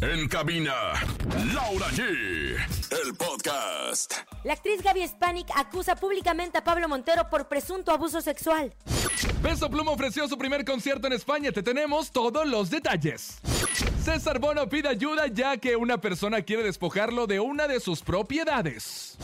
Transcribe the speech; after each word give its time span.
En 0.00 0.28
cabina, 0.28 0.74
Laura 1.52 1.86
G. 1.90 2.02
El 2.02 3.14
podcast. 3.14 4.14
La 4.44 4.52
actriz 4.54 4.82
Gaby 4.82 5.06
Spanik 5.06 5.48
acusa 5.54 5.96
públicamente 5.96 6.58
a 6.58 6.64
Pablo 6.64 6.88
Montero 6.88 7.28
por 7.30 7.48
presunto 7.48 7.92
abuso 7.92 8.20
sexual. 8.20 8.74
Peso 9.42 9.70
Pluma 9.70 9.92
ofreció 9.92 10.28
su 10.28 10.36
primer 10.36 10.64
concierto 10.64 11.06
en 11.06 11.14
España. 11.14 11.52
Te 11.52 11.62
tenemos 11.62 12.10
todos 12.10 12.46
los 12.46 12.70
detalles. 12.70 13.38
César 14.02 14.38
Bono 14.38 14.68
pide 14.68 14.88
ayuda 14.88 15.26
ya 15.28 15.56
que 15.56 15.76
una 15.76 15.98
persona 15.98 16.42
quiere 16.42 16.62
despojarlo 16.62 17.26
de 17.26 17.40
una 17.40 17.66
de 17.66 17.80
sus 17.80 18.02
propiedades. 18.02 19.16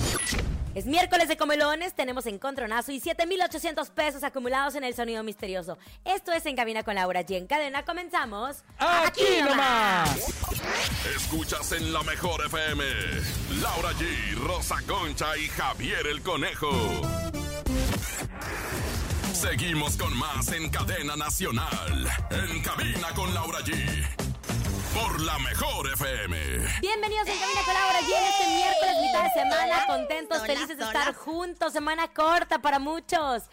Es 0.75 0.87
miércoles 0.87 1.27
de 1.27 1.37
comelones, 1.37 1.95
tenemos 1.95 2.27
encontronazo 2.27 2.93
y 2.93 3.00
7,800 3.00 3.91
pesos 3.91 4.23
acumulados 4.23 4.77
en 4.77 4.85
el 4.85 4.95
sonido 4.95 5.23
misterioso. 5.25 5.79
Esto 6.04 6.32
es 6.32 6.46
En 6.46 6.54
Cabina 6.54 6.85
con 6.85 6.95
Laura 6.95 7.23
G. 7.23 7.36
En 7.36 7.46
cadena 7.46 7.85
comenzamos. 7.85 8.59
¡Aquí 8.79 9.25
nomás! 9.43 10.11
Escuchas 11.17 11.72
en 11.72 11.93
la 11.93 12.03
mejor 12.04 12.46
FM. 12.46 12.85
Laura 13.61 13.90
G, 13.95 14.36
Rosa 14.46 14.76
Concha 14.86 15.36
y 15.36 15.48
Javier 15.48 16.07
el 16.07 16.22
Conejo. 16.22 16.71
Seguimos 19.32 19.96
con 19.96 20.17
más 20.17 20.53
en 20.53 20.71
cadena 20.71 21.17
nacional. 21.17 22.09
En 22.31 22.62
cabina 22.62 23.09
con 23.17 23.34
Laura 23.34 23.59
G. 23.61 24.29
Por 24.94 25.21
la 25.21 25.39
mejor 25.39 25.86
FM. 25.93 26.36
Bienvenidos 26.80 27.29
en 27.29 27.39
Cabina 27.39 27.61
con 27.64 27.75
Laura 27.75 28.00
G. 28.00 28.07
En 28.07 28.25
este 28.25 28.46
miércoles, 28.48 28.94
mitad 29.00 29.22
de 29.22 29.31
semana, 29.31 29.86
contentos, 29.86 30.39
Hola, 30.39 30.46
felices 30.46 30.79
de 30.79 30.85
estar 30.85 31.14
juntos. 31.14 31.72
Semana 31.72 32.08
corta 32.12 32.61
para 32.61 32.78
muchos. 32.78 33.45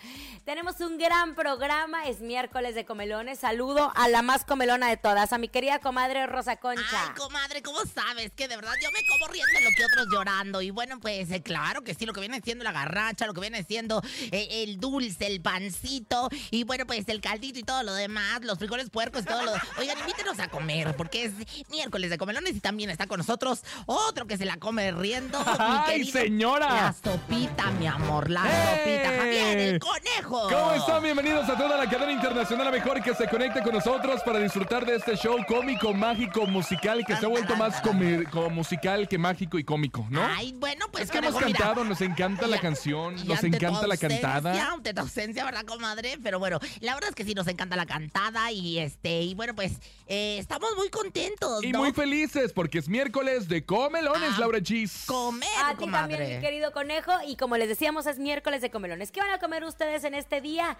Tenemos 0.46 0.80
un 0.80 0.98
gran 0.98 1.36
programa, 1.36 2.08
es 2.08 2.22
miércoles 2.22 2.74
de 2.74 2.86
comelones. 2.86 3.40
Saludo 3.40 3.92
a 3.96 4.08
la 4.08 4.22
más 4.22 4.46
comelona 4.46 4.88
de 4.88 4.96
todas, 4.96 5.34
a 5.34 5.38
mi 5.38 5.50
querida 5.50 5.80
comadre 5.80 6.26
Rosa 6.26 6.56
Concha. 6.56 7.04
Ay, 7.04 7.14
comadre, 7.18 7.62
¿cómo 7.62 7.80
sabes? 7.94 8.32
Que 8.34 8.48
de 8.48 8.56
verdad 8.56 8.72
yo 8.82 8.90
me 8.92 9.06
como 9.08 9.28
riendo 9.28 9.60
lo 9.60 9.76
que 9.76 9.84
otros 9.84 10.08
llorando. 10.10 10.62
Y 10.62 10.72
bueno, 10.72 11.00
pues 11.02 11.30
eh, 11.32 11.42
claro 11.42 11.84
que 11.84 11.94
sí, 11.94 12.06
lo 12.06 12.14
que 12.14 12.22
viene 12.22 12.40
siendo 12.42 12.64
la 12.64 12.72
garracha, 12.72 13.28
lo 13.28 13.34
que 13.34 13.42
viene 13.42 13.64
siendo 13.64 14.02
eh, 14.32 14.64
el 14.64 14.80
dulce, 14.80 15.28
el 15.28 15.42
pancito, 15.42 16.30
y 16.50 16.64
bueno, 16.64 16.88
pues 16.88 17.10
el 17.10 17.20
caldito 17.20 17.60
y 17.60 17.64
todo 17.64 17.84
lo 17.84 17.94
demás, 17.94 18.40
los 18.44 18.58
frijoles 18.58 18.90
puercos 18.90 19.24
y 19.24 19.26
todo 19.26 19.44
lo 19.44 19.52
Oigan, 19.78 20.00
invítenos 20.00 20.40
a 20.40 20.48
comer, 20.48 20.96
porque 20.96 21.27
es 21.28 21.70
miércoles 21.70 22.10
de 22.10 22.18
comelones 22.18 22.56
y 22.56 22.60
también 22.60 22.90
está 22.90 23.08
con 23.08 23.18
nosotros 23.20 23.64
otro 23.86 24.28
que 24.28 24.38
se 24.38 24.46
la 24.46 24.58
come 24.58 24.92
riendo. 24.92 25.40
mi 25.40 25.46
¡Ay, 25.60 26.00
querido- 26.02 26.12
señora! 26.20 26.68
La 26.68 26.94
sopita, 26.94 27.72
mi 27.72 27.88
amor, 27.88 28.30
la 28.30 28.44
¡Eh! 28.46 28.78
sopita. 28.78 29.18
Javier, 29.18 29.58
el 29.60 29.80
conejo. 29.80 30.50
¿Cómo 30.50 30.74
están? 30.74 31.04
Bienvenidos 31.04 31.50
a 31.50 31.58
toda 31.58 31.78
la 31.78 31.90
cadena 31.90 32.12
internacional, 32.12 32.68
a 32.68 32.72
mejor 32.72 33.02
que 33.02 33.14
se 33.16 33.28
conecte 33.28 33.62
con 33.62 33.74
nosotros 33.74 34.22
para 34.24 34.40
disfrutar 34.40 34.86
de 34.86 34.96
este 34.96 35.16
show 35.18 35.38
cómico, 35.48 35.94
mágico, 35.94 36.46
musical, 36.46 37.04
que 37.06 37.16
se 37.16 37.26
ha 37.26 37.30
vuelto 37.30 37.56
más 37.56 37.82
como 37.82 38.50
musical 38.50 39.08
que 39.08 39.18
mágico 39.18 39.58
y 39.60 39.64
cómico, 39.64 40.06
¿no? 40.10 40.24
Ay, 40.26 40.54
bueno, 40.58 40.86
pues 40.92 41.06
es 41.06 41.12
que 41.12 41.18
hemos 41.20 41.34
mira, 41.36 41.46
cantado, 41.58 41.84
nos 41.84 42.02
encanta 42.02 42.48
la 42.48 42.60
canción, 42.60 43.16
nos 43.26 43.44
encanta 43.44 43.88
la 43.88 43.98
cantada. 43.98 44.72
Ante 44.74 44.94
tu 44.94 45.02
ausencia, 45.02 45.44
¿verdad, 45.46 45.66
comadre? 45.66 46.18
Pero 46.22 46.40
bueno, 46.40 46.60
la 46.82 46.94
verdad 46.94 47.10
es 47.10 47.16
que 47.16 47.24
sí 47.26 47.34
nos 47.34 47.48
encanta 47.48 47.76
la 47.76 47.86
cantada 47.86 48.52
y 48.52 48.80
este, 48.80 49.22
y 49.22 49.34
bueno, 49.34 49.56
pues 49.56 49.74
eh, 50.08 50.38
estamos 50.40 50.70
muy 50.78 50.90
contentos, 50.90 51.17
Y 51.64 51.72
¿no? 51.72 51.80
muy 51.80 51.92
felices 51.94 52.54
porque 52.54 52.80
es 52.80 52.88
miércoles 52.90 53.48
de 53.48 53.66
comelones, 53.66 54.32
Ah, 54.36 54.40
Laura 54.40 54.60
Gis. 54.64 55.04
Comer, 55.06 55.48
A 55.66 55.72
ti 55.72 55.78
comadre. 55.86 56.16
también, 56.16 56.36
mi 56.40 56.46
querido 56.46 56.72
conejo. 56.72 57.12
Y 57.28 57.36
como 57.36 57.58
les 57.58 57.68
decíamos, 57.70 58.06
es 58.08 58.20
miércoles 58.20 58.62
de 58.62 58.70
comelones. 58.72 59.12
¿Qué 59.12 59.20
van 59.20 59.32
a 59.32 59.40
comer 59.40 59.64
ustedes 59.64 60.04
en 60.04 60.14
este 60.14 60.42
día? 60.42 60.78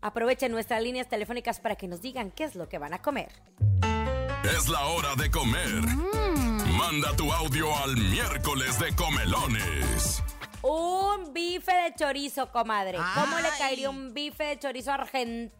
Aprovechen 0.00 0.52
nuestras 0.52 0.82
líneas 0.82 1.08
telefónicas 1.08 1.60
para 1.60 1.76
que 1.76 1.88
nos 1.88 2.00
digan 2.02 2.30
qué 2.30 2.44
es 2.44 2.54
lo 2.54 2.68
que 2.68 2.78
van 2.78 2.94
a 2.94 3.02
comer. 3.02 3.30
Es 4.44 4.68
la 4.68 4.86
hora 4.86 5.14
de 5.16 5.30
comer. 5.30 5.68
Manda 6.78 7.14
tu 7.16 7.32
audio 7.32 7.76
al 7.78 7.96
miércoles 7.96 8.78
de 8.78 8.94
comelones. 8.94 10.22
Un 10.62 11.32
bife 11.32 11.72
de 11.72 11.94
chorizo, 11.96 12.50
comadre. 12.50 12.98
¿Cómo 13.14 13.38
le 13.38 13.48
caería 13.58 13.90
un 13.90 14.12
bife 14.14 14.44
de 14.44 14.58
chorizo 14.58 14.92
argentino, 14.92 15.52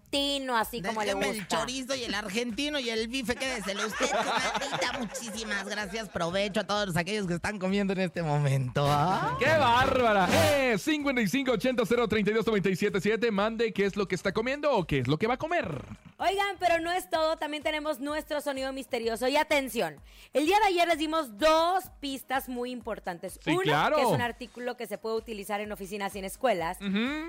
así 0.54 0.82
como 0.82 1.02
le 1.02 1.14
gusta? 1.14 1.30
el 1.30 1.48
chorizo 1.48 1.94
y 1.94 2.04
el 2.04 2.14
argentino 2.14 2.78
y 2.78 2.90
el 2.90 3.08
bife, 3.08 3.34
quédeselo 3.34 3.86
usted, 3.86 4.10
comadrita. 4.10 4.98
Muchísimas 4.98 5.68
gracias. 5.68 6.08
Provecho 6.08 6.60
a 6.60 6.64
todos 6.64 6.96
aquellos 6.96 7.26
que 7.26 7.34
están 7.34 7.58
comiendo 7.58 7.92
en 7.92 8.00
este 8.00 8.22
momento. 8.22 8.86
¿ah? 8.88 9.36
¡Qué 9.38 9.46
bárbara! 9.46 10.28
Eh, 10.32 10.78
5580-032-977. 10.78 13.30
Mande 13.30 13.72
qué 13.72 13.84
es 13.84 13.96
lo 13.96 14.08
que 14.08 14.14
está 14.14 14.32
comiendo 14.32 14.72
o 14.72 14.86
qué 14.86 15.00
es 15.00 15.08
lo 15.08 15.18
que 15.18 15.26
va 15.26 15.34
a 15.34 15.38
comer. 15.38 15.84
Oigan, 16.20 16.56
pero 16.58 16.80
no 16.80 16.90
es 16.90 17.08
todo, 17.08 17.36
también 17.36 17.62
tenemos 17.62 18.00
nuestro 18.00 18.40
sonido 18.40 18.72
misterioso. 18.72 19.28
Y 19.28 19.36
atención, 19.36 20.00
el 20.32 20.46
día 20.46 20.58
de 20.58 20.64
ayer 20.66 20.88
les 20.88 20.98
dimos 20.98 21.38
dos 21.38 21.84
pistas 22.00 22.48
muy 22.48 22.72
importantes. 22.72 23.38
Sí, 23.40 23.52
Uno, 23.52 23.60
claro. 23.62 23.94
que 23.96 24.02
es 24.02 24.08
un 24.08 24.20
artículo 24.20 24.76
que 24.76 24.88
se 24.88 24.98
puede 24.98 25.14
utilizar 25.16 25.60
en 25.60 25.70
oficinas 25.70 26.16
y 26.16 26.18
en 26.18 26.24
escuelas. 26.24 26.78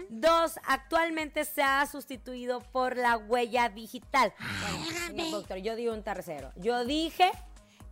Dos, 0.09 0.53
actualmente 0.65 1.45
se 1.45 1.61
ha 1.61 1.85
sustituido 1.85 2.61
por 2.71 2.97
la 2.97 3.17
huella 3.17 3.69
digital. 3.69 4.33
Bueno, 4.39 4.85
señor 5.07 5.31
doctor, 5.31 5.57
yo 5.57 5.75
di 5.75 5.87
un 5.87 6.03
tercero. 6.03 6.51
Yo 6.55 6.85
dije 6.85 7.31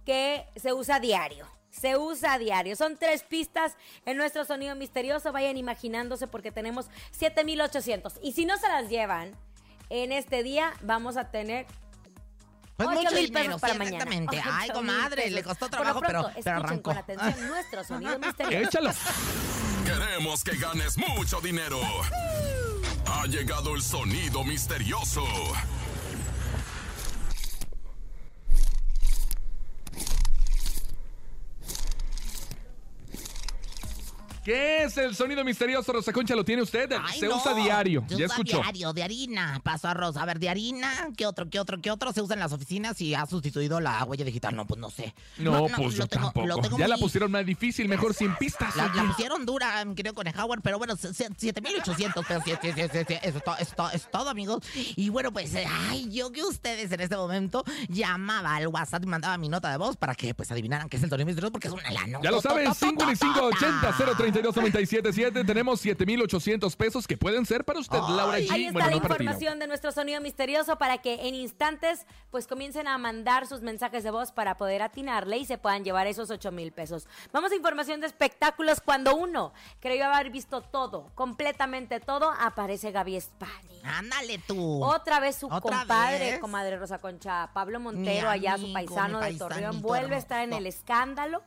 que 0.05 0.45
se 0.55 0.73
usa 0.73 0.99
diario. 0.99 1.45
Se 1.69 1.95
usa 1.97 2.33
a 2.33 2.39
diario. 2.39 2.75
Son 2.75 2.97
tres 2.97 3.23
pistas 3.23 3.75
en 4.05 4.17
nuestro 4.17 4.45
sonido 4.45 4.75
misterioso. 4.75 5.31
Vayan 5.31 5.57
imaginándose 5.57 6.25
porque 6.27 6.51
tenemos 6.51 6.87
7800. 7.11 8.15
Y 8.23 8.31
si 8.31 8.45
no 8.45 8.57
se 8.57 8.67
las 8.67 8.89
llevan, 8.89 9.35
en 9.89 10.11
este 10.11 10.41
día 10.43 10.73
vamos 10.81 11.17
a 11.17 11.29
tener 11.29 11.65
Pues 12.77 12.89
Ocho 12.89 12.97
mucho 12.99 13.11
mil 13.15 13.25
dinero, 13.27 13.45
pesos 13.45 13.61
para 13.61 13.73
sí, 13.73 13.79
mañana. 13.79 13.97
exactamente. 13.97 14.41
Ay, 14.43 14.69
comadre, 14.69 15.15
pesos. 15.23 15.31
le 15.33 15.43
costó 15.43 15.69
trabajo, 15.69 15.99
pero, 15.99 16.11
pronto, 16.23 16.29
pero 16.29 16.39
escuchen 16.39 16.53
arrancó. 16.65 16.81
con 16.91 16.97
atención 16.97 17.47
nuestro 17.47 17.83
sonido 17.83 18.19
misterioso. 18.25 18.67
Échalo. 18.67 18.91
Queremos 19.85 20.43
que 20.43 20.55
ganes 20.57 20.97
mucho 20.97 21.39
dinero. 21.41 21.79
Ha 23.09 23.25
llegado 23.27 23.75
el 23.75 23.81
sonido 23.81 24.43
misterioso. 24.43 25.23
¿Qué 34.47 34.83
es 34.85 34.95
el 34.97 35.13
sonido 35.13 35.43
misterioso, 35.43 35.91
Rosa 35.91 36.13
Concha? 36.13 36.33
¿Lo 36.33 36.45
tiene 36.45 36.61
usted? 36.61 36.89
Ay, 37.03 37.19
Se 37.19 37.27
no. 37.27 37.35
usa 37.35 37.53
diario. 37.53 38.05
Se 38.07 38.15
ya 38.15 38.27
usa 38.27 38.35
escuchó. 38.37 38.61
diario, 38.61 38.93
de 38.93 39.03
harina, 39.03 39.59
paso 39.61 39.89
arroz. 39.89 40.15
A 40.15 40.23
ver, 40.23 40.39
de 40.39 40.47
harina, 40.47 41.09
¿qué 41.17 41.25
otro, 41.25 41.49
qué 41.49 41.59
otro, 41.59 41.81
qué 41.81 41.91
otro 41.91 42.13
se 42.13 42.21
usa 42.21 42.33
en 42.35 42.39
las 42.39 42.53
oficinas 42.53 43.01
y 43.01 43.13
ha 43.13 43.25
sustituido 43.25 43.81
la 43.81 44.01
huella 44.05 44.23
digital? 44.23 44.55
No, 44.55 44.65
pues 44.65 44.79
no 44.79 44.89
sé. 44.89 45.13
No, 45.37 45.67
pues 45.67 45.79
lo 45.79 45.89
yo 45.91 46.07
tengo- 46.07 46.27
tampoco. 46.27 46.47
lo 46.47 46.57
tengo 46.59 46.77
ya 46.77 46.87
la 46.87 46.95
pusieron 46.97 47.29
más 47.29 47.45
difícil, 47.45 47.89
mejor 47.89 48.13
sin 48.13 48.33
pistas. 48.37 48.73
La, 48.77 48.89
pusieron 49.09 49.45
dura, 49.45 49.83
mi 49.83 49.95
querido 49.95 50.15
Conejauer, 50.15 50.61
pero 50.61 50.77
bueno, 50.77 50.95
se- 50.95 51.13
se- 51.13 51.27
7800 51.37 52.25
pesos. 52.25 52.43
Sí, 52.45 52.51
sí, 52.63 52.71
sí, 53.05 53.15
Eso 53.21 53.37
es 53.39 53.43
todo, 53.43 53.57
es 53.59 53.75
todo, 53.75 53.89
es 53.91 54.09
todo, 54.09 54.29
amigos. 54.29 54.63
Y 54.95 55.09
bueno, 55.09 55.33
pues, 55.33 55.53
eh, 55.55 55.65
ay, 55.89 56.09
yo 56.09 56.31
que 56.31 56.43
ustedes 56.45 56.89
en 56.93 57.01
este 57.01 57.17
momento 57.17 57.65
llamaba 57.89 58.55
al 58.55 58.67
WhatsApp 58.67 59.03
y 59.03 59.07
mandaba 59.07 59.37
mi 59.37 59.49
nota 59.49 59.69
de 59.71 59.75
voz 59.77 59.97
para 59.97 60.15
que 60.15 60.33
pues 60.33 60.49
adivinaran 60.53 60.87
qué 60.87 60.95
es 60.95 61.03
el 61.03 61.09
torneo 61.09 61.25
misterioso 61.25 61.51
porque 61.51 61.67
es 61.67 61.73
una 61.73 61.91
lana. 61.91 62.19
Ya 62.23 62.31
lo 62.31 62.39
saben, 62.41 62.67
5580-032-977. 64.41 65.45
Tenemos 65.45 65.81
7800 65.81 66.75
pesos 66.75 67.07
que 67.07 67.17
pueden 67.17 67.45
ser 67.45 67.65
para 67.65 67.79
usted, 67.79 67.99
Ay. 68.01 68.13
Laura 68.15 68.39
G. 68.39 68.51
Ahí 68.51 68.65
está 68.65 68.73
bueno, 68.73 68.85
la 68.87 68.91
no 68.91 68.97
información 68.97 69.59
de 69.59 69.67
nuestro 69.67 69.91
sonido 69.91 70.21
misterioso 70.21 70.77
para 70.77 70.99
que 70.99 71.27
en 71.27 71.35
instantes 71.35 72.05
pues 72.31 72.47
comiencen 72.47 72.87
a 72.87 72.97
mandar 72.97 73.47
sus 73.47 73.61
mensajes 73.61 74.03
de 74.03 74.11
voz 74.11 74.31
para 74.31 74.57
poder 74.57 74.81
atinarle 74.81 75.37
y 75.37 75.45
se 75.45 75.57
puedan 75.57 75.83
llevar 75.83 76.07
esos 76.07 76.29
8 76.29 76.51
mil 76.51 76.71
pesos. 76.71 77.07
Vamos 77.31 77.51
a 77.51 77.55
información 77.55 78.01
de 78.01 78.07
espectáculos 78.07 78.81
cuando 78.81 79.15
uno 79.15 79.53
creyó 79.79 80.05
haber 80.05 80.29
visto 80.31 80.61
todo, 80.61 81.11
completamente 81.15 81.99
todo, 81.99 82.31
aparece 82.39 82.91
Gaby 82.91 83.19
Spani. 83.21 83.81
Ándale 83.83 84.39
tú. 84.39 84.83
Otra 84.83 85.19
vez 85.19 85.37
su 85.37 85.47
¿Otra 85.47 85.59
compadre, 85.61 86.31
vez? 86.31 86.39
comadre 86.39 86.77
Rosa 86.77 86.99
Concha, 86.99 87.49
Pablo 87.53 87.79
Montero, 87.79 88.29
allá 88.29 88.57
su 88.57 88.71
paisano 88.73 89.19
de 89.19 89.33
Torreón, 89.35 89.81
vuelve 89.81 90.15
a 90.15 90.19
estar 90.19 90.43
en 90.43 90.53
el 90.53 90.67
escándalo. 90.67 91.43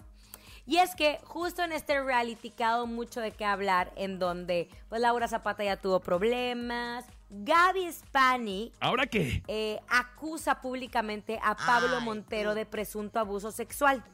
Y 0.70 0.76
es 0.78 0.94
que 0.94 1.18
justo 1.24 1.64
en 1.64 1.72
este 1.72 2.00
reality 2.00 2.50
que 2.50 2.62
ha 2.62 2.68
dado 2.70 2.86
mucho 2.86 3.20
de 3.20 3.32
qué 3.32 3.44
hablar, 3.44 3.92
en 3.96 4.20
donde 4.20 4.68
pues 4.88 5.00
Laura 5.00 5.26
Zapata 5.26 5.64
ya 5.64 5.76
tuvo 5.76 5.98
problemas, 5.98 7.04
Gaby 7.28 7.90
Spani 7.90 8.70
¿Ahora 8.78 9.08
qué? 9.08 9.42
eh, 9.48 9.80
acusa 9.88 10.60
públicamente 10.60 11.40
a 11.42 11.56
Pablo 11.56 11.96
Ay, 11.98 12.04
Montero 12.04 12.54
de 12.54 12.66
presunto 12.66 13.18
abuso 13.18 13.50
sexual. 13.50 14.04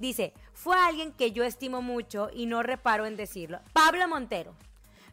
Dice, 0.00 0.34
fue 0.52 0.76
alguien 0.76 1.12
que 1.12 1.30
yo 1.30 1.44
estimo 1.44 1.80
mucho 1.80 2.28
y 2.34 2.46
no 2.46 2.64
reparo 2.64 3.06
en 3.06 3.14
decirlo. 3.14 3.60
Pablo 3.72 4.08
Montero. 4.08 4.52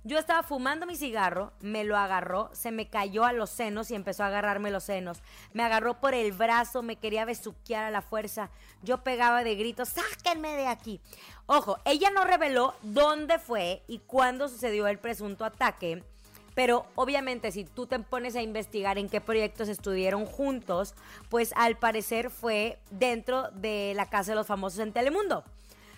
Yo 0.03 0.17
estaba 0.17 0.41
fumando 0.41 0.87
mi 0.87 0.95
cigarro, 0.95 1.51
me 1.59 1.83
lo 1.83 1.95
agarró, 1.95 2.49
se 2.53 2.71
me 2.71 2.89
cayó 2.89 3.23
a 3.23 3.33
los 3.33 3.51
senos 3.51 3.91
y 3.91 3.95
empezó 3.95 4.23
a 4.23 4.27
agarrarme 4.27 4.71
los 4.71 4.85
senos. 4.85 5.21
Me 5.53 5.61
agarró 5.61 5.99
por 5.99 6.15
el 6.15 6.31
brazo, 6.31 6.81
me 6.81 6.95
quería 6.95 7.23
besuquear 7.23 7.83
a 7.85 7.91
la 7.91 8.01
fuerza. 8.01 8.49
Yo 8.81 9.03
pegaba 9.03 9.43
de 9.43 9.53
gritos, 9.53 9.89
sáquenme 9.89 10.57
de 10.57 10.65
aquí. 10.65 10.99
Ojo, 11.45 11.77
ella 11.85 12.09
no 12.09 12.23
reveló 12.23 12.73
dónde 12.81 13.37
fue 13.37 13.83
y 13.87 13.99
cuándo 13.99 14.49
sucedió 14.49 14.87
el 14.87 14.97
presunto 14.97 15.45
ataque, 15.45 16.03
Pero 16.55 16.85
obviamente 16.95 17.51
si 17.51 17.63
tú 17.63 17.85
te 17.85 17.99
pones 17.99 18.35
a 18.35 18.41
investigar 18.41 18.97
en 18.97 19.07
qué 19.07 19.21
proyectos 19.21 19.69
estuvieron 19.69 20.25
juntos, 20.25 20.95
pues 21.29 21.53
al 21.55 21.77
parecer 21.77 22.29
fue 22.31 22.79
dentro 22.89 23.51
de 23.51 23.93
la 23.95 24.09
Casa 24.09 24.31
de 24.31 24.35
los 24.35 24.47
Famosos 24.47 24.79
en 24.79 24.93
Telemundo. 24.93 25.45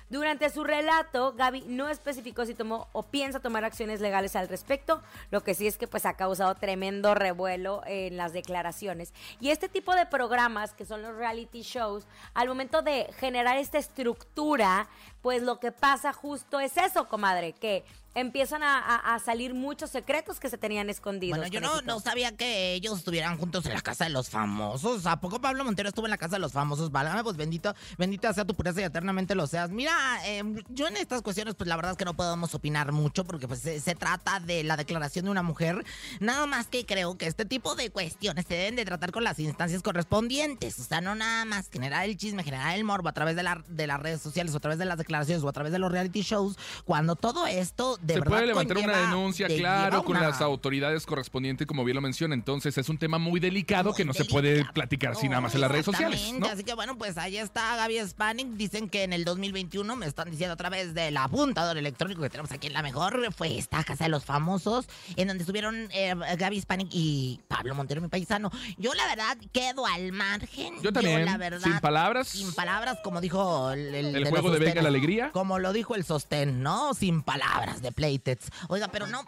Durante 0.09 0.49
su 0.49 0.63
relato, 0.63 1.33
Gaby 1.33 1.65
no 1.67 1.89
especificó 1.89 2.45
si 2.45 2.53
tomó 2.53 2.87
o 2.91 3.03
piensa 3.03 3.39
tomar 3.39 3.63
acciones 3.63 4.01
legales 4.01 4.35
al 4.35 4.47
respecto. 4.47 5.01
Lo 5.31 5.43
que 5.43 5.53
sí 5.53 5.67
es 5.67 5.77
que 5.77 5.87
pues 5.87 6.05
ha 6.05 6.13
causado 6.13 6.55
tremendo 6.55 7.15
revuelo 7.15 7.81
en 7.85 8.17
las 8.17 8.33
declaraciones. 8.33 9.13
Y 9.39 9.49
este 9.49 9.69
tipo 9.69 9.95
de 9.95 10.05
programas, 10.05 10.73
que 10.73 10.85
son 10.85 11.01
los 11.01 11.15
reality 11.15 11.61
shows, 11.61 12.05
al 12.33 12.47
momento 12.47 12.81
de 12.81 13.11
generar 13.19 13.57
esta 13.57 13.77
estructura, 13.77 14.87
pues 15.21 15.41
lo 15.41 15.59
que 15.59 15.71
pasa 15.71 16.13
justo 16.13 16.59
es 16.59 16.77
eso, 16.77 17.07
comadre, 17.07 17.53
que 17.53 17.83
empiezan 18.15 18.61
a, 18.63 19.19
salir 19.23 19.53
muchos 19.53 19.89
secretos 19.89 20.39
que 20.39 20.49
se 20.49 20.57
tenían 20.57 20.89
escondidos. 20.89 21.37
Bueno, 21.37 21.51
yo 21.51 21.61
no, 21.61 21.81
no, 21.81 21.99
sabía 21.99 22.35
que 22.35 22.73
ellos 22.73 22.97
estuvieran 22.97 23.37
juntos 23.37 23.65
en 23.65 23.73
la 23.73 23.81
casa 23.81 24.05
de 24.05 24.09
los 24.09 24.29
famosos. 24.29 25.05
¿A 25.05 25.19
poco 25.19 25.39
Pablo 25.39 25.63
Montero 25.63 25.89
estuvo 25.89 26.05
en 26.05 26.11
la 26.11 26.17
casa 26.17 26.35
de 26.35 26.39
los 26.39 26.51
famosos? 26.51 26.91
Válgame, 26.91 27.23
pues 27.23 27.37
bendito, 27.37 27.73
bendita 27.97 28.33
sea 28.33 28.45
tu 28.45 28.53
pureza 28.53 28.81
y 28.81 28.83
eternamente 28.83 29.35
lo 29.35 29.47
seas. 29.47 29.69
Mira, 29.69 29.93
em, 30.25 30.61
yo 30.69 30.87
en 30.87 30.97
estas 30.97 31.21
cuestiones, 31.21 31.55
pues 31.55 31.67
la 31.67 31.75
verdad 31.75 31.91
es 31.91 31.97
que 31.97 32.05
no 32.05 32.15
podemos 32.15 32.53
opinar 32.53 32.91
mucho 32.91 33.23
porque 33.23 33.47
pues 33.47 33.61
se, 33.61 33.79
se, 33.79 33.95
trata 33.95 34.39
de 34.39 34.63
la 34.63 34.75
declaración 34.77 35.25
de 35.25 35.31
una 35.31 35.43
mujer. 35.43 35.83
Nada 36.19 36.45
más 36.45 36.67
que 36.67 36.85
creo 36.85 37.17
que 37.17 37.27
este 37.27 37.45
tipo 37.45 37.75
de 37.75 37.89
cuestiones 37.89 38.45
se 38.47 38.55
deben 38.55 38.75
de 38.75 38.85
tratar 38.85 39.11
con 39.11 39.23
las 39.23 39.39
instancias 39.39 39.81
correspondientes. 39.81 40.79
O 40.79 40.83
sea, 40.83 41.01
no 41.01 41.15
nada 41.15 41.45
más 41.45 41.69
generar 41.69 42.05
el 42.05 42.17
chisme, 42.17 42.43
generar 42.43 42.75
el 42.75 42.83
morbo 42.83 43.09
a 43.09 43.13
través 43.13 43.35
de, 43.35 43.43
la, 43.43 43.63
de 43.67 43.87
las 43.87 43.99
redes 43.99 44.21
sociales 44.21 44.53
o 44.53 44.57
a 44.57 44.59
través 44.59 44.79
de 44.79 44.85
las 44.85 44.97
declaraciones 44.97 45.43
o 45.43 45.49
a 45.49 45.53
través 45.53 45.71
de 45.71 45.79
los 45.79 45.91
reality 45.91 46.21
shows, 46.21 46.57
cuando 46.85 47.15
todo 47.15 47.47
esto 47.47 47.97
se 48.07 48.21
puede 48.21 48.45
levantar 48.47 48.77
una 48.77 48.97
denuncia, 48.97 49.47
claro, 49.47 50.03
con 50.03 50.19
las 50.19 50.41
autoridades 50.41 51.05
correspondientes, 51.05 51.67
como 51.67 51.83
bien 51.83 51.95
lo 51.95 52.01
menciona. 52.01 52.33
Entonces 52.33 52.77
es 52.77 52.89
un 52.89 52.97
tema 52.97 53.17
muy 53.17 53.39
delicado 53.39 53.93
que 53.93 54.05
no 54.05 54.13
se 54.13 54.25
puede 54.25 54.65
platicar 54.73 55.13
así 55.13 55.27
nada 55.29 55.41
más 55.41 55.55
en 55.55 55.61
las 55.61 55.71
redes 55.71 55.85
sociales. 55.85 56.33
Así 56.51 56.63
que 56.63 56.73
bueno, 56.73 56.97
pues 56.97 57.17
ahí 57.17 57.37
está 57.37 57.75
Gaby 57.75 57.99
Spanning. 58.07 58.57
Dicen 58.57 58.89
que 58.89 59.03
en 59.03 59.13
el 59.13 59.25
2021, 59.25 59.95
me 59.95 60.05
están 60.05 60.29
diciendo 60.29 60.53
a 60.53 60.57
través 60.57 60.93
del 60.93 61.17
apuntador 61.17 61.77
electrónico 61.77 62.21
que 62.21 62.29
tenemos 62.29 62.51
aquí 62.51 62.67
en 62.67 62.73
la 62.73 62.81
mejor, 62.81 63.31
fue 63.33 63.57
esta 63.57 63.83
casa 63.83 64.05
de 64.05 64.09
los 64.09 64.25
famosos, 64.25 64.87
en 65.15 65.27
donde 65.27 65.43
estuvieron 65.43 65.87
eh, 65.91 66.13
Gaby 66.37 66.61
Spanning 66.61 66.89
y 66.91 67.39
Pablo 67.47 67.75
Montero, 67.75 68.01
mi 68.01 68.07
paisano. 68.07 68.51
Yo 68.77 68.93
la 68.93 69.07
verdad 69.07 69.37
quedo 69.51 69.85
al 69.85 70.11
margen. 70.11 70.75
Yo 70.81 70.91
también. 70.91 71.25
la 71.25 71.37
verdad, 71.37 71.63
sin 71.63 71.79
palabras. 71.79 72.27
Sin 72.27 72.53
palabras, 72.53 72.99
como 73.03 73.21
dijo 73.21 73.71
el, 73.71 73.93
el, 73.93 74.29
juego 74.29 74.51
de 74.51 74.59
Venga 74.59 74.81
la 74.81 74.89
Alegría. 74.89 75.31
Como 75.31 75.59
lo 75.59 75.73
dijo 75.73 75.95
el 75.95 76.03
sostén, 76.03 76.61
¿no? 76.61 76.93
Sin 76.93 77.21
palabras 77.21 77.81
de 77.81 77.91
Playtest. 77.93 78.49
Oiga, 78.69 78.87
pero 78.89 79.07
no, 79.07 79.25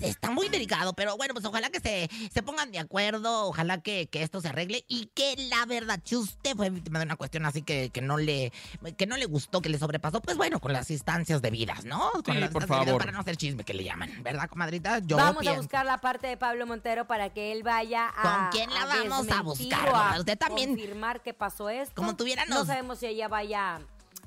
está 0.00 0.30
muy 0.30 0.48
delicado, 0.48 0.92
pero 0.92 1.16
bueno, 1.16 1.34
pues 1.34 1.44
ojalá 1.44 1.70
que 1.70 1.80
se, 1.80 2.10
se 2.32 2.42
pongan 2.42 2.70
de 2.70 2.78
acuerdo, 2.78 3.46
ojalá 3.46 3.80
que, 3.80 4.08
esto 4.12 4.40
se 4.40 4.48
arregle 4.48 4.84
y 4.88 5.06
que 5.14 5.36
la 5.48 5.64
verdad, 5.66 6.00
si 6.04 6.16
usted 6.16 6.56
fue 6.56 6.70
víctima 6.70 6.98
de 6.98 7.04
una 7.04 7.16
cuestión 7.16 7.46
así 7.46 7.62
que, 7.62 7.90
que, 7.90 8.00
no 8.00 8.18
le, 8.18 8.52
que 8.96 9.06
no 9.06 9.16
le 9.16 9.26
gustó, 9.26 9.62
que 9.62 9.68
le 9.68 9.78
sobrepasó, 9.78 10.20
pues 10.20 10.36
bueno, 10.36 10.58
con 10.60 10.72
las 10.72 10.90
instancias 10.90 11.40
debidas, 11.40 11.84
¿no? 11.84 12.10
Con 12.24 12.34
sí, 12.34 12.48
por 12.52 12.66
favor. 12.66 12.98
para 12.98 13.12
no 13.12 13.20
hacer 13.20 13.36
chisme 13.36 13.64
que 13.64 13.74
le 13.74 13.84
llaman, 13.84 14.22
¿verdad, 14.22 14.48
comadrita? 14.48 14.98
Yo 15.00 15.16
vamos 15.16 15.46
a 15.46 15.52
buscar 15.54 15.86
la 15.86 15.98
parte 15.98 16.26
de 16.26 16.36
Pablo 16.36 16.66
Montero 16.66 17.06
para 17.06 17.30
que 17.30 17.52
él 17.52 17.62
vaya 17.62 18.10
a. 18.16 18.50
¿Con 18.50 18.50
quién 18.50 18.74
la 18.74 18.86
vamos 18.86 19.30
a 19.30 19.42
buscar? 19.42 20.18
usted 20.18 20.38
también. 20.38 20.70
Confirmar 20.70 21.22
que 21.22 21.34
pasó 21.34 21.68
esto. 21.68 21.94
Como 21.94 22.16
tuviera. 22.16 22.44
No 22.46 22.64
sabemos 22.64 22.98
si 22.98 23.06
ella 23.06 23.28
vaya 23.28 23.80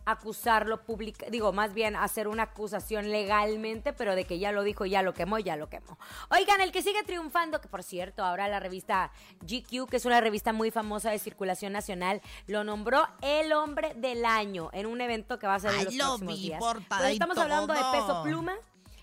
acusarlo 0.06 0.84
público, 0.84 1.26
digo, 1.30 1.54
más 1.54 1.74
bien 1.74 1.96
hacer 1.96 2.28
una 2.28 2.44
acusación 2.44 3.12
legalmente, 3.12 3.94
pero 3.94 4.16
de 4.16 4.26
que 4.26 4.40
ya 4.40 4.52
lo 4.52 4.64
dijo, 4.64 4.86
ya 4.86 5.02
lo 5.02 5.14
quemó, 5.14 5.40
ya 5.40 5.56
lo 5.56 5.70
quemó. 5.70 5.98
Oigan, 6.30 6.62
el 6.62 6.72
que 6.72 6.82
sigue 6.82 7.04
triunfando, 7.04 7.62
que 7.62 7.68
por 7.68 7.84
cierto, 7.84 8.24
ahora 8.24 8.48
la 8.48 8.60
revista 8.60 9.12
GQ, 9.42 9.90
que 9.90 9.98
es 9.98 10.06
una 10.06 10.22
revista 10.22 10.54
muy 10.54 10.72
famosa 10.72 11.12
de 11.12 11.20
circulación 11.20 11.74
nacional, 11.74 12.22
lo 12.48 12.64
nombró 12.64 13.08
el 13.22 13.54
hombre 13.54 13.94
del 13.96 14.26
año 14.26 14.70
en 14.74 14.86
un 14.86 15.02
evento 15.02 15.40
que 15.40 15.48
va 15.48 15.56
a 15.56 15.60
ser 15.60 15.74
en 15.74 15.86
los 15.86 15.96
próximos 15.96 16.40
días. 16.40 16.64
Pues 16.88 17.14
estamos 17.14 17.38
hablando 17.38 17.74
de 17.74 17.82
Peso 17.92 18.24
Pluma 18.24 18.54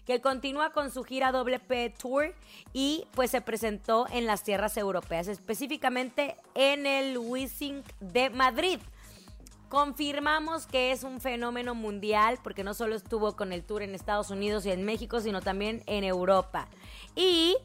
que 0.09 0.23
continúa 0.23 0.71
con 0.71 0.91
su 0.91 1.05
gira 1.05 1.31
WP 1.33 1.95
Tour 1.99 2.35
y 2.73 3.07
pues 3.13 3.31
se 3.31 3.43
presentó 3.43 4.07
en 4.11 4.25
las 4.25 4.43
tierras 4.43 4.79
europeas, 4.79 5.29
específicamente 5.29 6.35
en 6.55 6.87
el 6.87 7.19
Wissing 7.19 7.85
de 8.01 8.31
Madrid. 8.31 8.81
Confirmamos 9.69 10.67
que 10.67 10.93
es 10.93 11.05
un 11.05 11.21
fenómeno 11.21 11.75
mundial 11.75 12.39
porque 12.43 12.65
no 12.65 12.73
solo 12.73 12.95
estuvo 12.95 13.37
con 13.37 13.53
el 13.53 13.65
tour 13.65 13.83
en 13.83 13.95
Estados 13.95 14.31
Unidos 14.31 14.65
y 14.65 14.71
en 14.71 14.85
México, 14.85 15.21
sino 15.21 15.43
también 15.43 15.83
en 15.87 16.05
Europa. 16.05 16.69
Y 17.15 17.57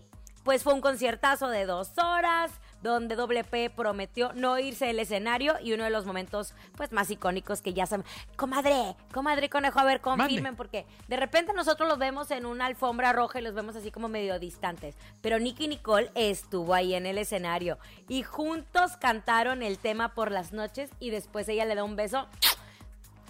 pues 0.44 0.64
fue 0.64 0.74
un 0.74 0.82
conciertazo 0.82 1.48
de 1.48 1.66
dos 1.66 1.98
horas 1.98 2.52
donde 2.84 3.16
WP 3.16 3.74
prometió 3.76 4.32
no 4.34 4.60
irse 4.60 4.86
del 4.86 5.00
escenario 5.00 5.56
y 5.62 5.74
uno 5.74 5.86
de 5.86 5.90
los 5.90 6.06
momentos 6.06 6.54
pues 6.76 6.92
más 6.92 7.10
icónicos 7.10 7.62
que 7.62 7.74
ya 7.74 7.86
saben, 7.86 8.06
comadre, 8.36 8.96
comadre 9.12 9.50
conejo, 9.50 9.80
a 9.80 9.86
ver, 9.86 10.02
confirmen, 10.02 10.56
porque 10.56 10.86
de 11.08 11.18
repente 11.18 11.54
nosotros 11.54 11.90
los 11.90 11.98
vemos 11.98 12.30
en 12.32 12.46
una 12.46 12.66
alfombra 12.66 13.14
roja 13.14 13.40
y 13.40 13.44
los 13.44 13.56
vemos 13.56 13.76
así 13.76 13.90
como 13.90 14.10
medio 14.10 14.38
distantes, 14.38 14.96
pero 15.22 15.40
Nicky 15.40 15.68
Nicole 15.68 16.12
estuvo 16.14 16.74
ahí 16.74 16.94
en 16.94 17.06
el 17.06 17.18
escenario 17.18 17.80
y 18.08 18.24
juntos 18.24 18.98
cantaron 18.98 19.64
el 19.64 19.80
tema 19.80 20.14
por 20.14 20.32
las 20.32 20.54
noches 20.54 20.92
y 21.00 21.10
después 21.10 21.48
ella 21.50 21.66
le 21.66 21.76
da 21.76 21.84
un 21.84 21.96
beso 21.96 22.28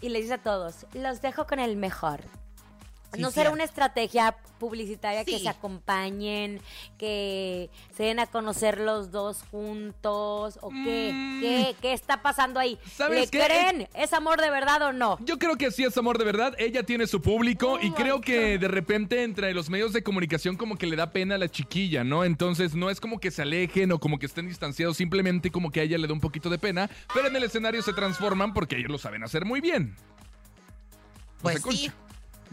y 0.01 0.09
le 0.09 0.19
dice 0.19 0.33
a 0.33 0.37
todos, 0.41 0.85
los 0.93 1.21
dejo 1.21 1.47
con 1.47 1.59
el 1.59 1.77
mejor. 1.77 2.21
¿No 3.17 3.31
será 3.31 3.51
una 3.51 3.63
estrategia 3.63 4.35
publicitaria 4.59 5.25
que 5.25 5.39
se 5.39 5.49
acompañen, 5.49 6.61
que 6.97 7.69
se 7.95 8.03
den 8.03 8.19
a 8.19 8.27
conocer 8.27 8.79
los 8.79 9.11
dos 9.11 9.43
juntos? 9.51 10.57
¿O 10.61 10.69
qué? 10.69 11.11
Mm. 11.13 11.41
¿Qué? 11.41 11.75
¿Qué 11.81 11.93
está 11.93 12.21
pasando 12.21 12.59
ahí? 12.59 12.79
¿Le 13.09 13.27
creen? 13.27 13.87
¿Es 13.93 14.13
amor 14.13 14.41
de 14.41 14.49
verdad 14.49 14.81
o 14.83 14.93
no? 14.93 15.17
Yo 15.21 15.37
creo 15.37 15.57
que 15.57 15.71
sí 15.71 15.83
es 15.83 15.97
amor 15.97 16.17
de 16.17 16.25
verdad. 16.25 16.55
Ella 16.57 16.83
tiene 16.83 17.07
su 17.07 17.21
público 17.21 17.79
y 17.81 17.91
creo 17.91 18.21
que 18.21 18.57
de 18.57 18.67
repente 18.67 19.23
entre 19.23 19.53
los 19.53 19.69
medios 19.69 19.93
de 19.93 20.03
comunicación 20.03 20.55
como 20.55 20.77
que 20.77 20.87
le 20.87 20.95
da 20.95 21.11
pena 21.11 21.35
a 21.35 21.37
la 21.37 21.49
chiquilla, 21.49 22.03
¿no? 22.03 22.23
Entonces 22.23 22.73
no 22.73 22.89
es 22.89 22.99
como 22.99 23.19
que 23.19 23.31
se 23.31 23.41
alejen 23.41 23.91
o 23.91 23.99
como 23.99 24.19
que 24.19 24.25
estén 24.25 24.47
distanciados, 24.47 24.97
simplemente 24.97 25.51
como 25.51 25.71
que 25.71 25.81
a 25.81 25.83
ella 25.83 25.97
le 25.97 26.07
da 26.07 26.13
un 26.13 26.21
poquito 26.21 26.49
de 26.49 26.57
pena, 26.57 26.89
pero 27.13 27.27
en 27.27 27.35
el 27.35 27.43
escenario 27.43 27.81
se 27.81 27.93
transforman 27.93 28.53
porque 28.53 28.77
ellos 28.77 28.91
lo 28.91 28.97
saben 28.97 29.23
hacer 29.23 29.45
muy 29.45 29.61
bien. 29.61 29.95
Pues 31.41 31.61
sí. 31.69 31.91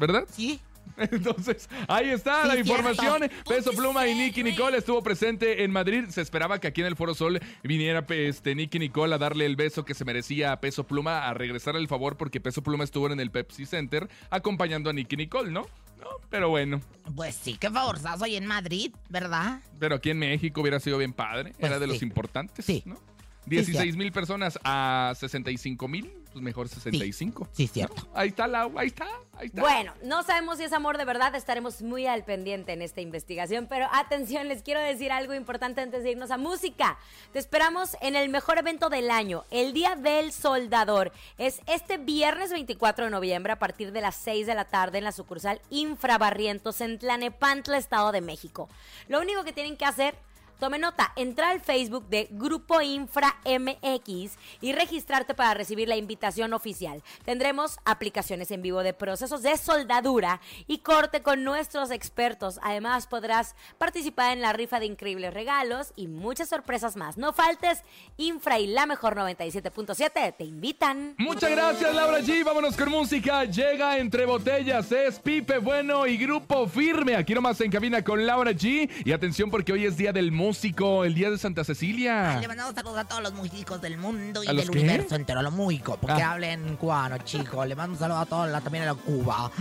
¿Verdad? 0.00 0.25
Sí. 0.29 0.61
Entonces, 0.97 1.69
ahí 1.87 2.08
está 2.08 2.47
la 2.47 2.58
información. 2.58 3.31
Peso 3.47 3.70
Pluma 3.73 4.08
y 4.08 4.14
Nicky 4.14 4.43
Nicole 4.43 4.79
estuvo 4.79 5.02
presente 5.02 5.62
en 5.62 5.70
Madrid. 5.70 6.06
Se 6.08 6.20
esperaba 6.20 6.58
que 6.58 6.67
aquí 6.67 6.81
en 6.81 6.88
el 6.88 6.97
Foro 6.97 7.14
Sol 7.14 7.38
viniera 7.62 8.05
este, 8.08 8.55
Nicky 8.55 8.79
Nicole 8.79 9.14
a 9.14 9.19
darle 9.19 9.47
el 9.47 9.56
beso 9.56 9.85
que 9.85 9.94
se 9.94 10.05
merecía 10.05 10.52
a 10.52 10.61
Peso 10.61 10.85
Pluma, 10.85 11.29
a 11.29 11.35
regresar 11.35 11.76
el 11.76 11.87
favor 11.87 12.17
porque 12.17 12.41
Peso 12.41 12.62
Pluma 12.62 12.83
estuvo 12.85 13.11
en 13.11 13.21
el 13.21 13.30
Pepsi 13.30 13.66
Center 13.66 14.09
acompañando 14.30 14.90
a 14.90 14.92
Nicky 14.92 15.16
Nicole, 15.16 15.52
¿no? 15.52 15.66
No, 16.00 16.09
pero 16.30 16.49
bueno. 16.49 16.80
Pues 17.14 17.35
sí, 17.35 17.57
qué 17.61 17.71
favorzazo 17.71 18.25
ahí 18.25 18.37
en 18.37 18.47
Madrid, 18.47 18.92
¿verdad? 19.11 19.61
Pero 19.78 19.97
aquí 19.97 20.11
en 20.11 20.19
México 20.19 20.62
hubiera 20.62 20.80
sido 20.80 20.97
bien 20.97 21.12
padre. 21.12 21.52
Era 21.59 21.69
pues 21.69 21.80
de 21.80 21.87
los 21.87 22.02
importantes, 22.02 22.64
sí. 22.64 22.83
¿no? 22.87 22.99
16 23.47 23.97
mil 23.97 24.12
personas 24.12 24.59
a 24.64 25.12
65 25.16 25.88
mil 25.88 26.20
pues 26.32 26.42
mejor 26.42 26.68
65. 26.68 27.49
Sí, 27.52 27.66
cierto. 27.66 28.08
Ahí 28.14 28.28
está 28.28 28.46
la, 28.46 28.70
ahí 28.76 28.88
está, 28.88 29.06
ahí 29.34 29.46
está. 29.46 29.60
Bueno, 29.60 29.92
no 30.04 30.22
sabemos 30.22 30.58
si 30.58 30.64
es 30.64 30.72
amor 30.72 30.99
de 30.99 31.04
verdad, 31.04 31.34
estaremos 31.34 31.82
muy 31.82 32.06
al 32.06 32.25
pendiente 32.25 32.72
en 32.72 32.82
esta 32.82 33.00
investigación, 33.00 33.66
pero 33.68 33.88
atención, 33.92 34.49
les 34.49 34.62
quiero 34.62 34.80
decir 34.80 35.12
algo 35.12 35.34
importante 35.34 35.80
antes 35.80 36.04
de 36.04 36.12
irnos 36.12 36.30
a 36.30 36.38
música. 36.38 36.99
Te 37.32 37.38
esperamos 37.38 37.96
en 38.00 38.16
el 38.16 38.28
mejor 38.28 38.58
evento 38.58 38.88
del 38.88 39.10
año, 39.10 39.44
el 39.50 39.72
Día 39.72 39.96
del 39.96 40.32
Soldador. 40.32 41.12
Es 41.38 41.60
este 41.66 41.99
viernes 41.99 42.50
24 42.50 43.06
de 43.06 43.10
noviembre 43.10 43.52
a 43.52 43.58
partir 43.58 43.92
de 43.92 44.00
las 44.00 44.16
6 44.16 44.46
de 44.46 44.54
la 44.54 44.64
tarde 44.64 44.99
en 44.99 45.04
la 45.04 45.12
sucursal 45.12 45.60
Infrabarrientos 45.70 46.80
en 46.80 46.99
Tlanepantla, 46.99 47.76
Estado 47.76 48.12
de 48.12 48.20
México. 48.20 48.68
Lo 49.08 49.20
único 49.20 49.44
que 49.44 49.52
tienen 49.52 49.76
que 49.76 49.84
hacer 49.84 50.14
Tome 50.61 50.79
nota, 50.79 51.11
entra 51.17 51.49
al 51.49 51.61
Facebook 51.62 52.07
de 52.11 52.29
Grupo 52.33 52.83
Infra 52.83 53.35
MX 53.47 54.37
y 54.61 54.73
registrarte 54.73 55.33
para 55.33 55.55
recibir 55.55 55.88
la 55.88 55.97
invitación 55.97 56.52
oficial. 56.52 57.02
Tendremos 57.25 57.79
aplicaciones 57.87 58.50
en 58.50 58.61
vivo 58.61 58.83
de 58.83 58.93
procesos 58.93 59.40
de 59.40 59.57
soldadura 59.57 60.43
y 60.67 60.81
corte 60.81 61.23
con 61.23 61.45
nuestros 61.45 61.90
expertos. 61.90 62.61
Además, 62.62 63.07
podrás 63.07 63.55
participar 63.79 64.35
en 64.35 64.43
la 64.43 64.52
rifa 64.52 64.81
de 64.81 64.85
increíbles 64.85 65.33
regalos 65.33 65.95
y 65.97 66.09
muchas 66.09 66.50
sorpresas 66.50 66.95
más. 66.95 67.17
No 67.17 67.33
faltes, 67.33 67.83
Infra 68.19 68.59
y 68.59 68.67
la 68.67 68.85
mejor 68.85 69.17
97.7 69.17 70.37
te 70.37 70.45
invitan. 70.45 71.14
Muchas 71.17 71.52
gracias, 71.52 71.95
Laura 71.95 72.21
G. 72.21 72.45
Vámonos 72.45 72.76
con 72.76 72.90
música. 72.90 73.47
Llega 73.47 73.97
entre 73.97 74.26
botellas. 74.26 74.93
Es 74.93 75.19
Pipe 75.21 75.57
Bueno 75.57 76.07
y 76.07 76.19
Grupo 76.19 76.67
Firme. 76.67 77.17
Aquí 77.17 77.33
nomás 77.33 77.59
en 77.62 77.71
cabina 77.71 78.05
con 78.05 78.26
Laura 78.26 78.50
G. 78.50 78.90
Y 79.07 79.12
atención 79.12 79.50
porque 79.50 79.73
hoy 79.73 79.87
es 79.87 79.97
Día 79.97 80.12
del 80.12 80.31
Mundo 80.31 80.50
músico, 80.50 81.04
el 81.04 81.14
día 81.14 81.30
de 81.30 81.38
Santa 81.38 81.62
Cecilia. 81.62 82.40
le 82.40 82.49
mandamos 82.49 82.75
saludos 82.75 82.99
a 82.99 83.04
todos 83.04 83.23
los 83.23 83.33
músicos 83.35 83.80
del 83.80 83.97
mundo 83.97 84.42
y 84.42 84.49
del 84.49 84.69
universo 84.69 85.14
entero, 85.14 85.38
a 85.38 85.42
los 85.45 85.52
músicos, 85.52 85.97
porque 86.00 86.21
ah. 86.21 86.33
hablen 86.33 86.76
cubano, 86.76 87.19
chicos. 87.19 87.69
Le 87.69 87.76
mando 87.76 87.92
un 87.92 87.99
saludo 88.00 88.19
a 88.19 88.26
todos, 88.26 88.64
también 88.64 88.83
a 88.83 88.87
la 88.88 88.95
Cuba. 88.95 89.52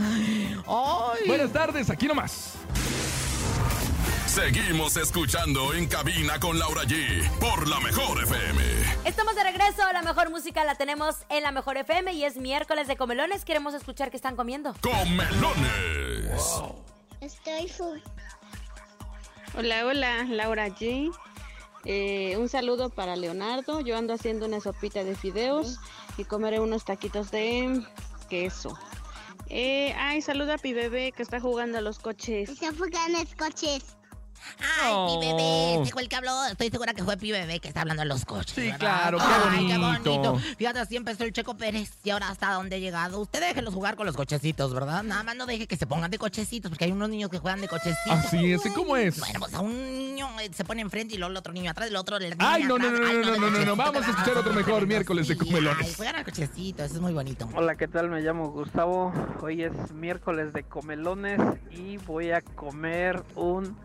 Buenas 1.28 1.54
tardes, 1.54 1.92
aquí 1.92 2.08
nomás. 2.08 2.54
Seguimos 4.26 4.98
escuchando 4.98 5.76
en 5.76 5.86
cabina 5.86 6.40
con 6.40 6.58
Laura 6.58 6.82
G 6.86 7.30
por 7.38 7.68
la 7.68 7.80
mejor 7.82 8.24
FM. 8.24 8.64
Estamos 9.06 9.36
de 9.36 9.44
regreso, 9.44 9.84
la 9.94 10.02
mejor 10.02 10.32
música 10.32 10.64
la 10.64 10.74
tenemos 10.74 11.18
en 11.30 11.44
la 11.44 11.52
mejor 11.52 11.78
FM 11.78 12.14
y 12.14 12.26
es 12.26 12.36
miércoles 12.36 12.88
de 12.88 12.98
comelones. 12.98 13.46
Queremos 13.46 13.76
escuchar 13.76 14.10
qué 14.10 14.18
están 14.18 14.36
comiendo. 14.36 14.74
Comelones. 14.82 16.64
Estoy 17.22 17.68
full. 17.68 18.00
Hola, 19.58 19.86
hola, 19.86 20.26
Laura 20.26 20.68
G. 20.70 21.12
Eh, 21.86 22.38
un 22.38 22.50
saludo 22.50 22.90
para 22.90 23.16
Leonardo. 23.16 23.82
Yo 23.82 23.98
ando 23.98 24.14
haciendo 24.14 24.46
una 24.46 24.60
sopita 24.60 25.04
de 25.04 25.16
fideos 25.16 25.80
y 26.18 26.24
comeré 26.24 26.60
unos 26.60 26.86
taquitos 26.86 27.32
de 27.32 27.84
queso. 28.30 28.78
Eh, 29.48 29.94
ay, 29.98 30.22
saluda 30.22 30.56
a 30.56 30.58
mi 30.64 30.74
que 30.74 31.24
está 31.24 31.40
jugando 31.40 31.80
a 31.80 31.82
los 31.82 32.00
coches. 32.00 32.50
Estoy 32.50 32.70
jugando 32.76 33.20
los 33.20 33.36
coches. 33.36 33.99
Ay, 34.60 34.92
Oh. 34.92 35.20
mi 35.20 35.26
bebé, 35.28 35.86
¿te 35.86 35.92
fue 35.92 36.02
el 36.02 36.10
que 36.10 36.16
habló? 36.16 36.46
Estoy 36.46 36.70
segura 36.70 36.94
que 36.94 37.04
fue 37.04 37.16
mi 37.18 37.32
bebé 37.32 37.60
que 37.60 37.68
está 37.68 37.82
hablando 37.82 38.02
de 38.02 38.08
los 38.10 38.26
coches. 38.26 38.54
Sí, 38.56 38.62
¿verdad? 38.64 38.78
claro, 38.80 39.18
qué 39.18 39.24
Ay, 39.26 39.68
qué 39.68 39.78
bonito. 39.78 40.22
bonito. 40.32 40.56
Fíjate, 40.58 40.80
así 40.80 40.96
empezó 40.96 41.24
el 41.24 41.34
Checo 41.34 41.56
Pérez 41.58 41.92
y 42.04 42.10
ahora 42.10 42.30
hasta 42.30 42.54
dónde 42.54 42.76
ha 42.78 42.80
llegado. 42.80 43.20
Usted 43.20 43.40
déjelos 43.42 43.74
jugar 43.74 43.96
con 43.96 44.06
los 44.06 44.16
cochecitos, 44.16 44.74
¿verdad? 44.74 45.04
Nada 45.04 45.24
más 45.24 45.36
no 45.36 45.46
deje 45.46 45.68
que 45.68 45.76
se 45.78 45.86
pongan 45.88 46.10
de 46.12 46.18
cochecitos, 46.18 46.70
porque 46.70 46.86
hay 46.86 46.92
unos 46.92 47.10
niños 47.10 47.30
que 47.30 47.38
juegan 47.40 47.62
de 47.62 47.68
cochecitos. 47.68 48.00
Así 48.26 48.52
es, 48.54 48.62
¿cómo 48.74 48.96
es? 48.98 49.20
Bueno, 49.20 49.40
pues 49.40 49.54
a 49.54 49.60
un 49.62 49.74
niño 49.98 50.28
eh, 50.42 50.50
se 50.54 50.64
pone 50.66 50.82
enfrente 50.82 51.16
y 51.16 51.18
luego 51.18 51.32
el 51.32 51.38
otro 51.38 51.54
niño 51.54 51.72
atrás, 51.72 51.88
el 51.88 51.96
otro 51.96 52.18
la 52.20 52.36
Ay, 52.40 52.64
no, 52.64 52.78
no, 52.78 52.88
atrás. 52.88 53.00
no, 53.02 53.08
Ay, 53.08 53.18
no, 53.18 53.32
no, 53.32 53.38
no, 53.38 53.50
no, 53.60 53.66
no, 53.66 53.76
vamos 53.76 54.06
a 54.08 54.10
escuchar 54.10 54.38
otro 54.38 54.54
mejor 54.54 54.86
miércoles 54.88 55.28
de 55.28 55.38
comelones. 55.38 55.88
Ay, 55.88 55.94
juegan 55.96 56.16
al 56.16 56.26
cochecito, 56.26 56.84
eso 56.84 56.96
es 56.96 57.02
muy 57.02 57.14
bonito. 57.14 57.50
Hola, 57.56 57.76
¿qué 57.76 57.88
tal? 57.88 58.10
Me 58.10 58.22
llamo 58.22 58.50
Gustavo. 58.50 59.14
Hoy 59.42 59.64
es 59.64 59.92
miércoles 59.94 60.54
de 60.54 60.64
comelones 60.64 61.40
y 61.72 61.98
voy 61.98 62.32
a 62.32 62.42
comer 62.42 63.24
un 63.36 63.78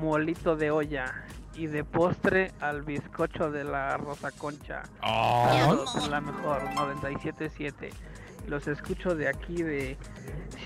molito 0.00 0.56
de 0.56 0.70
olla 0.70 1.24
y 1.54 1.66
de 1.66 1.84
postre 1.84 2.52
al 2.60 2.82
bizcocho 2.82 3.50
de 3.50 3.64
la 3.64 3.96
Rosa 3.96 4.30
Concha. 4.30 4.82
Ah, 5.02 5.58
Saludos 5.60 5.96
en 6.02 6.10
la 6.10 6.20
mejor 6.20 6.62
977. 6.74 7.90
Los 8.46 8.66
escucho 8.66 9.14
de 9.14 9.28
aquí 9.28 9.62
de 9.62 9.96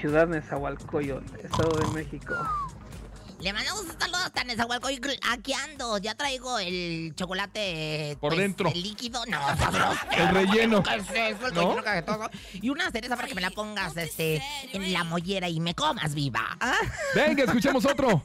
Ciudad 0.01 0.27
Nezahualcóyotl, 0.29 1.37
Estado 1.45 1.79
de 1.79 1.87
México. 1.95 2.35
Le 3.39 3.53
mandamos 3.53 3.83
un 3.83 4.01
saludo 4.01 4.17
hasta 4.25 4.45
Nezahualcóyotl. 4.45 5.11
Aquí 5.31 5.53
ando. 5.53 5.99
Ya 5.99 6.15
traigo 6.15 6.59
el 6.59 7.15
chocolate. 7.15 8.17
Por 8.19 8.31
pues, 8.31 8.41
dentro. 8.41 8.71
El 8.71 8.83
líquido. 8.83 9.25
No, 9.27 9.39
sabroso. 9.59 9.99
El 10.11 10.29
relleno. 10.35 10.83
¿No? 11.55 11.77
Y 12.55 12.71
una 12.71 12.91
cereza 12.91 13.15
para 13.15 13.29
que 13.29 13.35
me 13.35 13.43
la 13.43 13.51
pongas 13.51 13.97
este, 13.97 14.43
en 14.73 14.93
la 14.93 15.05
mollera 15.05 15.49
y 15.49 15.61
me 15.61 15.75
comas 15.75 16.15
viva. 16.15 16.57
¿Ah? 16.61 16.77
Venga, 17.15 17.45
escuchemos 17.45 17.85
otro. 17.85 18.23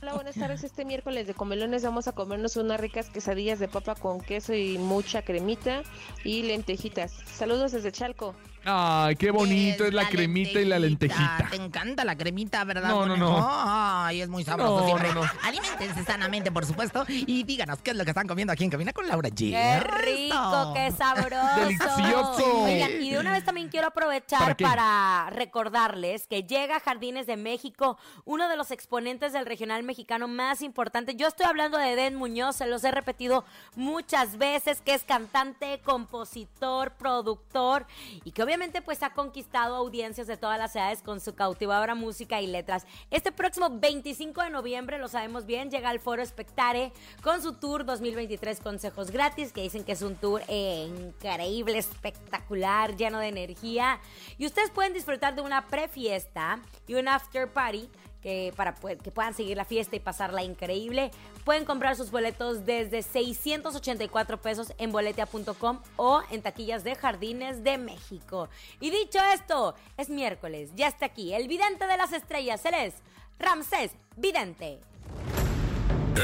Hola, 0.00 0.14
buenas 0.14 0.34
tardes. 0.34 0.64
Este 0.64 0.86
miércoles 0.86 1.26
de 1.26 1.34
comelones 1.34 1.82
vamos 1.82 2.08
a 2.08 2.12
comernos 2.12 2.56
unas 2.56 2.80
ricas 2.80 3.10
quesadillas 3.10 3.58
de 3.58 3.68
papa 3.68 3.94
con 3.94 4.20
queso 4.22 4.54
y 4.54 4.78
mucha 4.78 5.22
cremita 5.22 5.82
y 6.24 6.44
lentejitas. 6.44 7.12
Saludos 7.36 7.72
desde 7.72 7.92
Chalco. 7.92 8.34
Ay, 8.64 9.16
qué 9.16 9.30
bonito 9.30 9.84
es 9.84 9.92
la 9.92 10.08
cremita 10.08 10.60
y 10.60 10.64
la 10.64 10.78
lentejita. 10.78 11.48
Te 11.50 11.56
encanta 11.56 12.04
la 12.04 12.16
cremita, 12.16 12.62
¿verdad? 12.64 12.90
No, 12.90 13.06
no, 13.06 13.16
no. 13.16 13.48
Ay, 13.50 14.20
es 14.20 14.28
muy 14.28 14.44
sabroso 14.44 14.80
No, 14.80 14.86
siempre. 14.86 15.08
no, 15.12 15.24
no. 15.24 15.30
Aliméntense 15.42 16.04
sanamente, 16.04 16.52
por 16.52 16.64
supuesto. 16.64 17.04
Y 17.08 17.42
díganos 17.42 17.80
qué 17.82 17.90
es 17.90 17.96
lo 17.96 18.04
que 18.04 18.10
están 18.10 18.28
comiendo 18.28 18.52
aquí 18.52 18.62
en 18.62 18.70
Cabina 18.70 18.92
con 18.92 19.08
Laura 19.08 19.30
G. 19.30 19.50
¡Qué 19.50 19.80
rico, 19.80 20.72
qué 20.74 20.92
sabroso! 20.92 21.60
Delicioso. 21.60 22.62
Oigan, 22.64 23.02
y 23.02 23.10
de 23.10 23.18
una 23.18 23.32
vez 23.32 23.44
también 23.44 23.68
quiero 23.68 23.88
aprovechar 23.88 24.56
¿Para 24.56 25.28
recordarles 25.30 26.26
que 26.28 26.44
llega 26.44 26.76
a 26.76 26.80
Jardines 26.80 27.26
de 27.26 27.36
México, 27.36 27.98
uno 28.24 28.48
de 28.48 28.56
los 28.56 28.70
exponentes 28.70 29.32
del 29.32 29.46
regional 29.46 29.82
mexicano 29.82 30.28
más 30.28 30.62
importante. 30.62 31.16
Yo 31.16 31.26
estoy 31.26 31.46
hablando 31.46 31.78
de 31.78 31.96
Den 31.96 32.14
Muñoz, 32.14 32.56
se 32.56 32.66
los 32.66 32.84
he 32.84 32.90
repetido 32.92 33.44
muchas 33.74 34.38
veces, 34.38 34.80
que 34.82 34.94
es 34.94 35.02
cantante, 35.02 35.80
compositor, 35.84 36.92
productor 36.92 37.86
y 38.24 38.30
que 38.30 38.42
obviamente 38.42 38.51
pues 38.84 39.02
ha 39.02 39.14
conquistado 39.14 39.76
audiencias 39.76 40.26
de 40.26 40.36
todas 40.36 40.58
las 40.58 40.76
edades 40.76 41.02
con 41.02 41.20
su 41.20 41.34
cautivadora 41.34 41.94
música 41.94 42.42
y 42.42 42.46
letras. 42.46 42.86
Este 43.10 43.32
próximo 43.32 43.70
25 43.70 44.42
de 44.42 44.50
noviembre, 44.50 44.98
lo 44.98 45.08
sabemos 45.08 45.46
bien, 45.46 45.70
llega 45.70 45.88
al 45.88 46.00
Foro 46.00 46.20
Espectare 46.20 46.92
con 47.22 47.40
su 47.40 47.54
tour 47.54 47.86
2023 47.86 48.60
Consejos 48.60 49.10
Gratis, 49.10 49.52
que 49.52 49.62
dicen 49.62 49.84
que 49.84 49.92
es 49.92 50.02
un 50.02 50.16
tour 50.16 50.42
eh, 50.48 50.86
increíble, 50.86 51.78
espectacular, 51.78 52.94
lleno 52.94 53.20
de 53.20 53.28
energía. 53.28 53.98
Y 54.36 54.44
ustedes 54.44 54.70
pueden 54.70 54.92
disfrutar 54.92 55.34
de 55.34 55.40
una 55.40 55.66
prefiesta 55.66 56.60
y 56.86 56.94
un 56.94 57.08
after 57.08 57.50
party 57.50 57.88
que 58.22 58.52
para 58.56 58.74
que 58.74 59.10
puedan 59.10 59.34
seguir 59.34 59.56
la 59.56 59.64
fiesta 59.64 59.96
y 59.96 60.00
pasarla 60.00 60.42
increíble, 60.42 61.10
pueden 61.44 61.64
comprar 61.64 61.96
sus 61.96 62.10
boletos 62.10 62.64
desde 62.64 63.02
684 63.02 64.40
pesos 64.40 64.72
en 64.78 64.92
boletia.com 64.92 65.80
o 65.96 66.22
en 66.30 66.42
taquillas 66.42 66.84
de 66.84 66.94
Jardines 66.94 67.64
de 67.64 67.78
México. 67.78 68.48
Y 68.80 68.90
dicho 68.90 69.18
esto, 69.34 69.74
es 69.96 70.08
miércoles, 70.08 70.70
ya 70.74 70.88
está 70.88 71.06
aquí 71.06 71.34
el 71.34 71.48
vidente 71.48 71.86
de 71.86 71.96
las 71.96 72.12
estrellas, 72.12 72.64
él 72.64 72.74
es 72.74 72.94
Ramsés 73.38 73.92
Vidente. 74.16 74.80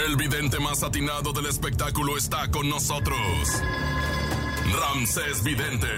El 0.06 0.16
vidente 0.16 0.60
más 0.60 0.82
atinado 0.82 1.32
del 1.32 1.46
espectáculo 1.46 2.16
está 2.18 2.50
con 2.50 2.68
nosotros. 2.68 3.62
Ramsés 4.72 5.42
Vidente, 5.42 5.88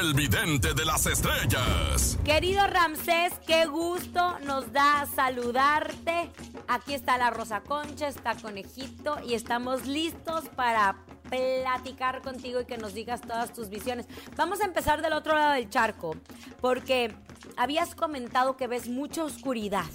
el 0.00 0.12
vidente 0.14 0.74
de 0.74 0.84
las 0.84 1.06
estrellas. 1.06 2.18
Querido 2.24 2.66
Ramsés, 2.66 3.32
qué 3.46 3.66
gusto 3.66 4.38
nos 4.40 4.72
da 4.72 5.06
saludarte. 5.14 6.30
Aquí 6.66 6.94
está 6.94 7.16
la 7.16 7.30
Rosa 7.30 7.60
Concha, 7.62 8.08
está 8.08 8.34
Conejito 8.34 9.18
y 9.26 9.34
estamos 9.34 9.86
listos 9.86 10.48
para 10.56 10.96
platicar 11.28 12.22
contigo 12.22 12.60
y 12.60 12.64
que 12.64 12.78
nos 12.78 12.94
digas 12.94 13.20
todas 13.20 13.52
tus 13.52 13.68
visiones. 13.68 14.06
Vamos 14.36 14.60
a 14.60 14.64
empezar 14.64 15.00
del 15.02 15.12
otro 15.12 15.34
lado 15.34 15.52
del 15.52 15.68
charco, 15.68 16.16
porque 16.60 17.14
habías 17.56 17.94
comentado 17.94 18.56
que 18.56 18.66
ves 18.66 18.88
mucha 18.88 19.24
oscuridad. 19.24 19.86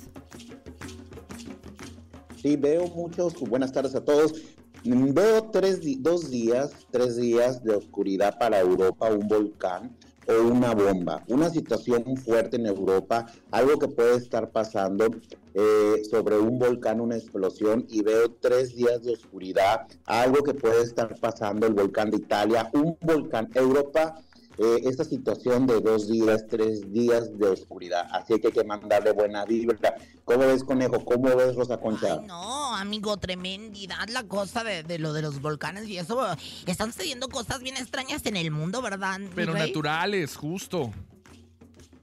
Sí, 2.41 2.55
veo 2.55 2.87
muchos. 2.87 3.33
Buenas 3.39 3.71
tardes 3.71 3.95
a 3.95 4.03
todos. 4.03 4.33
Veo 4.85 5.43
tres, 5.43 5.79
dos 6.01 6.29
días, 6.29 6.71
tres 6.91 7.15
días 7.15 7.63
de 7.63 7.73
oscuridad 7.75 8.37
para 8.37 8.59
Europa, 8.59 9.09
un 9.09 9.27
volcán 9.29 9.95
o 10.27 10.47
una 10.47 10.73
bomba. 10.73 11.23
Una 11.27 11.49
situación 11.49 12.17
fuerte 12.17 12.57
en 12.57 12.65
Europa, 12.65 13.25
algo 13.51 13.79
que 13.79 13.87
puede 13.87 14.17
estar 14.17 14.49
pasando 14.49 15.07
eh, 15.53 16.03
sobre 16.09 16.37
un 16.37 16.59
volcán, 16.59 16.99
una 16.99 17.15
explosión, 17.15 17.85
y 17.89 18.01
veo 18.01 18.31
tres 18.41 18.75
días 18.75 19.03
de 19.03 19.13
oscuridad, 19.13 19.87
algo 20.05 20.43
que 20.43 20.53
puede 20.53 20.83
estar 20.83 21.17
pasando 21.17 21.65
el 21.65 21.73
volcán 21.73 22.11
de 22.11 22.17
Italia, 22.17 22.69
un 22.73 22.97
volcán. 22.99 23.49
Europa 23.53 24.21
eh, 24.57 24.81
esta 24.85 25.03
situación 25.03 25.65
de 25.65 25.81
dos 25.81 26.09
días, 26.09 26.45
tres 26.49 26.91
días 26.91 27.37
de 27.37 27.47
oscuridad. 27.47 28.07
Así 28.11 28.39
que 28.39 28.47
hay 28.47 28.53
que 28.53 28.63
mandarle 28.63 29.11
buena 29.11 29.45
vibra. 29.45 29.95
¿Cómo 30.25 30.39
ves, 30.39 30.63
Conejo? 30.63 31.03
¿Cómo 31.03 31.35
ves, 31.35 31.55
Rosa 31.55 31.77
Concha? 31.77 32.19
Ay, 32.19 32.27
no, 32.27 32.75
amigo, 32.75 33.17
tremendidad 33.17 34.07
la 34.09 34.23
cosa 34.23 34.63
de, 34.63 34.83
de 34.83 34.99
lo 34.99 35.13
de 35.13 35.21
los 35.21 35.41
volcanes 35.41 35.87
y 35.87 35.97
eso. 35.97 36.25
Están 36.65 36.91
sucediendo 36.91 37.29
cosas 37.29 37.61
bien 37.61 37.77
extrañas 37.77 38.25
en 38.25 38.37
el 38.37 38.51
mundo, 38.51 38.81
¿verdad? 38.81 39.19
Pero 39.35 39.53
rey? 39.53 39.67
naturales, 39.67 40.35
justo. 40.35 40.91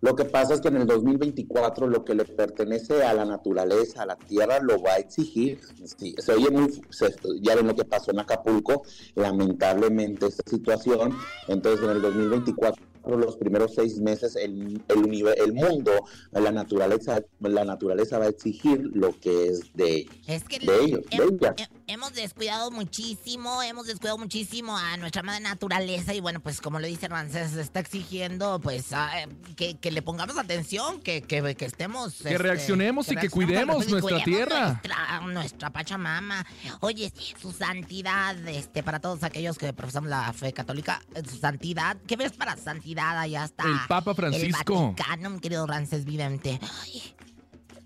Lo 0.02 0.16
que 0.16 0.24
pasa 0.24 0.54
es 0.54 0.60
que 0.62 0.68
en 0.68 0.76
el 0.76 0.86
2024 0.86 1.86
lo 1.86 2.04
que 2.04 2.14
le 2.14 2.24
pertenece 2.24 3.02
a 3.04 3.12
la 3.12 3.24
naturaleza, 3.26 4.02
a 4.02 4.06
la 4.06 4.16
tierra, 4.16 4.58
lo 4.60 4.80
va 4.80 4.92
a 4.94 4.96
exigir. 4.96 5.60
Sí, 5.98 6.14
se 6.18 6.32
oye 6.32 6.50
muy, 6.50 6.70
se- 6.88 7.14
ya 7.42 7.54
ven 7.54 7.66
lo 7.66 7.74
que 7.76 7.84
pasó 7.84 8.10
en 8.10 8.20
Acapulco, 8.20 8.82
lamentablemente 9.14 10.26
esta 10.26 10.42
situación. 10.48 11.14
Entonces 11.48 11.84
en 11.84 11.90
el 11.90 12.02
2024 12.02 12.82
los 13.06 13.36
primeros 13.36 13.74
seis 13.74 13.98
meses 13.98 14.36
el, 14.36 14.82
el, 14.88 15.26
el 15.38 15.52
mundo, 15.52 15.92
la 16.32 16.50
naturaleza, 16.52 17.20
la 17.40 17.64
naturaleza 17.64 18.18
va 18.18 18.26
a 18.26 18.28
exigir 18.28 18.80
lo 18.94 19.18
que 19.18 19.46
es 19.48 19.72
de 19.74 19.96
ellos. 19.96 20.14
Es 20.26 20.44
que 20.44 20.58
De 20.58 20.84
ellos, 20.84 21.00
de 21.10 21.16
ellas. 21.16 21.56
hem- 21.56 21.68
hemos 21.86 22.12
descuidado 22.14 22.70
muchísimo, 22.70 23.62
hemos 23.62 23.86
descuidado 23.86 24.18
muchísimo 24.18 24.76
a 24.76 24.96
nuestra 24.98 25.22
madre 25.22 25.40
naturaleza 25.40 26.12
y 26.14 26.20
bueno, 26.20 26.40
pues 26.40 26.60
como 26.60 26.78
lo 26.78 26.86
dice 26.86 27.08
Rancés, 27.08 27.52
se 27.52 27.60
está 27.62 27.80
exigiendo 27.80 28.60
pues 28.60 28.92
a- 28.92 29.10
que, 29.56 29.76
que 29.78 29.90
le 29.90 30.02
pongamos 30.02 30.36
atención, 30.38 31.00
que, 31.00 31.22
que, 31.22 31.54
que 31.54 31.64
estemos... 31.64 32.14
este, 32.16 32.28
Que 32.30 32.38
reaccionemos 32.38 33.10
y 33.10 33.16
que 33.16 33.30
cuidemos 33.30 33.88
y 33.88 33.92
nuestra 33.92 34.22
tierra. 34.24 34.68
Nuestra, 34.68 35.20
nuestra 35.26 35.70
Pachamama. 35.70 36.46
Oye, 36.80 37.12
su 37.40 37.52
santidad, 37.52 38.36
este, 38.48 38.82
para 38.82 39.00
todos 39.00 39.22
aquellos 39.24 39.56
que 39.58 39.72
profesamos 39.72 40.10
la 40.10 40.32
fe 40.32 40.52
católica, 40.52 41.00
eh, 41.14 41.22
su 41.28 41.36
santidad, 41.38 41.96
¿qué 42.06 42.16
ves 42.16 42.32
para 42.32 42.56
santidad? 42.56 42.89
Allá 42.98 43.44
está 43.44 43.64
El 43.64 43.78
Papa 43.88 44.14
Francisco. 44.14 44.74
El 44.74 44.80
Vaticano, 44.90 45.30
mi 45.30 45.40
querido 45.40 45.66
Rancés 45.66 46.04
Vidente. 46.04 46.58
Ay, 46.82 47.14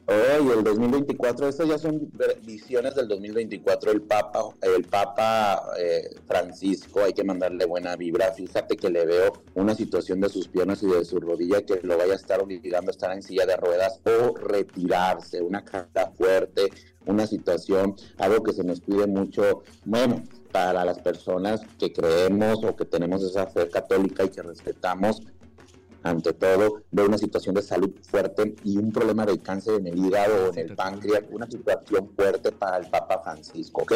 Oye, 0.07 0.53
el 0.53 0.63
2024, 0.63 1.49
estas 1.49 1.67
ya 1.67 1.79
son 1.79 2.11
visiones 2.45 2.95
del 2.95 3.09
2024. 3.09 3.91
El 3.91 4.03
Papa, 4.03 4.51
el 4.61 4.85
Papa 4.85 5.63
eh, 5.79 6.11
Francisco, 6.27 7.03
hay 7.03 7.15
que 7.15 7.25
mandarle 7.25 7.65
buena 7.65 7.97
vibra. 7.97 8.31
Fíjate 8.33 8.77
que 8.77 8.91
le 8.91 9.07
veo 9.07 9.33
una 9.55 9.75
situación 9.75 10.21
de 10.21 10.29
sus 10.29 10.49
piernas 10.49 10.83
y 10.83 10.89
de 10.89 11.07
su 11.07 11.21
rodilla 11.21 11.63
que 11.65 11.81
lo 11.83 11.97
vaya 11.97 12.13
a 12.13 12.17
estar 12.17 12.43
obligando 12.43 12.91
a 12.91 12.93
estar 12.93 13.13
en 13.13 13.23
silla 13.23 13.47
de 13.47 13.57
ruedas 13.57 13.99
o 14.05 14.37
retirarse. 14.37 15.41
Una 15.41 15.65
carga 15.65 16.11
fuerte, 16.15 16.71
una 17.07 17.27
situación, 17.27 17.97
algo 18.19 18.43
que 18.43 18.53
se 18.53 18.63
nos 18.63 18.81
pide 18.81 19.07
mucho. 19.07 19.63
Bueno, 19.87 20.23
para 20.55 20.85
las 20.85 21.01
personas 21.01 21.63
que 21.81 21.93
creemos 21.93 22.63
o 22.63 22.77
que 22.77 22.85
tenemos 22.85 23.25
esa 23.25 23.45
fe 23.49 23.69
católica 23.69 24.23
y 24.23 24.29
que 24.29 24.41
respetamos, 24.41 25.21
ante 26.05 26.33
todo, 26.33 26.83
de 26.93 27.03
una 27.03 27.19
situación 27.19 27.57
de 27.57 27.63
salud 27.63 27.91
fuerte 28.09 28.55
y 28.63 28.77
un 28.77 28.93
problema 28.93 29.27
de 29.27 29.37
cáncer 29.41 29.81
en 29.81 29.89
el 29.89 29.99
hígado 29.99 30.45
o 30.45 30.53
en 30.53 30.59
el 30.61 30.77
páncreas, 30.77 31.25
una 31.29 31.51
situación 31.51 32.09
fuerte 32.15 32.53
para 32.53 32.77
el 32.77 32.89
Papa 32.89 33.21
Francisco, 33.25 33.83
¿ok? 33.83 33.95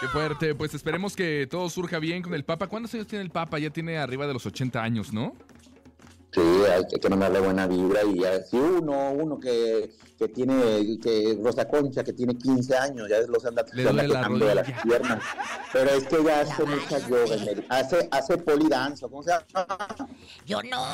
Qué 0.00 0.08
fuerte, 0.12 0.54
pues 0.54 0.74
esperemos 0.74 1.16
que 1.16 1.46
todo 1.50 1.70
surja 1.70 1.98
bien 1.98 2.20
con 2.20 2.34
el 2.34 2.44
Papa. 2.44 2.66
¿Cuántos 2.66 2.92
años 2.92 3.06
tiene 3.06 3.24
el 3.24 3.30
Papa? 3.30 3.58
Ya 3.58 3.70
tiene 3.70 3.96
arriba 3.96 4.26
de 4.26 4.34
los 4.34 4.44
80 4.44 4.82
años, 4.82 5.14
¿no? 5.14 5.34
Sí, 6.34 6.40
hay 6.40 6.84
que, 7.00 7.08
mandarle 7.08 7.38
buena 7.40 7.66
vibra 7.68 8.02
y 8.02 8.18
ya, 8.20 8.42
si 8.42 8.56
uno, 8.56 9.12
uno 9.12 9.38
que, 9.38 9.94
que 10.18 10.26
tiene, 10.28 10.98
que 11.00 11.38
Rosa 11.40 11.68
Concha, 11.68 12.02
que 12.02 12.12
tiene 12.12 12.36
15 12.36 12.76
años, 12.76 13.08
ya 13.08 13.20
los 13.28 13.44
anda, 13.46 13.64
Le 13.72 13.84
la 13.92 14.04
tocando 14.06 14.44
de 14.46 14.54
las 14.56 14.82
piernas. 14.82 15.22
Pero 15.72 15.90
es 15.90 16.04
que 16.04 16.24
ya 16.24 16.40
hace 16.40 16.64
mucha 16.64 16.98
yoga, 17.08 17.36
hace, 17.68 18.08
hace 18.10 18.38
polidanza, 18.38 19.06
¿cómo 19.08 19.22
se 19.22 19.30
llama? 19.30 19.76
Yo 20.44 20.60
no, 20.64 20.84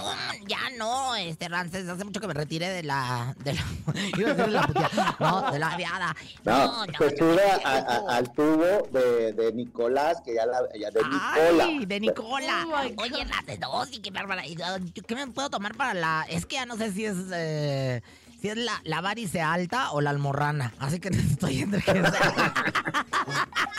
ya 0.46 0.58
no, 0.76 1.16
este 1.16 1.48
Rances, 1.48 1.88
hace 1.88 2.04
mucho 2.04 2.20
que 2.20 2.26
me 2.28 2.34
retiré 2.34 2.68
de 2.68 2.82
la, 2.82 3.34
de 3.42 3.54
la, 3.54 3.60
iba 4.18 4.30
a 4.30 4.34
decir 4.34 4.52
la 4.52 4.66
puteada, 4.66 5.16
no, 5.20 5.52
de 5.52 5.58
la 5.58 5.76
viada. 5.76 6.16
No, 6.44 6.84
se 6.98 7.16
sube 7.16 7.50
a- 7.64 7.78
a- 7.78 8.16
al 8.16 8.30
tubo 8.32 8.88
de, 8.92 9.32
de 9.32 9.52
Nicolás, 9.54 10.20
que 10.22 10.34
ya 10.34 10.44
la, 10.44 10.60
ya 10.78 10.90
de 10.90 11.00
Nicola. 11.02 11.64
Ay, 11.64 11.86
de 11.86 12.00
Nicola. 12.00 12.66
Oye, 12.98 13.24
Rances, 13.24 13.58
no, 13.58 13.84
sí, 13.86 14.00
qué 14.00 14.10
bárbara. 14.10 14.46
Y, 14.46 14.60
ah, 14.62 14.78
¿Qué 15.06 15.14
me 15.14 15.22
puedo 15.32 15.50
tomar 15.50 15.74
para 15.76 15.94
la, 15.94 16.26
es 16.28 16.46
que 16.46 16.56
ya 16.56 16.66
no 16.66 16.76
sé 16.76 16.92
si 16.92 17.04
es, 17.06 17.16
eh, 17.32 18.02
si 18.40 18.48
es 18.48 18.56
la, 18.56 18.80
la 18.84 19.00
varice 19.00 19.40
alta 19.42 19.90
o 19.92 20.00
la 20.00 20.10
almorrana, 20.10 20.72
así 20.78 20.98
que 21.00 21.08
estoy 21.30 21.60
entre 21.62 21.80
que 21.82 21.92
sea. 21.92 22.54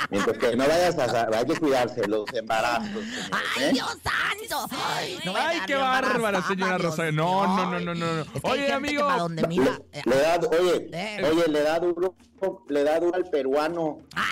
Mientras 0.09 0.37
que 0.37 0.55
no 0.57 0.67
vayas 0.67 0.97
a, 0.97 1.27
hay 1.37 1.45
que 1.45 1.55
cuidarse 1.57 2.05
los 2.07 2.25
embarazos. 2.33 2.89
señores, 2.89 3.29
¡Ay, 3.57 3.63
¿eh? 3.63 3.71
Dios 3.73 3.97
santo! 4.03 4.75
no 5.25 5.31
voy 5.31 5.41
a 5.41 5.47
Ay, 5.49 5.59
qué 5.65 5.75
bárbara, 5.75 6.41
señora 6.47 6.77
Rosario. 6.77 7.11
No, 7.13 7.47
no, 7.47 7.71
no, 7.71 7.79
no, 7.79 7.95
no. 7.95 8.13
no. 8.15 8.21
Es 8.21 8.27
que 8.41 8.41
hay 8.43 8.51
Oye, 8.51 8.73
amigo. 8.73 9.07
para 9.07 9.21
donde 9.21 9.47
mira, 9.47 9.79
eh, 9.93 10.01
Le 10.05 10.15
da, 10.17 10.35
oye, 10.59 10.89
Eh. 10.91 11.29
oye, 11.31 11.47
le 11.47 11.61
da 11.63 11.79
duro, 11.79 12.15
le 12.67 12.83
da 12.83 12.99
duro 12.99 13.15
al 13.15 13.29
peruano. 13.29 13.99
¡Ay! 14.15 14.23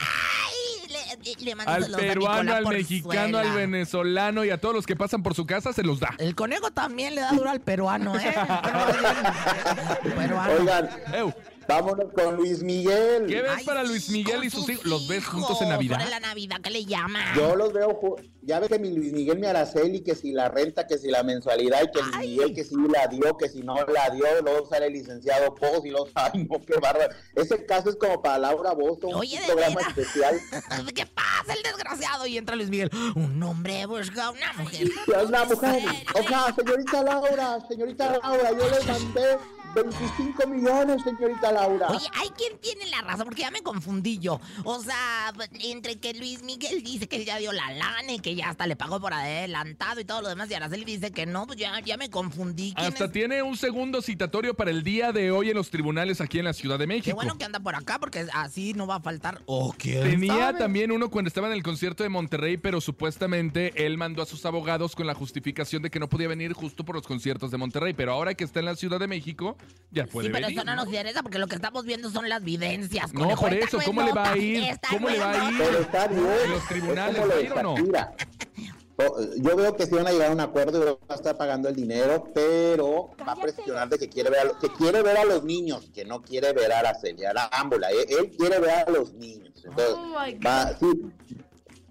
Le, 1.39 1.55
mando 1.55 1.71
Al 1.71 1.81
saludos 1.83 2.01
a 2.01 2.07
peruano, 2.07 2.55
al 2.55 2.65
mexicano, 2.67 3.38
al 3.38 3.51
venezolano 3.51 4.45
y 4.45 4.49
a 4.49 4.57
todos 4.59 4.75
los 4.75 4.85
que 4.85 4.95
pasan 4.95 5.21
por 5.21 5.35
su 5.35 5.45
casa 5.45 5.73
se 5.73 5.83
los 5.83 5.99
da. 5.99 6.15
El 6.17 6.35
conejo 6.35 6.71
también 6.71 7.15
le 7.15 7.21
da 7.21 7.31
duro 7.31 7.49
al 7.49 7.59
peruano, 7.59 8.17
¿eh? 8.17 8.33
peruano. 10.15 10.53
Oigan, 10.53 10.89
Ew, 11.13 11.33
vámonos 11.69 12.11
con 12.13 12.35
Luis 12.35 12.63
Miguel. 12.63 13.27
¿Qué 13.27 13.43
ves 13.43 13.51
Ay, 13.57 13.63
para 13.63 13.83
Luis 13.83 14.09
Miguel 14.09 14.43
y 14.43 14.49
sus 14.49 14.67
hijos? 14.67 14.85
¿Los 14.85 15.07
ves 15.07 15.25
juntos 15.25 15.61
en. 15.61 15.69
Navidad? 15.69 16.01
La 16.09 16.19
Navidad, 16.19 16.57
¿qué 16.63 16.71
le 16.71 16.83
llama? 16.83 17.19
Yo 17.35 17.55
los 17.55 17.71
veo, 17.71 17.99
ya 18.41 18.59
ve 18.59 18.67
que 18.67 18.79
mi 18.79 18.89
Luis 18.91 19.13
Miguel, 19.13 19.38
mi 19.38 19.45
Araceli, 19.45 20.01
que 20.01 20.15
si 20.15 20.31
la 20.31 20.49
renta, 20.49 20.88
que 20.88 20.97
si 20.97 21.09
la 21.09 21.21
mensualidad, 21.21 21.83
y 21.83 21.91
que 21.91 22.01
Luis. 22.01 22.17
Miguel, 22.17 22.55
que 22.55 22.63
si 22.63 22.75
la 22.75 23.07
dio, 23.07 23.38
que 23.38 23.49
si 23.49 23.61
no 23.61 23.75
la 23.85 24.09
dio, 24.09 24.25
luego 24.41 24.67
sale 24.67 24.88
el 24.88 24.93
licenciado 24.93 25.53
Pos 25.53 25.85
y 25.85 25.91
los, 25.91 26.09
ay, 26.15 26.47
no, 26.49 26.59
qué 26.65 26.79
bárbaro. 26.81 27.13
Ese 27.35 27.63
caso 27.65 27.91
es 27.91 27.95
como 27.97 28.19
para 28.21 28.39
Laura 28.39 28.73
Bozo, 28.73 29.07
un 29.07 29.15
Oye, 29.15 29.39
programa 29.45 29.81
especial. 29.81 30.39
¿Qué 30.95 31.05
pasa, 31.05 31.53
el 31.55 31.61
desgraciado? 31.61 32.25
Y 32.25 32.38
entra 32.38 32.55
Luis 32.55 32.69
Miguel. 32.69 32.89
Un 33.15 33.41
hombre 33.43 33.85
busca 33.85 34.31
una 34.31 34.53
mujer. 34.53 34.89
Una 35.27 35.45
mujer, 35.45 35.83
o 36.15 36.27
sea, 36.27 36.55
señorita 36.55 37.03
Laura, 37.03 37.59
señorita 37.67 38.19
Laura, 38.23 38.51
yo 38.51 38.69
le 38.69 38.91
mandé 38.91 39.38
25 39.73 40.47
millones, 40.47 41.01
señorita 41.03 41.51
Laura. 41.51 41.88
Oye, 41.89 42.07
hay 42.15 42.29
quien 42.29 42.57
tiene 42.59 42.88
la 42.88 43.01
razón, 43.01 43.25
porque 43.25 43.41
ya 43.41 43.51
me 43.51 43.61
confundí 43.61 44.17
yo. 44.19 44.39
O 44.63 44.79
sea, 44.81 45.31
entre 45.61 45.97
que 45.97 46.13
Luis 46.13 46.43
Miguel 46.43 46.83
dice 46.83 47.07
que 47.07 47.17
él 47.17 47.25
ya 47.25 47.38
dio 47.38 47.51
la 47.51 47.71
lana 47.71 48.11
y 48.13 48.19
que 48.19 48.35
ya 48.35 48.49
hasta 48.49 48.67
le 48.67 48.75
pagó 48.75 48.99
por 48.99 49.13
adelantado 49.13 49.99
y 49.99 50.05
todo 50.05 50.21
lo 50.21 50.29
demás, 50.29 50.49
y 50.49 50.53
Araceli 50.55 50.85
dice 50.85 51.11
que 51.11 51.25
no, 51.25 51.45
pues 51.47 51.57
ya, 51.59 51.79
ya 51.81 51.97
me 51.97 52.09
confundí. 52.09 52.73
¿Quién 52.75 52.88
Hasta 52.88 53.05
es? 53.05 53.11
tiene 53.11 53.43
un 53.43 53.58
segundo 53.58 54.01
citatorio 54.01 54.53
para 54.55 54.71
el 54.71 54.84
día 54.84 55.12
de 55.12 55.32
hoy 55.32 55.49
en 55.49 55.55
los 55.55 55.69
tribunales 55.69 56.21
aquí 56.21 56.39
en 56.39 56.45
la 56.45 56.53
Ciudad 56.53 56.77
de 56.79 56.84
Qué 56.84 56.88
México. 56.88 57.15
bueno 57.15 57.38
que 57.38 57.45
anda 57.45 57.60
por 57.60 57.75
acá, 57.75 57.99
porque 57.99 58.25
así 58.34 58.73
no 58.73 58.88
va 58.88 58.95
a 58.95 58.99
faltar. 59.01 59.41
¿O 59.45 59.73
quién 59.77 60.01
Tenía 60.03 60.34
sabe? 60.47 60.60
también 60.60 60.91
uno 60.91 61.10
cuando 61.10 61.27
estaba 61.27 61.47
en 61.47 61.53
el 61.53 61.63
concierto 61.63 62.03
de 62.03 62.10
Monterrey, 62.10 62.58
pero 62.58 62.82
supuestamente 62.82 63.86
él 63.86 63.97
mandó 63.97 64.21
a 64.21 64.25
sus 64.25 64.45
abogados 64.45 64.95
con 64.95 65.05
la 65.08 65.13
justificación 65.13 65.82
de 65.82 65.89
que 65.89 65.99
no 65.99 66.10
podía 66.10 66.27
venir 66.27 66.53
justo 66.53 66.84
por 66.84 66.95
los 66.95 67.05
conciertos 67.05 67.51
de 67.51 67.58
Monterrey. 67.58 67.93
Pero 67.93 68.13
ahora 68.13 68.34
que 68.34 68.43
está 68.43 68.60
en 68.60 68.65
la 68.65 68.75
Ciudad 68.75 68.99
de 68.99 69.08
México, 69.08 69.58
ya 69.91 70.06
puede 70.06 70.28
Sí, 70.28 70.34
pero 70.34 70.48
venir. 70.48 70.60
eso 70.60 70.65
no 70.65 70.76
nos 70.76 70.86
interesa 70.88 71.24
porque 71.24 71.39
lo 71.39 71.48
que 71.48 71.56
estamos 71.56 71.84
viendo 71.84 72.10
son 72.12 72.30
las 72.30 72.43
vivencias. 72.43 73.12
No, 73.13 73.22
conejo. 73.22 73.41
por 73.41 73.54
eso, 73.54 73.78
no 73.78 73.82
es 73.82 73.88
¿cómo 73.88 74.02
le 74.04 74.12
va 74.12 74.32
a 74.32 74.38
ir? 74.38 74.63
esta 74.63 74.88
¿Cómo 74.89 75.08
no 75.10 75.13
le 75.15 75.19
va 75.19 75.32
a 75.32 75.52
ir? 75.52 75.58
Pero 75.58 75.80
está 75.80 76.08
bien. 76.08 76.26
¿En 76.45 76.52
los 76.52 76.67
tribunales 76.67 77.30
va 77.30 77.34
a 77.36 77.41
ir 77.41 77.52
o 77.54 77.63
no? 77.63 77.76
Yo 79.38 79.56
veo 79.56 79.78
que 79.78 79.86
sí 79.86 79.95
van 79.95 80.08
a 80.08 80.12
llegar 80.12 80.30
a 80.30 80.34
un 80.34 80.41
acuerdo 80.41 80.78
y 80.78 80.86
va 80.86 80.98
a 81.08 81.15
estar 81.15 81.38
pagando 81.38 81.69
el 81.69 81.76
dinero, 81.76 82.30
pero 82.36 83.12
va 83.26 83.32
a 83.32 83.36
presionar 83.38 83.88
de 83.88 83.98
que 83.98 84.10
quiere 84.10 84.30
ver 84.30 84.39
a, 84.41 84.43
lo- 84.43 84.60
que 84.60 84.67
quiere 84.74 85.02
ver 85.02 85.15
a 85.17 85.24
los 85.24 85.45
niños, 85.45 85.89
que 85.93 86.04
no 86.04 86.22
quiere 86.22 86.52
ver 86.52 86.69
a 86.74 86.80
Araceli 86.80 87.24
Arámbula. 87.24 87.89
Él, 87.91 88.06
él 88.10 88.32
quiere 88.38 88.60
ver 88.60 88.72
a 88.72 88.89
los 88.91 89.13
niños. 89.13 89.54
Entonces, 89.63 89.95
va, 90.45 90.78
sí, 90.78 90.86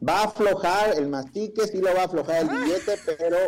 va 0.06 0.20
a 0.20 0.24
aflojar 0.24 0.98
el 0.98 1.08
mastique, 1.08 1.66
sí 1.66 1.78
lo 1.78 1.94
va 1.94 2.02
a 2.02 2.04
aflojar 2.04 2.42
el 2.42 2.48
billete, 2.50 2.98
pero 3.06 3.38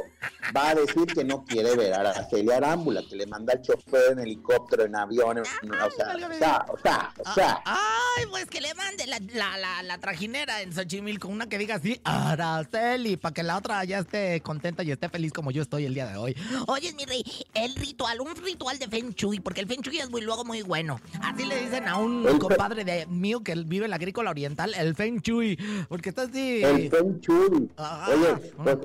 va 0.56 0.70
a 0.70 0.74
decir 0.74 1.06
que 1.06 1.24
no 1.24 1.44
quiere 1.44 1.76
ver 1.76 1.92
a 1.94 2.00
Araceli 2.00 2.50
Arámbula, 2.50 3.02
que 3.08 3.16
le 3.16 3.26
manda 3.26 3.52
al 3.54 3.62
chofer 3.62 4.12
en 4.12 4.18
helicóptero, 4.20 4.84
en 4.84 4.96
avión, 4.96 5.38
en- 5.38 5.44
o 5.44 5.90
sea, 5.90 6.14
o 6.16 6.34
sea, 6.38 6.66
o 6.68 6.78
sea, 6.78 7.12
o 7.18 7.34
sea. 7.34 7.62
Ay, 7.64 8.24
pues 8.30 8.46
que 8.46 8.60
le 8.60 8.74
mande 8.74 9.06
la, 9.06 9.18
la, 9.34 9.56
la, 9.58 9.82
la 9.82 9.98
trajinera 9.98 10.62
en 10.62 10.72
Xochimilco, 10.72 11.28
una 11.28 11.48
que 11.48 11.58
diga 11.58 11.76
así, 11.76 12.00
Araceli, 12.04 13.16
para 13.16 13.34
que 13.34 13.42
la 13.42 13.56
otra 13.56 13.84
ya 13.84 13.98
esté 14.00 14.40
contenta 14.40 14.82
y 14.82 14.90
esté 14.90 15.08
feliz 15.08 15.32
como 15.32 15.50
yo 15.50 15.62
estoy 15.62 15.84
el 15.86 15.94
día 15.94 16.06
de 16.06 16.16
hoy. 16.16 16.36
Oye, 16.66 16.92
mi 16.94 17.04
rey, 17.04 17.24
el 17.54 17.74
ritual, 17.76 18.20
un 18.20 18.34
ritual 18.36 18.78
de 18.78 18.88
Feng 18.88 19.10
Shui, 19.14 19.40
porque 19.40 19.60
el 19.60 19.66
Feng 19.66 19.80
Shui 19.82 19.98
es 19.98 20.10
muy 20.10 20.20
luego 20.22 20.44
muy 20.44 20.62
bueno. 20.62 21.00
Así 21.22 21.44
le 21.44 21.60
dicen 21.60 21.88
a 21.88 21.96
un 21.96 22.26
El 22.26 22.38
compadre 22.38 22.84
de 22.84 23.06
mío 23.06 23.42
que 23.42 23.54
vive 23.54 23.84
en 23.84 23.90
la 23.90 23.96
agrícola 23.96 24.30
oriental, 24.30 24.74
el 24.74 24.94
Feng 24.94 25.20
Shui, 25.20 25.56
porque 25.88 26.08
está 26.10 26.22
así... 26.22 26.62
El 26.62 26.90
Feng 26.90 27.20
Shui. 27.20 27.70
Ah. 27.76 28.08
Oye, 28.10 28.52
pues 28.62 28.76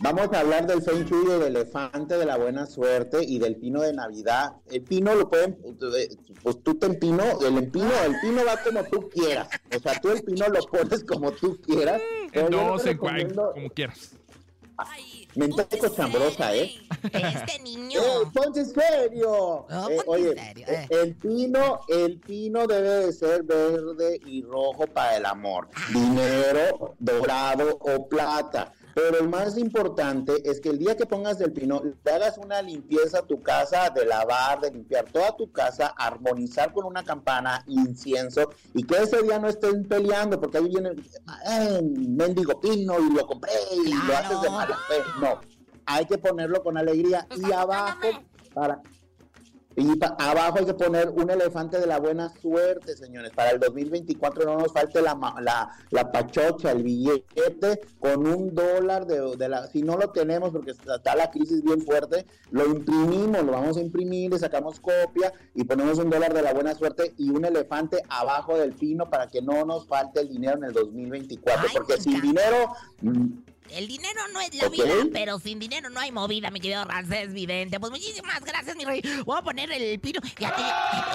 vamos 0.00 0.28
a 0.32 0.40
hablar 0.40 0.66
del 0.66 0.82
Feng 0.82 0.97
Del 0.98 1.42
elefante 1.42 2.18
de 2.18 2.26
la 2.26 2.36
buena 2.36 2.66
suerte 2.66 3.22
y 3.22 3.38
del 3.38 3.56
pino 3.56 3.82
de 3.82 3.92
Navidad. 3.92 4.56
El 4.68 4.82
pino 4.82 5.14
lo 5.14 5.30
pueden, 5.30 5.56
pues 6.42 6.62
tú 6.62 6.74
te 6.74 6.86
empino, 6.86 7.22
el 7.46 7.56
empino, 7.56 7.90
el 8.04 8.18
pino 8.20 8.44
va 8.44 8.60
como 8.62 8.82
tú 8.84 9.08
quieras. 9.08 9.48
O 9.74 9.78
sea, 9.78 10.00
tú 10.00 10.10
el 10.10 10.22
pino 10.22 10.48
lo 10.48 10.60
pones 10.66 11.04
como 11.04 11.30
tú 11.30 11.60
quieras. 11.60 12.02
pero 12.32 12.46
En 12.46 12.52
dos, 12.52 12.84
en 12.84 12.98
como 12.98 13.70
quieras. 13.74 14.18
Mente 15.34 15.78
cochambrosa, 15.78 16.54
¿eh? 16.54 16.72
Este 17.12 17.62
niño... 17.62 18.00
¡Eh, 18.02 18.26
ponte 18.32 18.60
en 18.60 18.66
serio! 18.66 19.66
No, 19.68 19.88
Eh, 19.88 19.96
ponte 19.96 20.10
oye, 20.10 20.30
en 20.30 20.38
serio, 20.38 20.66
eh. 20.68 20.86
el 20.90 21.14
pino, 21.16 21.80
el 21.88 22.18
pino 22.18 22.66
debe 22.66 23.06
de 23.06 23.12
ser 23.12 23.42
verde 23.44 24.20
y 24.26 24.42
rojo 24.42 24.86
para 24.86 25.16
el 25.16 25.26
amor. 25.26 25.68
Dinero, 25.92 26.96
dorado 26.98 27.76
o 27.80 28.08
plata. 28.08 28.72
Pero 28.98 29.20
el 29.20 29.28
más 29.28 29.56
importante 29.56 30.42
es 30.44 30.60
que 30.60 30.70
el 30.70 30.78
día 30.80 30.96
que 30.96 31.06
pongas 31.06 31.40
el 31.40 31.52
pino, 31.52 31.80
te 32.02 32.10
hagas 32.10 32.36
una 32.36 32.60
limpieza 32.60 33.20
a 33.20 33.22
tu 33.22 33.40
casa, 33.40 33.90
de 33.90 34.04
lavar, 34.04 34.60
de 34.60 34.72
limpiar 34.72 35.04
toda 35.04 35.36
tu 35.36 35.52
casa, 35.52 35.94
armonizar 35.96 36.72
con 36.72 36.84
una 36.84 37.04
campana, 37.04 37.62
incienso, 37.68 38.50
y 38.74 38.82
que 38.82 38.96
ese 38.96 39.22
día 39.22 39.38
no 39.38 39.46
estén 39.48 39.86
peleando, 39.86 40.40
porque 40.40 40.58
ahí 40.58 40.68
viene, 40.68 40.96
"Ay, 41.46 41.80
mendigo 41.80 42.60
pino, 42.60 42.98
y 42.98 43.14
lo 43.14 43.24
compré, 43.24 43.52
y 43.72 43.92
lo 43.92 44.16
haces 44.16 44.42
de 44.42 44.50
mala 44.50 44.76
fe. 44.88 44.96
No, 45.20 45.40
hay 45.86 46.04
que 46.04 46.18
ponerlo 46.18 46.60
con 46.64 46.76
alegría. 46.76 47.24
Y 47.36 47.52
abajo, 47.52 48.08
para, 48.52 48.82
y 49.78 49.96
abajo 50.18 50.58
hay 50.58 50.64
que 50.66 50.74
poner 50.74 51.08
un 51.08 51.30
elefante 51.30 51.78
de 51.78 51.86
la 51.86 52.00
buena 52.00 52.30
suerte, 52.40 52.96
señores. 52.96 53.30
Para 53.30 53.50
el 53.50 53.60
2024 53.60 54.44
no 54.44 54.58
nos 54.58 54.72
falte 54.72 55.00
la, 55.00 55.16
la, 55.40 55.70
la 55.90 56.10
pachocha, 56.10 56.72
el 56.72 56.82
billete 56.82 57.80
con 58.00 58.26
un 58.26 58.52
dólar 58.52 59.06
de, 59.06 59.36
de 59.36 59.48
la... 59.48 59.68
Si 59.68 59.82
no 59.82 59.96
lo 59.96 60.10
tenemos 60.10 60.50
porque 60.50 60.72
está 60.72 61.14
la 61.14 61.30
crisis 61.30 61.62
bien 61.62 61.80
fuerte, 61.82 62.26
lo 62.50 62.66
imprimimos, 62.66 63.44
lo 63.44 63.52
vamos 63.52 63.76
a 63.76 63.80
imprimir, 63.80 64.32
le 64.32 64.40
sacamos 64.40 64.80
copia 64.80 65.32
y 65.54 65.62
ponemos 65.62 65.98
un 65.98 66.10
dólar 66.10 66.34
de 66.34 66.42
la 66.42 66.52
buena 66.52 66.74
suerte 66.74 67.14
y 67.16 67.30
un 67.30 67.44
elefante 67.44 68.02
abajo 68.08 68.58
del 68.58 68.72
pino 68.72 69.08
para 69.08 69.28
que 69.28 69.42
no 69.42 69.64
nos 69.64 69.86
falte 69.86 70.22
el 70.22 70.28
dinero 70.28 70.56
en 70.56 70.64
el 70.64 70.72
2024. 70.72 71.62
Ay, 71.62 71.68
porque 71.72 72.00
sin 72.00 72.20
dinero... 72.20 72.72
El 73.70 73.86
dinero 73.86 74.20
no 74.32 74.40
es 74.40 74.54
la 74.54 74.68
vida, 74.68 74.92
pero 75.12 75.38
sin 75.38 75.58
dinero 75.58 75.90
no 75.90 76.00
hay 76.00 76.10
movida, 76.10 76.50
mi 76.50 76.60
querido 76.60 76.84
Rancés 76.84 77.32
Vidente. 77.32 77.78
Pues 77.78 77.92
muchísimas 77.92 78.40
gracias, 78.40 78.76
mi 78.76 78.84
rey. 78.84 79.02
Voy 79.24 79.38
a 79.38 79.42
poner 79.42 79.70
el 79.70 79.98
pino. 80.00 80.20
Fíjate, 80.22 80.62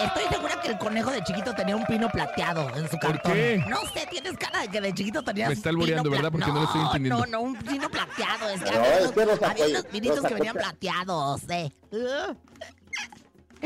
estoy 0.06 0.24
segura 0.30 0.62
que 0.62 0.70
el 0.70 0.78
conejo 0.78 1.12
de 1.12 1.24
chiquito 1.24 1.54
tenía 1.56 1.76
un 1.76 1.86
pino 1.86 2.10
plateado 2.10 2.70
en 2.76 2.90
su 2.90 2.98
¿Por 2.98 3.14
cartón. 3.14 3.34
qué? 3.34 3.64
No 3.68 3.82
sé, 3.94 4.08
tienes 4.10 4.38
cara 4.38 4.62
de 4.62 4.68
que 4.70 4.82
de 4.82 4.94
chiquito 4.94 5.24
tenías 5.24 5.50
Me 5.50 5.56
está 5.56 5.72
pla- 5.72 6.02
¿verdad? 6.04 6.32
Porque 6.32 6.48
no 6.48 6.54
lo 6.54 6.64
estoy 6.66 6.82
entendiendo. 6.82 7.20
No, 7.20 7.26
no, 7.26 7.42
un 7.42 7.56
pino 7.58 7.90
plateado. 7.90 8.50
Es 8.50 8.62
que 8.62 8.72
No, 8.72 8.78
había 8.78 8.94
es 8.98 9.02
unos, 9.02 9.12
que 9.14 9.22
había 9.22 9.66
unos 9.66 9.82
Concha- 9.84 9.90
pinitos 9.92 10.22
que 10.26 10.34
venían 10.34 10.56
plateados, 10.56 11.42
eh. 11.50 11.72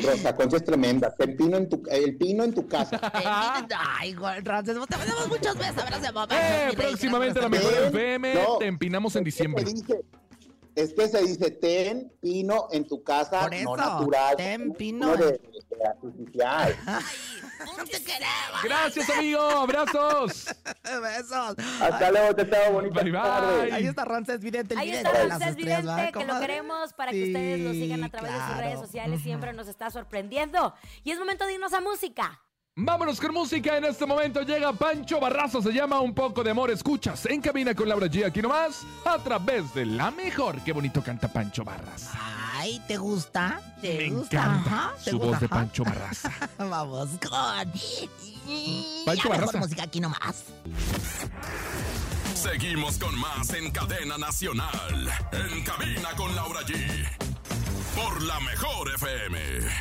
Rosa 0.04 0.36
Concha 0.36 0.58
es 0.58 0.64
tremenda. 0.64 1.14
El 1.20 1.36
pino 1.36 1.58
en 1.58 1.70
tu, 1.70 1.82
el 1.90 2.18
pino 2.18 2.44
en 2.44 2.54
tu 2.54 2.68
casa. 2.68 3.00
Ay, 3.14 4.14
Rancés, 4.44 4.76
te 4.90 4.98
mandamos 4.98 5.28
muchos 5.28 5.58
besos. 5.58 5.78
Abrazos, 5.78 6.14
mamá. 6.14 6.28
Eh, 6.32 6.72
próximamente 6.76 7.42
la 7.42 7.50
mejor 7.50 7.74
Ten- 7.74 7.84
FM. 7.88 8.34
no, 8.36 8.58
Te 8.58 8.66
empinamos 8.68 9.16
en 9.16 9.24
diciembre. 9.24 9.66
Es 10.76 10.94
que 10.94 11.08
se 11.08 11.24
dice 11.24 11.50
ten 11.50 12.12
pino 12.22 12.68
en 12.72 12.86
tu 12.88 13.02
casa, 13.04 13.40
Por 13.42 13.50
no 13.52 13.58
eso, 13.58 13.76
natural. 13.78 14.36
ten 14.38 14.68
no 14.68 14.74
pino 14.76 15.18
de, 15.18 15.30
en- 15.30 15.78
de 15.80 15.86
artificial. 15.88 16.76
Te 17.90 18.04
queremos. 18.04 18.64
Gracias, 18.64 19.10
amigo. 19.10 19.42
Abrazos. 19.42 20.46
Besos. 20.84 21.56
Hasta 21.82 22.12
luego, 22.12 22.36
te 22.36 22.42
estaba 22.44 22.70
bonita 22.70 23.02
Bye, 23.02 23.12
bye. 23.12 23.22
tarde. 23.22 23.72
Ahí 23.74 23.86
está 23.88 24.06
Rancés 24.06 24.40
Vidente, 24.42 24.74
el 24.74 24.80
Ahí 24.80 24.92
está 24.92 25.10
estrellas, 25.12 25.56
Vidente, 25.56 25.86
¿verdad, 25.86 26.12
que 26.14 26.26
lo 26.26 26.40
queremos 26.40 26.94
para 26.94 27.12
que 27.12 27.24
ustedes 27.24 27.60
lo 27.60 27.72
sigan 27.72 28.04
a 28.04 28.10
través 28.10 28.32
de 28.34 28.40
sus 28.40 28.58
redes 28.58 28.80
sociales. 28.80 29.22
Siempre 29.22 29.54
nos 29.54 29.68
está 29.68 29.90
sorprendiendo. 29.90 30.74
Y 31.04 31.12
es 31.12 31.20
momento 31.20 31.46
de 31.46 31.54
irnos 31.54 31.74
a 31.74 31.82
música. 31.82 32.42
Vámonos 32.80 33.20
con 33.20 33.34
música. 33.34 33.76
En 33.78 33.86
este 33.86 34.06
momento 34.06 34.44
llega 34.44 34.72
Pancho 34.72 35.20
Barrazo. 35.20 35.62
Se 35.64 35.72
llama 35.74 36.00
Un 36.00 36.14
poco 36.14 36.44
de 36.44 36.52
amor. 36.52 36.70
Escuchas 36.70 37.26
en 37.26 37.42
cabina 37.42 37.74
con 37.74 37.90
Laura 37.90 38.06
G. 38.06 38.24
Aquí 38.26 38.40
nomás. 38.42 38.84
A 39.04 39.18
través 39.18 39.74
de 39.74 39.86
la 39.86 40.12
mejor. 40.12 40.64
Qué 40.64 40.74
bonito 40.74 41.02
canta 41.04 41.28
Pancho 41.28 41.64
Barras. 41.64 42.12
Ay, 42.68 42.82
¿te 42.86 42.98
gusta? 42.98 43.62
¿Te 43.82 43.98
Me 44.10 44.10
gusta? 44.18 44.36
encanta 44.44 44.70
Ajá, 44.90 44.94
¿te 45.02 45.12
su 45.12 45.18
gusta? 45.20 45.32
voz 45.32 45.40
de. 45.40 45.48
Pancho 45.48 45.84
Barraza. 45.86 46.32
Vamos 46.58 47.10
con... 47.12 47.72
Pancho 47.72 47.72
la 49.06 49.14
mejor 49.16 49.30
Barraza. 49.30 49.58
música 49.60 49.84
aquí 49.84 50.02
nomás. 50.02 50.44
Seguimos 52.36 52.98
con 52.98 53.18
más 53.18 53.54
en 53.54 53.72
cadena 53.72 54.18
nacional. 54.18 55.10
En 55.32 55.64
cabina 55.64 56.10
con 56.18 56.36
Laura 56.36 56.60
G. 56.64 57.08
Por 57.98 58.22
la 58.22 58.40
mejor 58.42 58.94
FM. 58.94 59.40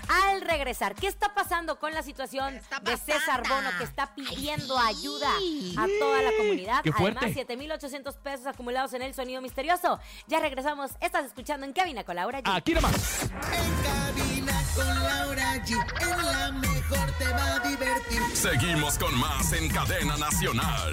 Al 0.09 0.41
regresar, 0.41 0.95
¿qué 0.95 1.07
está 1.07 1.35
pasando 1.35 1.79
con 1.79 1.93
la 1.93 2.03
situación 2.03 2.59
de 2.83 2.97
César? 2.97 3.43
Bono 3.47 3.69
que 3.77 3.85
está 3.85 4.15
pidiendo 4.15 4.79
Ay, 4.79 4.97
ayuda 4.97 5.29
a 5.77 5.87
toda 6.01 6.23
la 6.23 6.31
comunidad? 6.39 6.83
Qué 6.83 6.93
fuerte. 6.93 7.19
Además, 7.19 7.35
7,800 7.35 8.17
pesos 8.17 8.47
acumulados 8.47 8.95
en 8.95 9.03
el 9.03 9.13
sonido 9.13 9.43
misterioso. 9.43 10.01
Ya 10.29 10.41
regresamos. 10.41 10.93
Estás 11.03 11.27
escuchando 11.27 11.67
en 11.67 11.75
cabina 11.75 12.05
con 12.05 12.17
Laura 12.17 12.41
G. 12.43 12.57
Aquí 12.57 12.73
nomás. 12.73 13.23
En 13.23 13.75
cabina 13.85 14.63
con 14.75 15.05
Laura 15.05 15.55
G. 15.57 15.73
En 16.01 16.27
la 16.27 16.53
mejor 16.53 17.13
te 17.19 17.29
va 17.29 17.55
a 17.55 17.59
divertir. 17.61 18.23
Seguimos 18.35 18.97
con 18.97 19.15
más 19.19 19.53
en 19.53 19.69
cadena 19.69 20.17
nacional. 20.17 20.93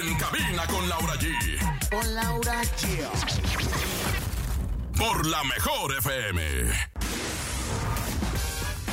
En 0.00 0.14
cabina 0.18 0.66
con 0.68 0.88
Laura 0.88 1.14
G. 1.14 1.90
Con 1.90 2.14
Laura 2.14 2.62
G. 2.62 3.89
Por 5.00 5.26
la 5.26 5.42
mejor 5.44 5.96
FM. 5.96 6.42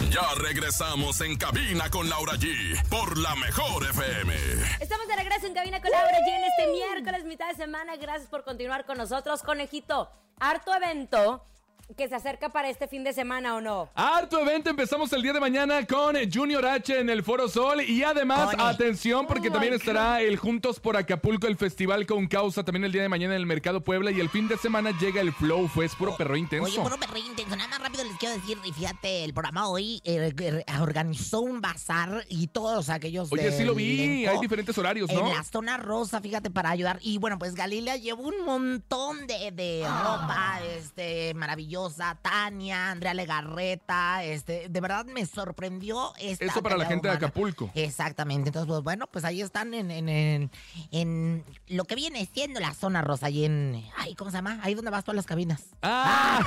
Ya 0.10 0.36
regresamos 0.38 1.20
en 1.20 1.36
cabina 1.36 1.90
con 1.90 2.08
Laura 2.08 2.36
G. 2.36 2.82
Por 2.88 3.18
la 3.18 3.36
mejor 3.36 3.84
FM. 3.84 4.34
Estamos 4.80 5.06
de 5.06 5.18
regreso 5.18 5.48
en 5.48 5.54
cabina 5.54 5.82
con 5.82 5.92
Laura 5.92 6.18
G 6.20 6.30
en 6.30 6.44
este 6.46 6.72
miércoles, 6.72 7.26
mitad 7.26 7.50
de 7.50 7.56
semana. 7.56 7.98
Gracias 7.98 8.30
por 8.30 8.46
continuar 8.46 8.86
con 8.86 8.98
nosotros, 8.98 9.44
conejito. 9.44 10.10
Harto 10.40 10.74
evento 10.74 11.46
que 11.96 12.10
se 12.10 12.16
acerca 12.16 12.50
para 12.50 12.70
este 12.70 12.88
fin 12.88 13.04
de 13.04 13.14
semana 13.14 13.56
o 13.56 13.62
no. 13.62 13.90
Harto 13.96 14.40
evento, 14.42 14.70
empezamos 14.70 15.12
el 15.14 15.22
día 15.22 15.32
de 15.32 15.40
mañana 15.40 15.86
con 15.88 16.16
Junior 16.32 16.66
H 16.66 17.00
en 17.00 17.10
el 17.10 17.24
Foro 17.24 17.48
Sol 17.48 17.82
y 17.82 18.04
además, 18.04 18.54
atención, 18.58 19.26
porque 19.26 19.50
Oh 19.50 19.54
también 19.54 19.74
estará 19.74 20.22
el 20.22 20.36
Juntos 20.38 20.80
por 20.82 20.98
Acapulco, 20.98 21.48
el 21.48 21.56
festival 21.56 22.06
con 22.06 22.28
causa 22.28 22.64
también 22.64 22.84
el 22.84 22.92
día 22.92 23.04
de 23.04 23.10
mañana 23.10 23.36
en 23.36 23.42
el 23.42 23.46
Mercado 23.46 23.82
Puebla 23.82 24.12
y 24.12 24.20
el 24.20 24.30
fin 24.30 24.48
de 24.50 24.58
semana 24.58 24.92
llega 25.00 25.22
el 25.22 25.32
Flow 25.32 25.68
Fest, 25.70 25.96
puro 25.98 26.18
perro 26.18 26.36
intenso. 26.36 26.66
Oye, 26.66 26.82
puro 26.82 26.98
perro 26.98 27.18
intenso. 27.18 27.56
Nada 27.56 27.70
más 27.70 27.80
rápido 27.80 28.04
les 28.04 28.18
quiero 28.18 28.36
decir, 28.36 28.58
y 28.66 28.74
fíjate, 28.74 29.24
el 29.24 29.34
programa 29.34 29.70
hoy 29.70 30.02
eh, 30.04 30.34
eh, 30.38 30.64
organizó 30.82 31.40
un 31.40 31.62
bazar 31.62 32.26
y 32.30 32.48
todos 32.48 32.90
aquellos 32.90 33.32
Oye, 33.32 33.52
sí 33.52 33.64
lo 33.64 33.74
vi, 33.74 34.26
elenco 34.26 34.32
hay 34.32 34.40
diferentes 34.42 34.78
horarios, 34.78 35.10
¿no? 35.12 35.28
En 35.30 35.36
la 35.36 35.44
zona 35.44 35.78
rosa, 35.78 36.20
fíjate, 36.20 36.50
para 36.50 36.70
ayudar. 36.70 37.00
Y 37.02 37.18
bueno, 37.18 37.40
pues 37.40 37.56
Galilea 37.56 37.96
llevó 37.96 38.24
un 38.24 38.44
montón 38.44 39.26
de, 39.26 39.52
de 39.52 39.84
ropa, 39.88 40.60
este, 40.76 41.34
maravillosa. 41.34 41.77
Tania, 42.22 42.92
Andrea 42.92 43.14
Legarreta, 43.14 44.24
este, 44.24 44.68
de 44.70 44.82
verdad 44.82 45.06
me 45.06 45.26
sorprendió 45.26 46.14
esta 46.20 46.46
Eso 46.46 46.62
para 46.64 46.78
la 46.78 46.86
gente 46.86 47.08
de. 47.08 47.14
Acapulco. 47.16 47.72
Exactamente. 47.76 48.50
Entonces, 48.50 48.68
pues 48.68 48.82
bueno, 48.84 49.08
pues 49.08 49.24
ahí 49.26 49.42
están 49.42 49.74
en, 49.74 49.92
en, 49.92 50.10
en, 50.10 50.52
en 50.92 51.44
lo 51.68 51.86
que 51.86 51.96
viene 51.96 52.28
siendo 52.32 52.60
la 52.60 52.74
zona 52.74 53.02
rosa, 53.02 53.28
ahí 53.28 53.46
en. 53.46 53.84
Ay, 53.98 54.16
¿cómo 54.16 54.32
se 54.32 54.38
llama? 54.38 54.60
Ahí 54.64 54.74
donde 54.74 54.92
vas 54.92 55.08
a 55.08 55.14
las 55.14 55.26
cabinas. 55.26 55.64
¡Ah! 55.82 56.42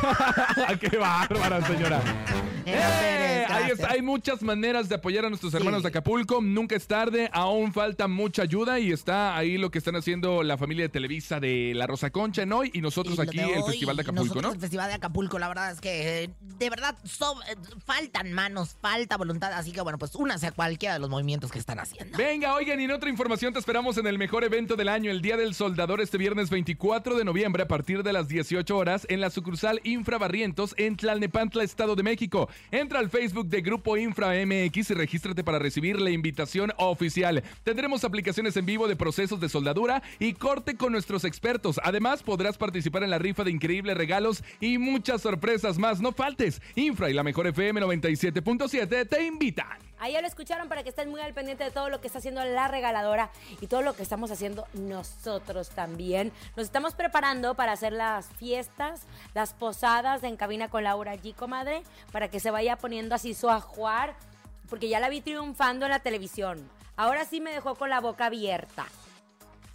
¡Qué 0.80 0.96
bárbara, 0.96 1.66
señora! 1.66 2.02
¡Eh! 2.66 3.44
Ahí 3.48 3.70
está, 3.72 3.90
hay 3.90 4.02
muchas 4.02 4.42
maneras 4.42 4.88
de 4.88 4.94
apoyar 4.94 5.24
a 5.24 5.28
nuestros 5.28 5.50
Sí. 5.52 5.56
hermanos 5.56 5.82
de 5.82 5.88
Acapulco. 5.88 6.40
Nunca 6.40 6.76
es 6.76 6.86
tarde, 6.86 7.28
aún 7.32 7.72
falta 7.72 8.06
mucha 8.06 8.42
ayuda 8.42 8.78
y 8.78 8.92
está 8.92 9.36
ahí 9.36 9.58
lo 9.58 9.70
que 9.70 9.78
están 9.78 9.96
haciendo 9.96 10.42
la 10.42 10.56
familia 10.56 10.84
de 10.84 10.88
Televisa 10.88 11.40
de 11.40 11.72
La 11.74 11.86
Rosa 11.86 12.10
Concha 12.10 12.42
en 12.42 12.52
hoy 12.52 12.70
y 12.72 12.80
nosotros 12.80 13.16
Y 13.18 13.20
aquí 13.22 13.40
el 13.40 13.64
Festival 13.64 13.96
de 13.96 14.02
Acapulco, 14.02 14.40
¿no? 14.42 14.52
El 14.52 14.60
Festival 14.60 14.88
de 14.88 14.94
Acapulco, 14.94 15.19
la 15.28 15.48
verdad 15.48 15.72
es 15.72 15.80
que 15.80 16.24
eh, 16.24 16.30
de 16.40 16.70
verdad 16.70 16.96
eh, 17.04 17.56
faltan 17.84 18.32
manos, 18.32 18.76
falta 18.80 19.16
voluntad, 19.16 19.52
así 19.52 19.72
que 19.72 19.80
bueno, 19.80 19.98
pues 19.98 20.14
únase 20.14 20.46
a 20.46 20.52
cualquiera 20.52 20.94
de 20.94 21.00
los 21.00 21.10
movimientos 21.10 21.50
que 21.50 21.58
están 21.58 21.78
haciendo. 21.78 22.16
Venga, 22.16 22.54
oigan, 22.54 22.80
y 22.80 22.84
en 22.84 22.90
otra 22.92 23.10
información 23.10 23.52
te 23.52 23.58
esperamos 23.58 23.98
en 23.98 24.06
el 24.06 24.18
mejor 24.18 24.44
evento 24.44 24.76
del 24.76 24.88
año, 24.88 25.10
el 25.10 25.22
Día 25.22 25.36
del 25.36 25.54
Soldador, 25.54 26.00
este 26.00 26.18
viernes 26.18 26.50
24 26.50 27.16
de 27.16 27.24
noviembre 27.24 27.62
a 27.62 27.68
partir 27.68 28.02
de 28.02 28.12
las 28.12 28.28
18 28.28 28.76
horas 28.76 29.06
en 29.10 29.20
la 29.20 29.30
sucursal 29.30 29.80
Infra 29.84 30.18
Barrientos 30.18 30.74
en 30.78 30.96
Tlalnepantla, 30.96 31.64
Estado 31.64 31.96
de 31.96 32.02
México. 32.02 32.48
Entra 32.70 32.98
al 32.98 33.10
Facebook 33.10 33.48
de 33.48 33.60
Grupo 33.60 33.96
Infra 33.96 34.32
MX 34.44 34.90
y 34.90 34.94
regístrate 34.94 35.44
para 35.44 35.58
recibir 35.58 36.00
la 36.00 36.10
invitación 36.10 36.72
oficial. 36.76 37.42
Tendremos 37.64 38.04
aplicaciones 38.04 38.56
en 38.56 38.66
vivo 38.66 38.88
de 38.88 38.96
procesos 38.96 39.40
de 39.40 39.48
soldadura 39.48 40.02
y 40.18 40.34
corte 40.34 40.76
con 40.76 40.92
nuestros 40.92 41.24
expertos. 41.24 41.80
Además, 41.82 42.22
podrás 42.22 42.56
participar 42.56 43.02
en 43.02 43.10
la 43.10 43.18
rifa 43.18 43.44
de 43.44 43.50
increíbles 43.50 43.96
regalos 43.96 44.44
y 44.60 44.78
muchas 44.78 45.09
sorpresas 45.18 45.78
más. 45.78 46.00
No 46.00 46.12
faltes. 46.12 46.60
Infra 46.74 47.10
y 47.10 47.14
la 47.14 47.22
mejor 47.22 47.46
FM 47.46 47.80
97.7 47.80 49.08
te 49.08 49.22
invitan. 49.24 49.78
Ahí 49.98 50.14
ya 50.14 50.22
lo 50.22 50.26
escucharon 50.26 50.68
para 50.68 50.82
que 50.82 50.88
estén 50.88 51.10
muy 51.10 51.20
al 51.20 51.34
pendiente 51.34 51.62
de 51.62 51.70
todo 51.70 51.90
lo 51.90 52.00
que 52.00 52.06
está 52.06 52.20
haciendo 52.20 52.42
la 52.42 52.68
regaladora 52.68 53.30
y 53.60 53.66
todo 53.66 53.82
lo 53.82 53.94
que 53.94 54.02
estamos 54.02 54.30
haciendo 54.30 54.66
nosotros 54.72 55.68
también. 55.70 56.32
Nos 56.56 56.64
estamos 56.64 56.94
preparando 56.94 57.54
para 57.54 57.72
hacer 57.72 57.92
las 57.92 58.26
fiestas, 58.38 59.02
las 59.34 59.52
posadas 59.52 60.22
En 60.24 60.36
Cabina 60.36 60.68
con 60.68 60.84
Laura 60.84 61.16
G, 61.16 61.34
comadre, 61.34 61.82
para 62.12 62.28
que 62.28 62.40
se 62.40 62.50
vaya 62.50 62.76
poniendo 62.76 63.14
así 63.14 63.34
su 63.34 63.50
ajuar, 63.50 64.14
porque 64.70 64.88
ya 64.88 65.00
la 65.00 65.10
vi 65.10 65.20
triunfando 65.20 65.84
en 65.84 65.90
la 65.90 66.00
televisión. 66.00 66.66
Ahora 66.96 67.26
sí 67.26 67.40
me 67.40 67.52
dejó 67.52 67.74
con 67.74 67.90
la 67.90 68.00
boca 68.00 68.26
abierta. 68.26 68.86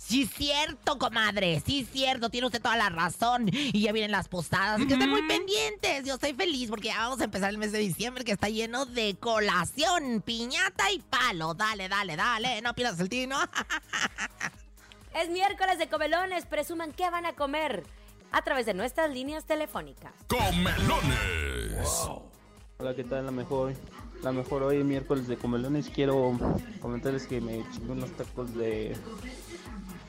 Sí, 0.07 0.27
cierto, 0.27 0.99
comadre. 0.99 1.63
Sí, 1.65 1.87
cierto. 1.91 2.29
Tiene 2.29 2.45
usted 2.45 2.61
toda 2.61 2.77
la 2.77 2.89
razón. 2.89 3.49
Y 3.51 3.81
ya 3.81 3.91
vienen 3.91 4.11
las 4.11 4.27
posadas. 4.27 4.75
Así 4.75 4.85
que 4.85 4.93
estén 4.93 5.09
muy 5.09 5.27
pendientes. 5.27 6.05
Yo 6.05 6.13
estoy 6.13 6.33
feliz 6.33 6.69
porque 6.69 6.89
ya 6.89 6.99
vamos 6.99 7.21
a 7.21 7.23
empezar 7.23 7.49
el 7.49 7.57
mes 7.57 7.71
de 7.71 7.79
diciembre 7.79 8.23
que 8.23 8.33
está 8.33 8.47
lleno 8.49 8.85
de 8.85 9.15
colación, 9.19 10.21
piñata 10.23 10.91
y 10.91 10.99
palo. 10.99 11.55
Dale, 11.55 11.89
dale, 11.89 12.15
dale. 12.15 12.61
No 12.61 12.75
pierdas 12.75 12.99
el 12.99 13.09
tino. 13.09 13.37
Es 15.15 15.29
miércoles 15.29 15.79
de 15.79 15.87
comelones, 15.87 16.45
presuman 16.45 16.91
qué 16.91 17.09
van 17.09 17.25
a 17.25 17.31
comer 17.35 17.85
a 18.33 18.41
través 18.41 18.65
de 18.65 18.73
nuestras 18.73 19.09
líneas 19.09 19.45
telefónicas. 19.45 20.11
Comelones. 20.27 21.87
Hola, 22.77 22.93
¿qué 22.93 23.05
tal? 23.05 23.25
La 23.25 23.31
mejor, 23.31 23.73
la 24.21 24.33
mejor 24.33 24.63
hoy 24.63 24.83
miércoles 24.83 25.29
de 25.29 25.37
comelones. 25.37 25.89
Quiero 25.89 26.37
comentarles 26.81 27.27
que 27.27 27.39
me 27.39 27.63
chingué 27.71 27.93
unos 27.93 28.11
tacos 28.11 28.53
de, 28.55 28.93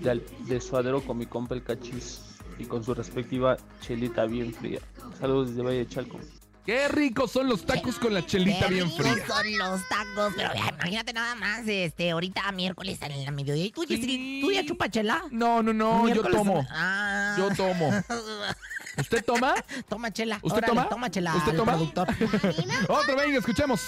de, 0.00 0.24
de 0.46 0.60
suadero 0.60 1.00
con 1.02 1.18
mi 1.18 1.26
compa 1.26 1.54
el 1.54 1.62
cachis 1.62 2.20
y 2.58 2.64
con 2.64 2.82
su 2.84 2.94
respectiva 2.94 3.56
chelita 3.80 4.26
bien 4.26 4.52
fría. 4.52 4.80
Saludos 5.18 5.50
desde 5.50 5.62
Valle 5.62 5.78
de 5.78 5.88
Chalco. 5.88 6.18
Qué 6.64 6.88
ricos 6.88 7.30
son 7.30 7.48
los 7.48 7.64
tacos 7.64 7.96
con 7.96 8.12
la 8.12 8.26
chelita 8.26 8.66
Qué 8.66 8.74
bien 8.74 8.86
ricos 8.88 9.06
fría. 9.06 9.26
son 9.26 9.58
los 9.58 9.88
tacos. 9.88 10.32
Pero 10.36 10.52
ya, 10.52 10.68
imagínate 10.74 11.12
nada 11.12 11.34
más, 11.36 11.60
este, 11.68 12.10
ahorita 12.10 12.50
miércoles 12.52 12.98
en 13.02 13.24
la 13.24 13.30
mediodía. 13.30 13.66
¿Y 13.66 13.70
tú, 13.70 13.84
Yesri, 13.84 14.40
¿tú 14.40 14.50
ya 14.50 14.66
chupa 14.66 14.88
chela? 14.88 15.22
No, 15.30 15.62
no, 15.62 15.72
no, 15.72 16.08
yo 16.08 16.22
tomo. 16.24 16.66
Ah. 16.70 17.36
Yo 17.38 17.50
tomo. 17.54 17.90
¿Usted 18.98 19.24
toma? 19.24 19.54
Toma 19.88 20.10
chela. 20.10 20.40
¿Usted 20.42 20.58
Órale, 20.58 20.66
toma? 20.66 20.88
Toma 20.88 21.10
chela. 21.10 21.36
¿Usted 21.36 21.56
toma? 21.56 21.72
productor. 21.72 22.08
Otro, 22.88 23.16
venga, 23.16 23.38
escuchemos. 23.38 23.80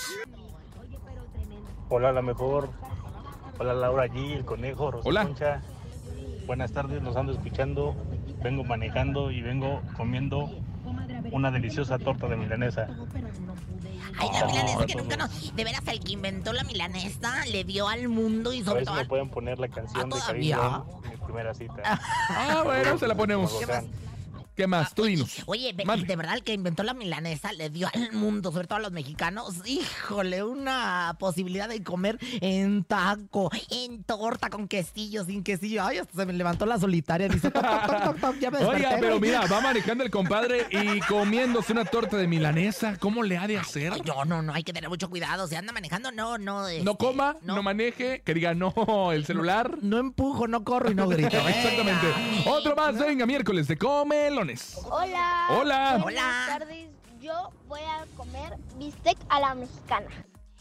Hola, 1.88 2.12
la 2.12 2.22
mejor. 2.22 2.70
Hola, 3.58 3.74
Laura 3.74 4.06
G, 4.06 4.36
el 4.36 4.44
conejo, 4.44 4.90
Rosa 4.90 5.08
Hola. 5.08 5.24
Concha. 5.24 5.62
Buenas 6.48 6.72
tardes, 6.72 7.02
nos 7.02 7.14
ando 7.14 7.32
escuchando 7.32 7.94
vengo 8.42 8.64
manejando 8.64 9.30
y 9.30 9.42
vengo 9.42 9.82
comiendo 9.98 10.50
una 11.30 11.50
deliciosa 11.50 11.98
torta 11.98 12.26
de 12.26 12.36
milanesa. 12.36 12.88
Ay, 14.18 14.28
la 14.32 14.46
milanesa 14.46 14.86
que 14.86 14.94
nunca 14.94 15.16
no. 15.18 15.28
De 15.28 15.62
veras, 15.64 15.86
el 15.88 16.00
que 16.00 16.12
inventó 16.12 16.54
la 16.54 16.64
milanesa 16.64 17.44
le 17.52 17.64
dio 17.64 17.86
al 17.86 18.08
mundo 18.08 18.54
y 18.54 18.62
A 18.62 18.64
sobre 18.64 18.76
ver 18.76 18.84
si 18.84 18.86
todo 18.86 18.96
me 18.96 19.04
pueden 19.04 19.28
poner 19.28 19.58
la 19.58 19.68
canción 19.68 20.10
¿Ah, 20.10 20.32
de 20.32 20.40
en 20.40 21.10
mi 21.10 21.16
primera 21.22 21.52
cita. 21.52 22.00
Ah, 22.30 22.62
bueno, 22.64 22.96
se 22.96 23.06
la 23.06 23.14
ponemos. 23.14 23.52
¿Qué 23.52 23.66
más? 23.66 23.84
¿Qué 24.58 24.66
más? 24.66 24.92
Tú 24.92 25.04
dinos. 25.04 25.36
Oye, 25.46 25.72
Mande. 25.86 26.04
de 26.04 26.16
verdad, 26.16 26.34
el 26.34 26.42
que 26.42 26.52
inventó 26.52 26.82
la 26.82 26.92
milanesa 26.92 27.52
le 27.52 27.70
dio 27.70 27.86
al 27.94 28.10
mundo, 28.10 28.50
sobre 28.50 28.66
todo 28.66 28.78
a 28.78 28.82
los 28.82 28.90
mexicanos, 28.90 29.54
híjole, 29.64 30.42
una 30.42 31.14
posibilidad 31.20 31.68
de 31.68 31.84
comer 31.84 32.18
en 32.40 32.82
taco, 32.82 33.52
en 33.70 34.02
torta, 34.02 34.50
con 34.50 34.66
quesillo, 34.66 35.24
sin 35.24 35.44
quesillo. 35.44 35.84
Ay, 35.84 35.98
hasta 35.98 36.12
se 36.12 36.26
me 36.26 36.32
levantó 36.32 36.66
la 36.66 36.76
solitaria. 36.76 37.28
Dice, 37.28 37.52
toc, 37.52 37.62
toc, 37.62 38.18
toc, 38.20 38.38
ya 38.40 38.50
me 38.50 38.58
Oiga, 38.58 38.96
pero 38.98 39.20
mira, 39.20 39.46
va 39.46 39.60
manejando 39.60 40.02
el 40.02 40.10
compadre 40.10 40.66
y 40.72 40.98
comiéndose 41.02 41.70
una 41.70 41.84
torta 41.84 42.16
de 42.16 42.26
milanesa. 42.26 42.96
¿Cómo 42.98 43.22
le 43.22 43.38
ha 43.38 43.46
de 43.46 43.58
hacer? 43.58 43.92
Ay, 43.92 44.00
no, 44.04 44.24
no, 44.24 44.42
no, 44.42 44.52
hay 44.54 44.64
que 44.64 44.72
tener 44.72 44.90
mucho 44.90 45.08
cuidado. 45.08 45.46
Si 45.46 45.54
anda 45.54 45.72
manejando, 45.72 46.10
no, 46.10 46.36
no. 46.36 46.66
este, 46.66 46.82
No 46.82 46.96
coma, 46.96 47.36
no. 47.42 47.62
maneje, 47.62 48.22
que 48.24 48.34
diga 48.34 48.54
no 48.54 49.12
el 49.12 49.24
celular. 49.24 49.78
No 49.82 49.98
empujo, 49.98 50.48
no 50.48 50.64
corro 50.64 50.90
y 50.90 50.96
no 50.96 51.06
grito. 51.08 51.36
¿eh? 51.36 51.42
Exactamente. 51.46 52.08
Otro 52.44 52.74
más, 52.74 52.98
venga, 52.98 53.24
miércoles 53.24 53.68
de 53.68 53.76
comelones. 54.48 54.78
Hola. 54.84 55.46
Hola. 55.50 55.98
Buenas 56.02 56.58
tardes. 56.58 56.90
Yo 57.20 57.50
voy 57.66 57.80
a 57.80 58.06
comer 58.16 58.56
bistec 58.78 59.18
a 59.28 59.40
la 59.40 59.54
mexicana. 59.54 60.06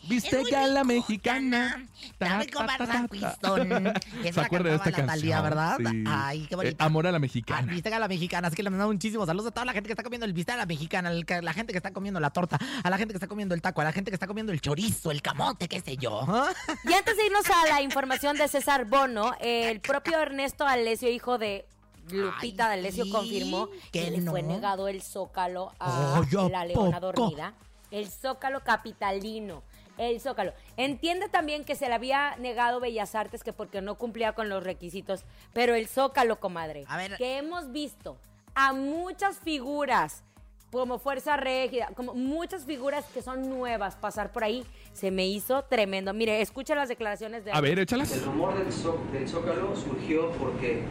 Bistec 0.07 0.53
a 0.53 0.67
la 0.67 0.83
mexicana. 0.83 1.85
Está 2.01 2.39
rico, 2.39 2.59
Barranquistón. 2.59 3.93
¿Se 4.33 4.39
acuerda 4.39 4.69
de 4.69 4.75
esta 4.77 4.89
la 4.89 4.95
canción? 4.95 5.07
Talía, 5.07 5.41
¿verdad? 5.41 5.77
Sí. 5.77 6.03
Ay, 6.07 6.47
qué 6.47 6.55
bonito. 6.55 6.75
Eh, 6.75 6.85
amor 6.85 7.07
a 7.07 7.11
la 7.11 7.19
mexicana. 7.19 7.71
Bistec 7.71 7.93
a 7.93 7.99
la 7.99 8.07
mexicana, 8.07 8.47
así 8.47 8.55
que 8.55 8.63
le 8.63 8.69
mandamos 8.69 8.95
muchísimos 8.95 9.27
saludos 9.27 9.49
a 9.49 9.51
toda 9.51 9.65
la 9.65 9.73
gente 9.73 9.87
que 9.87 9.93
está 9.93 10.03
comiendo 10.03 10.25
el 10.25 10.33
bistec 10.33 10.55
a 10.55 10.57
la 10.59 10.65
mexicana, 10.65 11.11
la 11.11 11.53
gente 11.53 11.73
que 11.73 11.77
está 11.77 11.91
comiendo 11.91 12.19
la 12.19 12.29
torta, 12.29 12.57
a 12.83 12.89
la 12.89 12.97
gente 12.97 13.13
que 13.13 13.17
está 13.17 13.27
comiendo 13.27 13.53
el 13.53 13.61
taco, 13.61 13.81
a 13.81 13.83
la 13.83 13.91
gente 13.91 14.09
que 14.09 14.15
está 14.15 14.27
comiendo 14.27 14.53
el 14.53 14.61
chorizo, 14.61 15.11
el 15.11 15.21
camote, 15.21 15.67
qué 15.67 15.81
sé 15.81 15.97
yo. 15.97 16.21
¿ah? 16.27 16.51
Y 16.85 16.93
antes 16.93 17.17
de 17.17 17.25
irnos 17.25 17.45
a 17.49 17.67
la 17.67 17.81
información 17.81 18.37
de 18.37 18.47
César 18.47 18.85
Bono, 18.85 19.33
el 19.41 19.81
propio 19.81 20.19
Ernesto 20.19 20.65
Alesio, 20.65 21.09
hijo 21.09 21.37
de 21.37 21.65
Lupita 22.11 22.67
D'Alessio, 22.69 23.05
confirmó 23.11 23.69
que, 23.91 24.03
que 24.05 24.11
le 24.11 24.21
fue 24.21 24.41
negado 24.43 24.87
el 24.87 25.01
zócalo 25.01 25.71
a 25.79 26.17
Ay, 26.19 26.37
¿a 26.37 26.49
la 26.49 26.65
leona 26.65 26.99
poco? 26.99 27.13
dormida. 27.21 27.53
El 27.91 28.09
zócalo 28.09 28.61
capitalino. 28.63 29.63
El 29.97 30.19
zócalo. 30.21 30.53
Entiende 30.75 31.27
también 31.29 31.63
que 31.65 31.73
se 31.75 31.87
le 31.87 31.93
había 31.95 32.35
negado 32.37 32.79
Bellas 32.79 33.15
Artes 33.15 33.43
que 33.43 33.51
porque 33.53 33.81
no 33.81 33.95
cumplía 33.97 34.33
con 34.33 34.47
los 34.49 34.63
requisitos, 34.63 35.23
pero 35.53 35.73
el 35.73 35.87
zócalo, 35.87 36.39
comadre. 36.39 36.83
A 36.87 36.97
ver. 36.97 37.15
Que 37.17 37.37
hemos 37.37 37.71
visto 37.71 38.17
a 38.53 38.73
muchas 38.73 39.39
figuras 39.39 40.23
como 40.71 40.99
Fuerza 40.99 41.37
Régida, 41.37 41.87
como 41.95 42.13
muchas 42.13 42.65
figuras 42.65 43.05
que 43.13 43.21
son 43.21 43.49
nuevas 43.49 43.95
pasar 43.95 44.33
por 44.33 44.43
ahí, 44.43 44.65
se 44.93 45.09
me 45.11 45.25
hizo 45.25 45.63
tremendo. 45.63 46.13
Mire, 46.13 46.41
escucha 46.41 46.75
las 46.75 46.89
declaraciones 46.89 47.45
de... 47.45 47.53
A 47.53 47.61
ver, 47.61 47.79
échalas. 47.79 48.11
El 48.11 48.23
rumor 48.25 48.55
del, 48.57 48.67
zó- 48.73 49.01
del 49.11 49.27
Zócalo 49.29 49.73
surgió 49.75 50.29
porque 50.33 50.83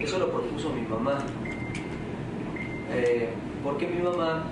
eso 0.00 0.18
lo 0.18 0.30
propuso 0.30 0.70
mi 0.72 0.82
mamá. 0.82 1.18
Eh, 2.94 3.28
porque 3.64 3.86
mi 3.86 4.02
mamá 4.02 4.44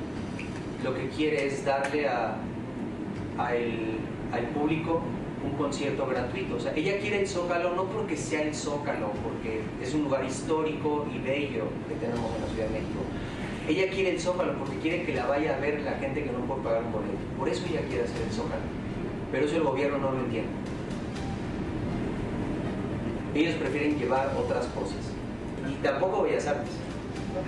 lo 0.85 0.95
que 0.95 1.09
quiere 1.09 1.47
es 1.47 1.65
darle 1.65 2.09
a, 2.09 2.37
a 3.39 3.55
el- 3.55 3.99
al 4.33 4.47
público 4.49 5.03
un 5.45 5.53
concierto 5.57 6.07
gratuito. 6.07 6.57
O 6.57 6.61
sea, 6.61 6.73
ella 6.77 6.99
quiere 7.01 7.21
el 7.21 7.27
Zócalo 7.27 7.75
no 7.75 7.85
porque 7.85 8.17
sea 8.17 8.43
el 8.43 8.55
Zócalo, 8.55 9.11
porque 9.23 9.61
es 9.83 9.93
un 9.95 10.05
lugar 10.05 10.25
histórico 10.25 11.07
y 11.15 11.19
bello 11.19 11.65
que 11.89 11.95
tenemos 11.97 12.31
en 12.37 12.43
la 12.43 12.49
Ciudad 12.49 12.67
de 12.69 12.73
México. 12.81 13.01
Ella 13.69 13.91
quiere 13.91 14.11
el 14.11 14.21
Zócalo 14.21 14.55
porque 14.59 14.77
quiere 14.79 15.03
que 15.05 15.15
la 15.15 15.27
vaya 15.27 15.57
a 15.57 15.61
ver 15.61 15.81
la 15.83 15.93
gente 15.93 16.25
que 16.25 16.31
no 16.31 16.39
puede 16.41 16.63
pagar 16.63 16.83
un 16.85 16.93
boleto. 16.93 17.19
Por 17.39 17.49
eso 17.49 17.65
ella 17.71 17.81
quiere 17.89 18.05
hacer 18.05 18.23
el 18.23 18.33
Zócalo. 18.33 18.63
Pero 19.33 19.47
eso 19.47 19.57
el 19.57 19.63
gobierno 19.63 19.99
no 19.99 20.13
lo 20.13 20.21
entiende. 20.21 20.51
Ellos 23.35 23.55
prefieren 23.57 23.97
llevar 23.99 24.33
otras 24.37 24.67
cosas. 24.67 25.10
Y 25.71 25.75
tampoco 25.83 26.23
Bellas 26.23 26.47
Artes. 26.47 26.73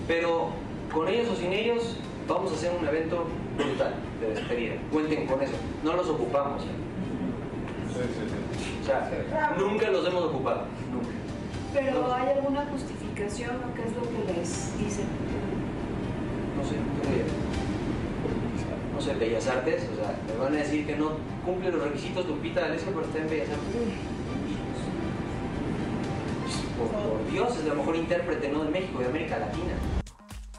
Pero 0.06 0.50
con 0.92 1.08
ellos 1.08 1.28
o 1.30 1.36
sin 1.36 1.52
ellos, 1.52 1.96
vamos 2.28 2.52
a 2.52 2.54
hacer 2.54 2.72
un 2.78 2.86
evento 2.86 3.26
brutal 3.56 3.94
de 4.20 4.34
despedida. 4.34 4.74
Cuenten 4.90 5.26
con 5.26 5.42
eso. 5.42 5.54
No 5.82 5.94
los 5.94 6.08
ocupamos. 6.08 6.62
O 8.82 8.84
sea, 8.84 9.10
nunca 9.58 9.90
los 9.90 10.06
hemos 10.06 10.24
ocupado. 10.24 10.62
Nunca. 10.92 11.08
Pero 11.74 12.12
¿hay 12.12 12.28
alguna 12.36 12.66
justificación 12.66 13.56
o 13.56 13.74
qué 13.74 13.82
es 13.82 13.94
lo 13.94 14.02
que 14.02 14.32
les 14.32 14.78
dicen? 14.78 15.06
No 16.56 16.64
sé, 16.68 16.76
no 16.76 17.02
tengo 17.02 17.16
idea. 17.16 17.26
No 18.94 19.00
sé, 19.00 19.14
Bellas 19.14 19.48
Artes, 19.48 19.88
o 19.92 19.96
sea, 19.96 20.14
me 20.28 20.44
van 20.44 20.54
a 20.54 20.58
decir 20.58 20.86
que 20.86 20.96
no 20.96 21.12
cumple 21.44 21.72
los 21.72 21.82
requisitos 21.82 22.28
Lupita 22.28 22.60
D'Alessio 22.60 22.92
para 22.92 23.06
estar 23.06 23.22
en 23.22 23.30
Bellas 23.30 23.48
Artes. 23.48 23.72
Dios, 27.30 27.56
es 27.56 27.64
la 27.64 27.74
mejor 27.74 27.96
intérprete, 27.96 28.48
no 28.48 28.64
de 28.64 28.70
México, 28.70 28.98
de 28.98 29.06
América 29.06 29.38
Latina. 29.38 30.01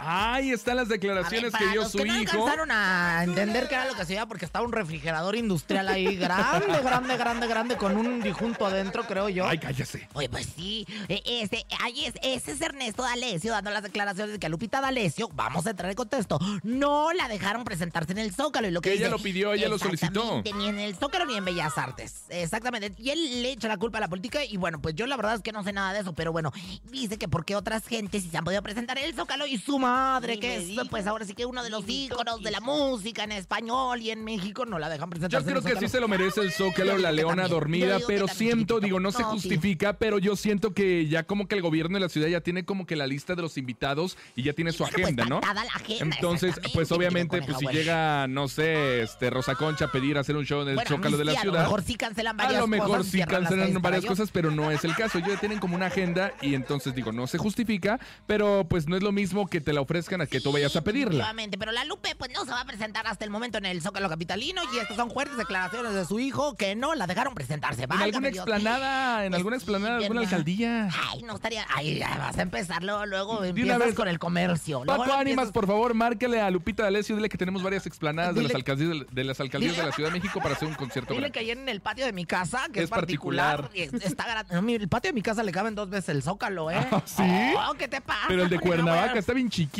Ahí 0.05 0.51
están 0.51 0.75
las 0.77 0.89
declaraciones 0.89 1.53
que 1.53 1.65
dio 1.67 1.87
su 1.87 1.97
que 1.97 2.05
no 2.05 2.21
hijo. 2.21 2.31
alcanzaron 2.31 2.71
a 2.71 3.23
entender 3.23 3.67
qué 3.67 3.75
era 3.75 3.85
lo 3.85 3.95
que 3.95 4.13
iba 4.13 4.25
porque 4.25 4.45
estaba 4.45 4.65
un 4.65 4.71
refrigerador 4.71 5.35
industrial 5.35 5.87
ahí 5.87 6.15
grande, 6.17 6.81
grande, 6.81 7.17
grande, 7.17 7.47
grande 7.47 7.77
con 7.77 7.95
un 7.95 8.21
dijunto 8.21 8.65
adentro, 8.65 9.03
creo 9.05 9.29
yo. 9.29 9.47
Ay, 9.47 9.57
cállese. 9.59 10.07
Oye, 10.13 10.29
pues 10.29 10.47
sí, 10.55 10.85
eh, 11.07 11.21
este, 11.25 11.65
ahí 11.79 12.05
es, 12.05 12.13
ese 12.21 12.51
es 12.51 12.61
Ernesto 12.61 13.03
D'Alessio 13.03 13.51
dando 13.53 13.71
las 13.71 13.83
declaraciones 13.83 14.33
de 14.33 14.39
que 14.39 14.45
a 14.47 14.49
Lupita 14.49 14.81
D'Alessio, 14.81 15.29
vamos 15.33 15.65
a 15.67 15.69
entrar 15.69 15.89
en 15.89 15.95
contexto, 15.95 16.39
no 16.63 17.13
la 17.13 17.27
dejaron 17.27 17.63
presentarse 17.63 18.11
en 18.11 18.17
el 18.17 18.33
Zócalo 18.33 18.67
y 18.67 18.71
lo 18.71 18.81
que 18.81 18.91
Que 18.91 18.95
ella 18.97 19.09
lo 19.09 19.19
pidió, 19.19 19.53
ella 19.53 19.69
lo 19.69 19.79
solicitó. 19.79 20.41
Ni 20.43 20.67
en 20.67 20.79
el 20.79 20.95
Zócalo 20.95 21.25
ni 21.25 21.37
en 21.37 21.45
Bellas 21.45 21.77
Artes, 21.77 22.25
exactamente. 22.29 22.93
Y 22.97 23.09
él 23.09 23.41
le 23.41 23.51
echa 23.51 23.67
la 23.67 23.77
culpa 23.77 23.99
a 23.99 24.01
la 24.01 24.07
política 24.07 24.43
y 24.43 24.57
bueno, 24.57 24.81
pues 24.81 24.95
yo 24.95 25.07
la 25.07 25.15
verdad 25.15 25.35
es 25.35 25.41
que 25.41 25.51
no 25.51 25.63
sé 25.63 25.73
nada 25.73 25.93
de 25.93 25.99
eso, 26.01 26.13
pero 26.13 26.31
bueno, 26.31 26.51
dice 26.91 27.17
que 27.17 27.27
porque 27.27 27.55
otras 27.55 27.87
gentes 27.87 28.23
sí 28.23 28.29
se 28.29 28.37
han 28.37 28.43
podido 28.43 28.61
presentar 28.61 28.97
en 28.97 29.05
el 29.05 29.13
Zócalo 29.15 29.45
y 29.47 29.57
su 29.57 29.79
madre, 29.93 30.39
que 30.39 30.57
es 30.57 30.87
pues 30.89 31.07
ahora 31.07 31.25
sí 31.25 31.33
que 31.33 31.45
uno 31.45 31.63
de 31.63 31.69
los 31.69 31.83
íconos 31.87 32.41
de 32.41 32.51
la 32.51 32.59
música 32.59 33.23
en 33.23 33.31
español 33.31 34.01
y 34.01 34.11
en 34.11 34.23
México 34.23 34.65
no 34.65 34.79
la 34.79 34.89
dejan 34.89 35.09
Yo 35.09 35.11
presentarse 35.11 35.49
creo 35.49 35.61
que 35.61 35.75
sí 35.77 35.87
se 35.87 35.99
lo 35.99 36.07
merece 36.07 36.41
el 36.41 36.51
Zócalo, 36.51 36.97
la 36.97 37.11
leona 37.11 37.43
también. 37.43 37.49
Yo 37.49 37.55
dormida, 37.55 37.99
pero 38.07 38.27
siento, 38.27 38.79
digo, 38.79 38.99
no 38.99 39.11
se 39.11 39.19
sí. 39.19 39.23
justifica, 39.23 39.93
pero 39.93 40.19
yo 40.19 40.35
siento 40.35 40.73
que 40.73 41.07
ya 41.07 41.23
como 41.23 41.47
que 41.47 41.55
el 41.55 41.61
gobierno 41.61 41.95
de 41.97 42.01
la 42.01 42.09
ciudad 42.09 42.27
ya 42.27 42.41
tiene 42.41 42.65
como 42.65 42.85
que 42.85 42.95
la 42.95 43.07
lista 43.07 43.35
de 43.35 43.41
los 43.41 43.57
invitados 43.57 44.17
y 44.35 44.43
ya 44.43 44.53
tiene 44.53 44.71
su 44.71 44.83
Bueno, 44.83 44.93
pues, 44.95 45.03
agenda, 45.05 45.25
¿no? 45.25 45.41
la 45.41 45.61
agenda, 45.73 46.15
Entonces, 46.15 46.59
pues 46.73 46.91
obviamente, 46.91 47.41
pues 47.41 47.57
si 47.57 47.67
llega, 47.67 48.27
no 48.27 48.47
sé, 48.47 49.03
este 49.03 49.29
Rosa 49.29 49.55
Concha 49.55 49.85
a 49.85 49.91
pedir 49.91 50.17
hacer 50.17 50.35
un 50.35 50.45
show 50.45 50.61
en 50.61 50.69
el 50.69 50.75
Bueno, 50.75 50.89
Zócalo 50.89 51.17
de 51.17 51.25
la 51.25 51.33
ciudad. 51.33 51.61
A 51.61 51.63
lo 51.63 51.69
mejor 51.69 51.83
sí 51.83 51.95
cancelan 51.95 52.37
varias 52.37 52.57
A 52.57 52.61
lo 52.61 52.67
mejor 52.67 52.97
cosas, 52.97 53.07
sí 53.07 53.23
cancelan 53.23 53.81
varias 53.81 54.05
cosas, 54.05 54.29
pero 54.31 54.51
no 54.51 54.71
es 54.71 54.83
el 54.83 54.95
caso. 54.95 55.19
Ellos 55.19 55.39
tienen 55.39 55.59
como 55.59 55.75
una 55.75 55.87
agenda 55.87 56.33
y 56.41 56.55
entonces 56.55 56.95
digo, 56.95 57.11
no 57.11 57.27
se 57.27 57.37
justifica, 57.37 57.99
pero 58.25 58.65
pues 58.69 58.87
no 58.87 58.95
es 58.95 59.03
lo 59.03 59.11
mismo 59.11 59.47
que 59.47 59.61
te 59.61 59.73
la 59.73 59.81
ofrezcan 59.83 60.21
a 60.21 60.25
que 60.25 60.41
tú 60.41 60.51
vayas 60.51 60.75
a 60.75 60.81
pedirla. 60.83 61.33
Pero 61.59 61.71
la 61.71 61.85
Lupe 61.85 62.15
pues 62.15 62.31
no 62.33 62.43
se 62.45 62.51
va 62.51 62.61
a 62.61 62.65
presentar 62.65 63.07
hasta 63.07 63.23
el 63.25 63.31
momento 63.31 63.57
en 63.57 63.65
el 63.65 63.81
Zócalo 63.81 64.09
Capitalino 64.09 64.61
y 64.73 64.77
estas 64.79 64.97
son 64.97 65.11
fuertes 65.11 65.37
declaraciones 65.37 65.93
de 65.93 66.05
su 66.05 66.19
hijo 66.19 66.55
que 66.55 66.75
no 66.75 66.95
la 66.95 67.07
dejaron 67.07 67.33
presentarse. 67.35 67.83
En 67.83 67.91
alguna 67.91 68.29
Dios. 68.29 68.37
explanada, 68.47 69.25
en 69.25 69.33
alguna 69.35 69.55
explanada, 69.55 69.97
alguna 69.97 70.21
alcaldía. 70.21 70.89
Ay, 71.09 71.21
no 71.23 71.35
estaría... 71.35 71.65
Ay, 71.73 71.99
vas 72.17 72.37
a 72.37 72.41
empezar 72.41 72.83
luego, 72.83 73.39
una 73.39 73.47
empiezas 73.47 73.79
vez. 73.79 73.95
con 73.95 74.07
el 74.07 74.19
comercio. 74.19 74.83
Paco 74.85 75.13
Ánimas, 75.13 75.51
por 75.51 75.67
favor, 75.67 75.93
márcale 75.93 76.41
a 76.41 76.49
Lupita 76.49 76.83
D'Alessio, 76.83 77.15
dile 77.15 77.29
que 77.29 77.37
tenemos 77.37 77.61
varias 77.63 77.85
explanadas 77.85 78.35
de 78.35 78.41
las 78.43 78.51
Dile- 78.51 78.55
alcaldías, 78.55 79.05
de 79.11 79.23
las 79.23 79.39
alcaldías 79.39 79.77
de 79.77 79.83
la 79.83 79.91
Ciudad 79.91 80.09
de 80.09 80.19
México 80.19 80.39
para 80.41 80.55
hacer 80.55 80.67
un 80.67 80.75
concierto 80.75 81.13
Dile 81.13 81.21
grande. 81.29 81.33
que 81.33 81.39
ahí 81.39 81.51
en 81.51 81.69
el 81.69 81.81
patio 81.81 82.05
de 82.05 82.13
mi 82.13 82.25
casa, 82.25 82.67
que 82.71 82.79
es, 82.79 82.85
Es 82.85 82.89
particular, 82.89 83.61
particular. 83.63 83.93
y 83.93 83.95
es- 83.97 84.05
está 84.05 84.25
grande. 84.25 84.61
No, 84.61 84.67
el 84.69 84.87
patio 84.89 85.09
de 85.09 85.13
mi 85.13 85.21
casa 85.21 85.43
le 85.43 85.51
caben 85.51 85.75
dos 85.75 85.89
veces 85.89 86.09
el 86.09 86.23
zócalo, 86.23 86.71
¿eh? 86.71 86.85
¿Sí? 87.05 87.23
Oh, 87.69 87.73
¿Qué 87.75 87.87
te 87.87 88.01
pasa? 88.01 88.25
Pero 88.27 88.43
el 88.43 88.49
de? 88.49 88.59
Cuernavaca 88.59 89.05
Bueno, 89.05 89.19
está 89.19 89.33
bien 89.33 89.49
chiquito. 89.49 89.72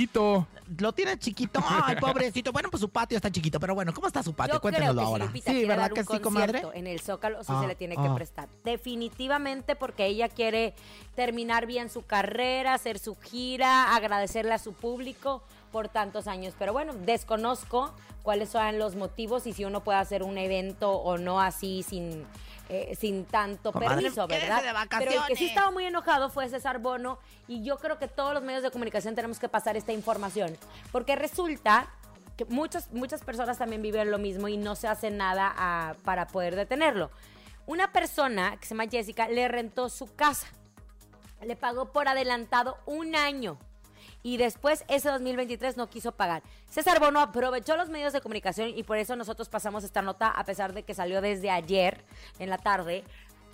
Lo 0.80 0.94
tiene 0.94 1.20
chiquito. 1.20 1.60
Ay, 1.68 1.98
pobrecito. 1.98 2.52
Bueno, 2.52 2.70
pues 2.70 2.82
su 2.82 2.90
patio 2.90 3.18
está 3.18 3.30
chiquito, 3.30 3.60
pero 3.60 3.76
bueno, 3.76 3.94
¿cómo 3.94 4.08
está 4.08 4.24
su 4.24 4.34
patio? 4.34 4.56
Yo 4.56 4.62
Cuéntenoslo 4.62 4.94
creo 4.94 5.06
que 5.06 5.10
ahora. 5.12 5.24
si 5.26 5.28
Lupita 5.28 5.46
sí, 5.46 5.52
quiere 5.52 5.68
¿verdad 5.68 5.84
dar 5.84 5.94
que 5.94 6.00
un 6.02 6.08
sí, 6.08 6.20
comadre? 6.20 6.62
en 6.74 6.88
el 6.88 7.00
Zócalo, 7.02 7.44
sí 7.44 7.52
Ah, 7.54 7.62
se 7.62 7.68
le 7.68 7.76
tiene 7.76 7.96
ah. 7.98 8.04
que 8.04 8.10
prestar. 8.16 8.50
Definitivamente 8.64 9.76
porque 9.76 10.06
ella 10.06 10.30
quiere 10.30 10.74
terminar 11.16 11.66
bien 11.66 11.90
su 11.90 12.04
carrera, 12.06 12.74
hacer 12.74 12.98
su 12.98 13.16
gira, 13.16 13.96
agradecerle 13.96 14.54
a 14.54 14.58
su 14.58 14.74
público 14.74 15.44
por 15.72 15.90
tantos 15.90 16.28
años. 16.28 16.54
Pero 16.58 16.72
bueno, 16.74 16.94
desconozco 16.94 17.94
cuáles 18.24 18.50
son 18.50 18.80
los 18.80 18.96
motivos 18.96 19.46
y 19.48 19.54
si 19.54 19.66
uno 19.66 19.84
puede 19.84 20.00
hacer 20.00 20.24
un 20.24 20.38
evento 20.38 20.92
o 20.92 21.18
no 21.18 21.42
así 21.42 21.84
sin... 21.84 22.26
eh, 22.70 22.96
sin 23.00 23.26
tanto 23.26 23.72
Comadre, 23.72 23.96
permiso, 23.96 24.28
¿verdad? 24.28 24.64
de 24.64 24.70
Pero 24.70 24.80
el 24.80 24.88
que 24.88 25.18
vacaciones. 25.18 25.38
sí 25.38 25.46
estaba 25.48 25.72
muy 25.72 25.86
enojado 25.86 26.30
fue 26.30 26.48
César 26.50 26.80
Bono 26.80 27.20
y 27.48 27.64
yo 27.64 27.78
creo 27.78 28.00
que 28.00 28.08
todos 28.08 28.34
los 28.34 28.44
medios 28.44 28.64
de 28.64 28.72
comunicación 28.72 29.16
tenemos 29.16 29.40
que 29.40 29.50
pasar 29.50 29.76
esta 29.76 29.92
información 29.92 30.58
porque 30.92 31.16
resulta 31.16 31.88
que 32.38 32.46
muchas, 32.46 32.92
muchas 32.92 33.22
personas 33.24 33.58
también 33.58 33.82
viven 33.82 34.10
lo 34.12 34.18
mismo 34.18 34.48
y 34.48 34.58
no 34.58 34.76
se 34.76 34.88
hace 34.88 35.12
nada 35.12 35.54
ah, 35.56 35.96
para 36.04 36.28
poder 36.28 36.56
detenerlo. 36.56 37.12
Una 37.66 37.92
persona 37.92 38.58
que 38.58 38.66
se 38.66 38.76
llama 38.76 38.90
Jessica 38.90 39.28
le 39.28 39.48
rentó 39.48 39.90
su 39.90 40.14
casa. 40.16 40.48
le 41.42 41.56
pagó 41.56 41.92
por 41.92 42.08
adelantado 42.08 42.78
un 42.86 43.16
año. 43.16 43.58
Y 44.24 44.38
después 44.38 44.86
ese 44.88 45.10
2023 45.10 45.78
no 45.78 45.90
quiso 45.90 46.14
pagar. 46.14 46.42
César 46.70 47.00
Bono 47.00 47.20
aprovechó 47.20 47.76
los 47.76 47.90
medios 47.90 48.14
de 48.14 48.22
comunicación 48.22 48.70
y 48.70 48.84
por 48.84 48.98
eso 48.98 49.16
nosotros 49.16 49.50
pasamos 49.50 49.84
esta 49.84 50.02
nota, 50.02 50.30
a 50.30 50.46
pesar 50.46 50.74
de 50.74 50.84
que 50.84 50.94
salió 50.94 51.22
desde 51.22 51.50
ayer 51.50 52.04
en 52.40 52.50
la 52.50 52.58
tarde, 52.58 53.04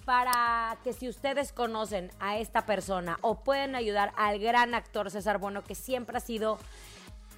para 0.05 0.77
que 0.83 0.93
si 0.93 1.09
ustedes 1.09 1.51
conocen 1.51 2.11
a 2.19 2.37
esta 2.37 2.65
persona 2.65 3.17
o 3.21 3.43
pueden 3.43 3.75
ayudar 3.75 4.13
al 4.15 4.39
gran 4.39 4.75
actor 4.75 5.11
César 5.11 5.39
Bono, 5.39 5.63
que 5.63 5.75
siempre 5.75 6.17
ha 6.17 6.21
sido 6.21 6.59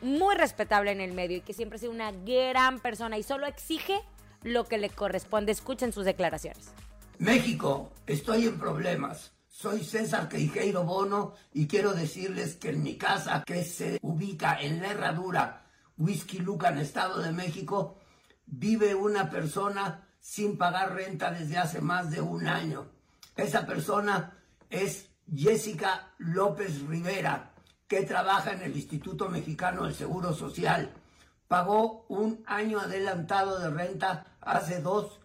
muy 0.02 0.36
respetable 0.36 0.91
en 0.91 1.02
el 1.02 1.13
medio 1.13 1.38
y 1.38 1.41
que 1.41 1.54
siempre 1.54 1.78
ha 1.78 1.80
sido 1.80 1.91
una 1.91 2.12
gran 2.12 2.80
persona 2.80 3.17
y 3.17 3.24
solo 3.24 3.46
exige 3.46 4.02
lo 4.44 4.65
que 4.65 4.78
le 4.78 4.89
corresponde. 4.89 5.52
Escuchen 5.52 5.94
sus 5.94 6.06
declaraciones. 6.06 6.72
México, 7.17 7.91
estoy 8.08 8.48
en 8.48 8.60
problemas. 8.60 9.32
Soy 9.54 9.84
César 9.84 10.30
Queijeiro 10.30 10.86
Bono 10.86 11.34
y 11.54 11.68
quiero 11.68 11.94
decirles 11.94 12.56
que 12.56 12.70
en 12.70 12.82
mi 12.82 12.98
casa, 12.98 13.44
que 13.46 13.66
se 13.66 14.00
ubica 14.02 14.60
en 14.62 14.82
la 14.82 14.92
herradura 14.92 15.66
Whisky 15.98 16.40
Luca 16.40 16.70
en 16.70 16.78
Estado 16.78 17.22
de 17.22 17.34
México, 17.34 18.00
vive 18.46 18.96
una 18.96 19.30
persona 19.30 20.08
sin 20.22 20.58
pagar 20.58 20.96
renta 20.96 21.32
desde 21.32 21.58
hace 21.58 21.82
más 21.82 22.10
de 22.10 22.22
un 22.22 22.48
año. 22.48 22.88
Esa 23.36 23.66
persona 23.68 24.38
es 24.70 25.10
Jessica 25.36 26.14
López 26.18 26.82
Rivera, 26.88 27.52
que 27.90 28.04
trabaja 28.04 28.54
en 28.54 28.62
el 28.62 28.76
Instituto 28.76 29.28
Mexicano 29.28 29.84
del 29.84 29.94
Seguro 29.94 30.34
Social. 30.34 30.94
Pagó 31.50 32.06
un 32.08 32.42
año 32.48 32.80
adelantado 32.80 33.60
de 33.60 33.70
renta 33.70 34.26
hace 34.40 34.82
dos, 34.82 35.20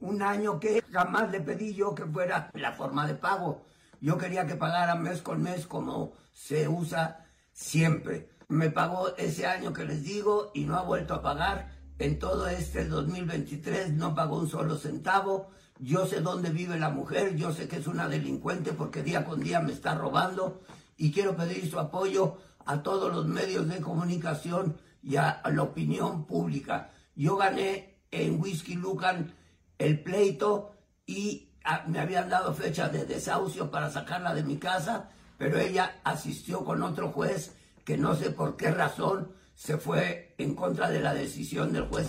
un 0.00 0.22
año 0.22 0.60
que 0.60 0.82
jamás 0.92 1.32
le 1.32 1.40
pedí 1.40 1.74
yo 1.74 1.96
que 1.96 2.06
fuera 2.06 2.48
la 2.54 2.72
forma 2.72 3.08
de 3.08 3.16
pago. 3.16 3.64
Yo 4.02 4.18
quería 4.18 4.48
que 4.48 4.56
pagara 4.56 4.96
mes 4.96 5.22
con 5.22 5.40
mes 5.40 5.68
como 5.68 6.14
se 6.32 6.66
usa 6.66 7.24
siempre. 7.52 8.30
Me 8.48 8.68
pagó 8.68 9.16
ese 9.16 9.46
año 9.46 9.72
que 9.72 9.84
les 9.84 10.02
digo 10.02 10.50
y 10.54 10.64
no 10.64 10.76
ha 10.76 10.82
vuelto 10.82 11.14
a 11.14 11.22
pagar. 11.22 11.70
En 12.00 12.18
todo 12.18 12.48
este 12.48 12.84
2023 12.84 13.92
no 13.92 14.12
pagó 14.16 14.38
un 14.38 14.48
solo 14.48 14.76
centavo. 14.76 15.50
Yo 15.78 16.04
sé 16.06 16.20
dónde 16.20 16.50
vive 16.50 16.80
la 16.80 16.90
mujer, 16.90 17.36
yo 17.36 17.52
sé 17.52 17.68
que 17.68 17.76
es 17.76 17.86
una 17.86 18.08
delincuente 18.08 18.72
porque 18.72 19.04
día 19.04 19.24
con 19.24 19.38
día 19.38 19.60
me 19.60 19.72
está 19.72 19.94
robando 19.94 20.62
y 20.96 21.12
quiero 21.12 21.36
pedir 21.36 21.70
su 21.70 21.78
apoyo 21.78 22.38
a 22.66 22.82
todos 22.82 23.14
los 23.14 23.26
medios 23.28 23.68
de 23.68 23.80
comunicación 23.80 24.78
y 25.00 25.14
a, 25.14 25.42
la 25.44 25.62
opinión 25.62 26.26
pública. 26.26 26.90
Yo 27.14 27.36
gané 27.36 28.02
en 28.10 28.40
Whisky 28.40 28.74
Lucan 28.74 29.32
el 29.78 30.02
pleito 30.02 30.72
y 31.06 31.51
me 31.86 32.00
habían 32.00 32.28
dado 32.28 32.54
fecha 32.54 32.88
de 32.88 33.04
desahucio 33.04 33.70
para 33.70 33.90
sacarla 33.90 34.34
de 34.34 34.42
mi 34.42 34.56
casa, 34.58 35.08
pero 35.38 35.58
ella 35.58 35.96
asistió 36.04 36.64
con 36.64 36.82
otro 36.82 37.10
juez 37.10 37.52
que 37.84 37.96
no 37.96 38.14
sé 38.14 38.30
por 38.30 38.56
qué 38.56 38.70
razón 38.70 39.32
se 39.54 39.76
fue 39.76 40.34
en 40.38 40.54
contra 40.54 40.88
de 40.90 41.00
la 41.00 41.14
decisión 41.14 41.72
del 41.72 41.84
juez. 41.88 42.08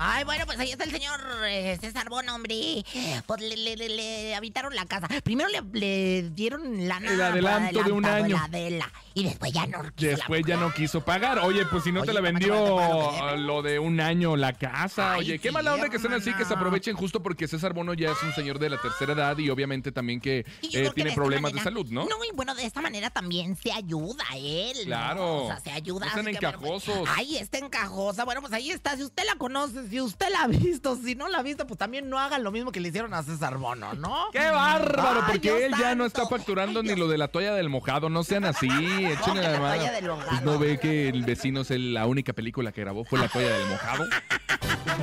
Ay, 0.00 0.22
bueno, 0.24 0.46
pues 0.46 0.58
ahí 0.60 0.70
está 0.70 0.84
el 0.84 0.92
señor 0.92 1.20
eh, 1.44 1.76
César 1.80 2.08
Bono, 2.08 2.34
hombre. 2.36 2.84
Pues 3.26 3.40
le, 3.40 3.56
le, 3.56 3.76
le- 3.76 3.88
le 3.88 4.34
habitaron 4.36 4.74
la 4.76 4.86
casa. 4.86 5.08
Primero 5.24 5.48
le, 5.48 5.60
le 5.72 6.30
dieron 6.30 6.86
lana 6.86 7.10
El 7.12 7.20
adelanto 7.20 7.82
de 7.82 7.90
un 7.92 8.04
año. 8.04 8.36
la 8.36 8.46
vela. 8.48 8.92
Y 9.18 9.24
después 9.24 9.52
ya 9.52 9.66
no 9.66 9.82
quiso 9.94 10.10
Después 10.10 10.44
ya 10.46 10.56
no 10.56 10.72
quiso 10.72 11.00
pagar. 11.00 11.40
Oye, 11.40 11.66
pues 11.66 11.82
si 11.82 11.90
no 11.90 12.02
te 12.02 12.12
la 12.12 12.20
no 12.20 12.26
lo 12.28 12.32
vendió 12.32 13.36
lo 13.36 13.62
de 13.62 13.78
un 13.80 14.00
año 14.00 14.36
la 14.36 14.52
casa. 14.52 15.14
Ay, 15.14 15.20
Oye, 15.20 15.38
qué 15.40 15.48
sí, 15.48 15.54
mala 15.54 15.74
onda 15.74 15.88
que 15.88 15.98
sean 15.98 16.14
así, 16.14 16.32
que 16.34 16.44
se 16.44 16.54
aprovechen 16.54 16.94
justo 16.94 17.20
porque 17.20 17.48
César 17.48 17.72
Bono 17.72 17.94
ya 17.94 18.12
es 18.12 18.22
un 18.22 18.32
señor 18.32 18.60
de 18.60 18.70
la 18.70 18.80
tercera 18.80 19.14
edad 19.14 19.36
y 19.38 19.50
obviamente 19.50 19.90
también 19.90 20.20
que 20.20 20.38
eh, 20.38 20.44
que 20.62 20.90
tiene 20.90 21.10
de 21.10 21.16
problemas 21.16 21.52
de 21.52 21.60
salud, 21.60 21.86
¿no? 21.90 22.04
No, 22.04 22.16
y 22.24 22.34
bueno, 22.34 22.54
de 22.54 22.64
esta 22.64 22.80
manera 22.80 23.10
también 23.10 23.56
se 23.56 23.72
ayuda 23.72 24.24
él. 24.36 24.76
¿no? 24.80 24.84
Claro. 24.84 25.44
O 25.44 25.46
sea, 25.48 25.60
se 25.60 25.70
ayuda. 25.72 26.06
No 26.06 26.12
bueno, 26.12 26.30
pues, 26.30 26.36
encajosos. 26.36 27.08
Ahí 27.16 27.36
está 27.36 27.58
encajosa. 27.58 28.24
Bueno, 28.24 28.40
pues 28.40 28.52
ahí 28.52 28.70
está. 28.70 28.96
Si 28.96 29.02
usted 29.02 29.24
la 29.26 29.34
conoce, 29.34 29.88
si 29.88 30.00
usted 30.00 30.28
la 30.30 30.42
ha 30.42 30.46
visto, 30.46 30.96
si 30.96 31.16
no 31.16 31.28
la 31.28 31.38
ha 31.38 31.42
visto, 31.42 31.66
pues 31.66 31.78
también 31.78 32.08
no 32.08 32.18
hagan 32.18 32.44
lo 32.44 32.52
mismo 32.52 32.70
que 32.70 32.80
le 32.80 32.88
hicieron 32.88 33.14
a 33.14 33.22
César 33.22 33.58
Bono, 33.58 33.94
¿no? 33.94 34.26
¡Qué 34.32 34.38
bárbaro! 34.50 35.22
Ay, 35.24 35.32
Porque 35.32 35.66
él 35.66 35.74
ya 35.78 35.94
no 35.94 36.04
está 36.04 36.26
facturando 36.26 36.82
ni 36.82 36.94
lo 36.94 37.08
de 37.08 37.18
la 37.18 37.28
toalla 37.28 37.54
del 37.54 37.68
mojado. 37.68 38.08
No 38.08 38.22
sean 38.22 38.44
así. 38.44 38.68
Échenle 39.12 39.42
la 39.42 39.50
la 39.52 39.60
mano. 39.60 39.74
toalla 39.76 39.92
del 39.92 40.06
mojado. 40.08 40.28
Pues 40.30 40.42
no 40.42 40.58
ve 40.58 40.78
que 40.78 41.08
el 41.08 41.24
vecino 41.24 41.60
es 41.62 41.70
la 41.70 42.06
única 42.06 42.32
película 42.32 42.72
que 42.72 42.80
grabó 42.82 43.04
fue 43.04 43.18
la 43.18 43.28
toalla 43.28 43.56
del 43.58 43.68
mojado. 43.68 44.04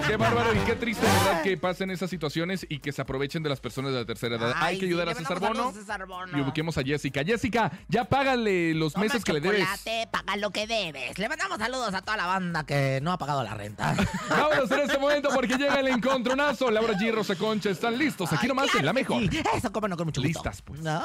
Qué 0.08 0.18
bárbaro 0.18 0.54
y 0.54 0.60
qué 0.60 0.74
triste, 0.76 1.06
¿verdad? 1.06 1.42
Que 1.42 1.58
pasen 1.58 1.90
esas 1.90 2.10
situaciones 2.10 2.66
y 2.70 2.80
que 2.80 2.92
se 2.92 3.02
aprovechen 3.02 3.42
de 3.44 3.50
las 3.50 3.60
personas 3.60 3.92
de 3.94 4.00
la 4.00 4.06
tercera 4.06 4.36
edad. 4.36 4.54
Ay, 4.56 4.74
Hay 4.76 4.80
que 4.80 4.86
ayudar 4.86 5.08
sí, 5.08 5.14
a 5.14 5.16
César 5.16 5.40
Bono. 5.40 5.56
saludos 5.56 5.76
a 5.78 5.80
César 5.80 6.06
Bono. 6.06 6.38
Y 6.38 6.42
ubiquemos 6.42 6.78
a 6.78 6.84
Jessica. 6.84 7.24
Jessica, 7.24 7.72
ya 7.88 8.04
págale 8.06 8.74
los 8.76 8.94
Toma 8.94 9.06
meses 9.06 9.24
que 9.24 9.34
le 9.34 9.40
debes. 9.42 9.66
paga 10.12 10.36
lo 10.38 10.52
que 10.52 10.68
debes. 10.68 11.18
Le 11.18 11.30
mandamos 11.30 11.58
saludos 11.58 11.94
a 11.94 12.02
toda 12.02 12.18
la 12.18 12.26
banda 12.28 12.66
que 12.66 13.00
no 13.02 13.12
ha 13.14 13.18
pagado 13.18 13.42
la 13.44 13.54
renta. 13.56 13.96
Vámonos 14.30 14.70
en 14.72 14.80
este 14.82 14.98
momento 14.98 15.30
porque 15.34 15.56
llega 15.58 15.80
el 15.80 15.88
encontronazo. 15.88 16.70
Laura 16.70 16.94
G. 16.94 17.08
y 17.08 17.12
Rosa 17.12 17.36
Concha 17.36 17.70
están 17.70 17.98
listos. 17.98 18.32
Aquí 18.34 18.48
nomás 18.48 18.74
en 18.76 18.86
la 18.86 18.94
mejor. 18.94 19.22
Sí, 19.32 19.42
eso, 19.56 19.72
cómo 19.72 19.88
no, 19.88 19.98
con 19.98 20.08
mucho 20.08 20.22
gusto. 20.22 20.28
Listas, 20.40 20.62
pues. 20.62 20.82
¿No? 20.82 21.02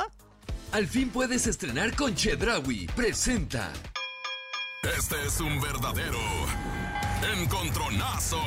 Al 0.73 0.87
fin 0.87 1.11
puedes 1.11 1.49
estrenar 1.49 1.95
con 1.97 2.15
Chedrawi. 2.15 2.87
Presenta. 2.95 3.73
Este 4.97 5.17
es 5.27 5.41
un 5.41 5.61
verdadero 5.61 6.19
encontronazo. 7.41 8.41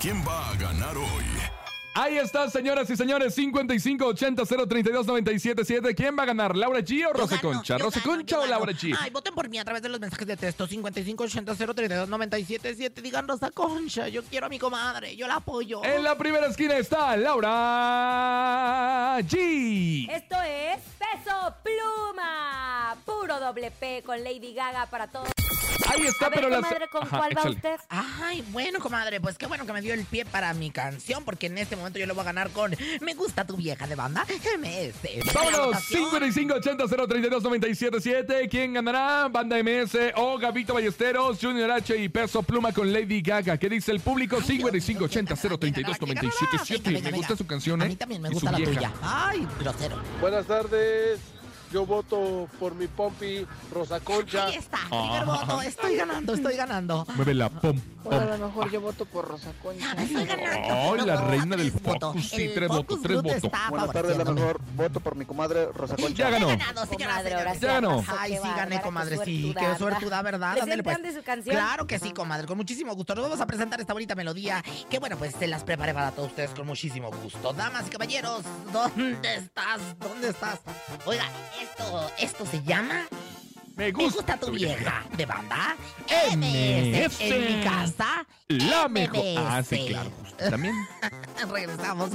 ¿Quién 0.00 0.24
va 0.26 0.50
a 0.50 0.56
ganar 0.56 0.96
hoy? 0.96 1.53
Ahí 1.96 2.18
está, 2.18 2.50
señoras 2.50 2.90
y 2.90 2.96
señores. 2.96 3.38
5580-032-977. 3.38 5.94
¿Quién 5.94 6.18
va 6.18 6.24
a 6.24 6.26
ganar? 6.26 6.56
¿Laura 6.56 6.80
G. 6.80 7.06
o 7.08 7.12
Rosa 7.12 7.40
Concha? 7.40 7.78
¿Rosa 7.78 8.00
Concha 8.02 8.40
o 8.40 8.46
Laura 8.46 8.72
G? 8.72 8.98
Ay, 9.00 9.10
voten 9.10 9.32
por 9.32 9.48
mí 9.48 9.60
a 9.60 9.64
través 9.64 9.80
de 9.80 9.88
los 9.88 10.00
mensajes 10.00 10.26
de 10.26 10.36
texto 10.36 10.66
5580-032-977. 10.66 13.00
Digan 13.00 13.28
Rosa 13.28 13.52
Concha, 13.52 14.08
yo 14.08 14.24
quiero 14.24 14.46
a 14.46 14.48
mi 14.48 14.58
comadre, 14.58 15.14
yo 15.14 15.28
la 15.28 15.36
apoyo. 15.36 15.84
En 15.84 16.02
la 16.02 16.18
primera 16.18 16.48
esquina 16.48 16.76
está 16.76 17.16
Laura 17.16 19.18
G. 19.20 20.08
Esto 20.10 20.34
es 20.42 20.80
Peso 20.98 21.54
Pluma, 21.62 22.96
puro 23.04 23.38
doble 23.38 23.70
P 23.70 24.02
con 24.04 24.20
Lady 24.24 24.52
Gaga 24.52 24.86
para 24.86 25.06
todos. 25.06 25.28
Ahí 25.86 26.02
está, 26.06 26.26
A 26.26 26.28
ver, 26.30 26.38
pero 26.40 26.48
las. 26.50 26.62
comadre, 26.62 26.88
¿con 26.88 27.02
Ajá, 27.02 27.18
cuál 27.18 27.36
va 27.36 27.50
usted? 27.50 27.76
Ay, 27.88 28.42
bueno, 28.50 28.78
comadre, 28.80 29.20
pues 29.20 29.36
qué 29.38 29.46
bueno 29.46 29.64
que 29.66 29.72
me 29.72 29.80
dio 29.82 29.94
el 29.94 30.04
pie 30.04 30.24
para 30.24 30.52
mi 30.54 30.70
canción, 30.70 31.24
porque 31.24 31.46
en 31.46 31.58
este 31.58 31.76
momento 31.76 31.98
yo 31.98 32.06
lo 32.06 32.14
voy 32.14 32.22
a 32.22 32.24
ganar 32.24 32.50
con 32.50 32.74
Me 33.00 33.14
gusta 33.14 33.44
tu 33.46 33.56
vieja 33.56 33.86
de 33.86 33.94
banda 33.94 34.24
MS. 34.58 34.94
Vámonos, 35.32 35.76
5580-032-977. 35.90 38.48
¿Quién 38.50 38.72
ganará? 38.74 39.28
¿Banda 39.28 39.56
MS 39.62 39.96
o 40.16 40.36
Gabito 40.38 40.74
Ballesteros, 40.74 41.38
Junior 41.40 41.70
H 41.70 41.96
y 41.96 42.08
Peso 42.08 42.42
Pluma 42.42 42.72
con 42.72 42.92
Lady 42.92 43.22
Gaga? 43.22 43.56
¿Qué 43.58 43.68
dice 43.68 43.92
el 43.92 44.00
público? 44.00 44.38
5580-032-977. 44.40 47.02
Me 47.02 47.10
gusta 47.12 47.36
su 47.36 47.46
canción, 47.46 47.80
¿eh? 47.82 47.84
A 47.84 47.88
mí 47.88 47.96
también 47.96 48.22
me 48.22 48.30
gusta 48.30 48.50
la 48.52 48.58
vieja. 48.58 48.72
tuya. 48.74 48.92
Ay, 49.02 49.46
grosero. 49.60 49.96
Buenas 50.20 50.46
tardes. 50.46 51.20
Yo 51.74 51.84
voto 51.84 52.48
por 52.60 52.72
mi 52.76 52.86
pompi 52.86 53.44
Rosa 53.72 53.98
Concha. 53.98 54.46
Ahí 54.46 54.54
está, 54.54 54.78
primer 54.88 55.24
voto, 55.24 55.60
estoy 55.60 55.96
ganando, 55.96 56.34
estoy 56.34 56.54
ganando. 56.54 57.04
Muévela, 57.16 57.48
pom, 57.48 57.80
Bueno, 58.04 58.20
a 58.20 58.36
lo 58.36 58.46
mejor 58.46 58.70
yo 58.70 58.80
voto 58.80 59.04
por 59.06 59.26
Rosa 59.26 59.52
Concha. 59.60 59.90
Estoy 59.94 60.24
ganando. 60.24 60.88
Oh, 60.88 60.94
la 60.94 61.20
reina 61.22 61.56
del 61.56 61.72
focus. 61.72 62.28
Sí, 62.28 62.52
tres 62.54 62.68
votos, 62.68 63.00
tres 63.02 63.20
votos. 63.20 63.50
Buenas 63.70 63.90
tardes, 63.90 64.16
la 64.16 64.24
mejor. 64.24 64.60
Voto 64.76 65.00
por 65.00 65.16
mi 65.16 65.24
comadre 65.24 65.66
Rosa 65.72 65.96
Concha. 65.96 66.14
Ya 66.14 66.30
ganó. 66.30 66.48
Ya 67.58 67.72
ganó. 67.72 68.04
Ay, 68.20 68.38
sí, 68.40 68.48
gané, 68.56 68.80
comadre, 68.80 69.18
sí, 69.24 69.52
qué 69.58 69.76
suertuda. 69.76 70.22
¿verdad? 70.22 70.56
Ándale, 70.60 70.84
pues. 70.84 70.94
¿Presentan 70.94 71.02
de 71.02 71.18
su 71.18 71.24
canción? 71.24 71.56
Claro 71.56 71.88
que 71.88 71.98
sí, 71.98 72.12
comadre, 72.12 72.46
con 72.46 72.56
muchísimo 72.56 72.94
gusto. 72.94 73.16
Nos 73.16 73.24
vamos 73.24 73.40
a 73.40 73.46
presentar 73.46 73.80
esta 73.80 73.94
bonita 73.94 74.14
melodía 74.14 74.62
que, 74.88 75.00
bueno, 75.00 75.16
pues 75.16 75.34
se 75.36 75.48
las 75.48 75.64
preparé 75.64 75.92
para 75.92 76.12
todos 76.12 76.28
ustedes 76.28 76.50
con 76.50 76.68
muchísimo 76.68 77.10
gusto. 77.10 77.52
Damas 77.52 77.88
y 77.88 77.90
caballeros, 77.90 78.42
¿dónde 78.72 79.34
estás? 79.34 79.80
¿Dónde 79.98 80.28
estás? 80.28 80.60
Oiga, 81.04 81.24
esto, 81.64 82.10
esto 82.18 82.46
se 82.46 82.62
llama... 82.62 83.06
Me 83.76 83.86
Me 83.86 83.92
gusta, 83.92 84.18
gusta 84.18 84.36
tu 84.36 84.52
vieja 84.52 85.04
de 85.16 85.26
banda 85.26 85.76
MS. 86.08 87.20
En 87.20 87.58
mi 87.58 87.64
casa 87.64 88.24
La 88.46 88.86
mejor. 88.86 89.20
Ah, 89.36 89.64
sí, 89.68 89.86
claro. 89.88 90.12
También. 90.38 90.76
Regresamos. 91.52 92.10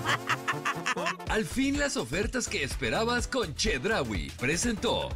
Al 1.27 1.43
fin 1.43 1.77
las 1.77 1.97
ofertas 1.97 2.47
que 2.47 2.63
esperabas 2.63 3.27
con 3.27 3.55
Chedrawi. 3.55 4.29
Presentó. 4.39 5.09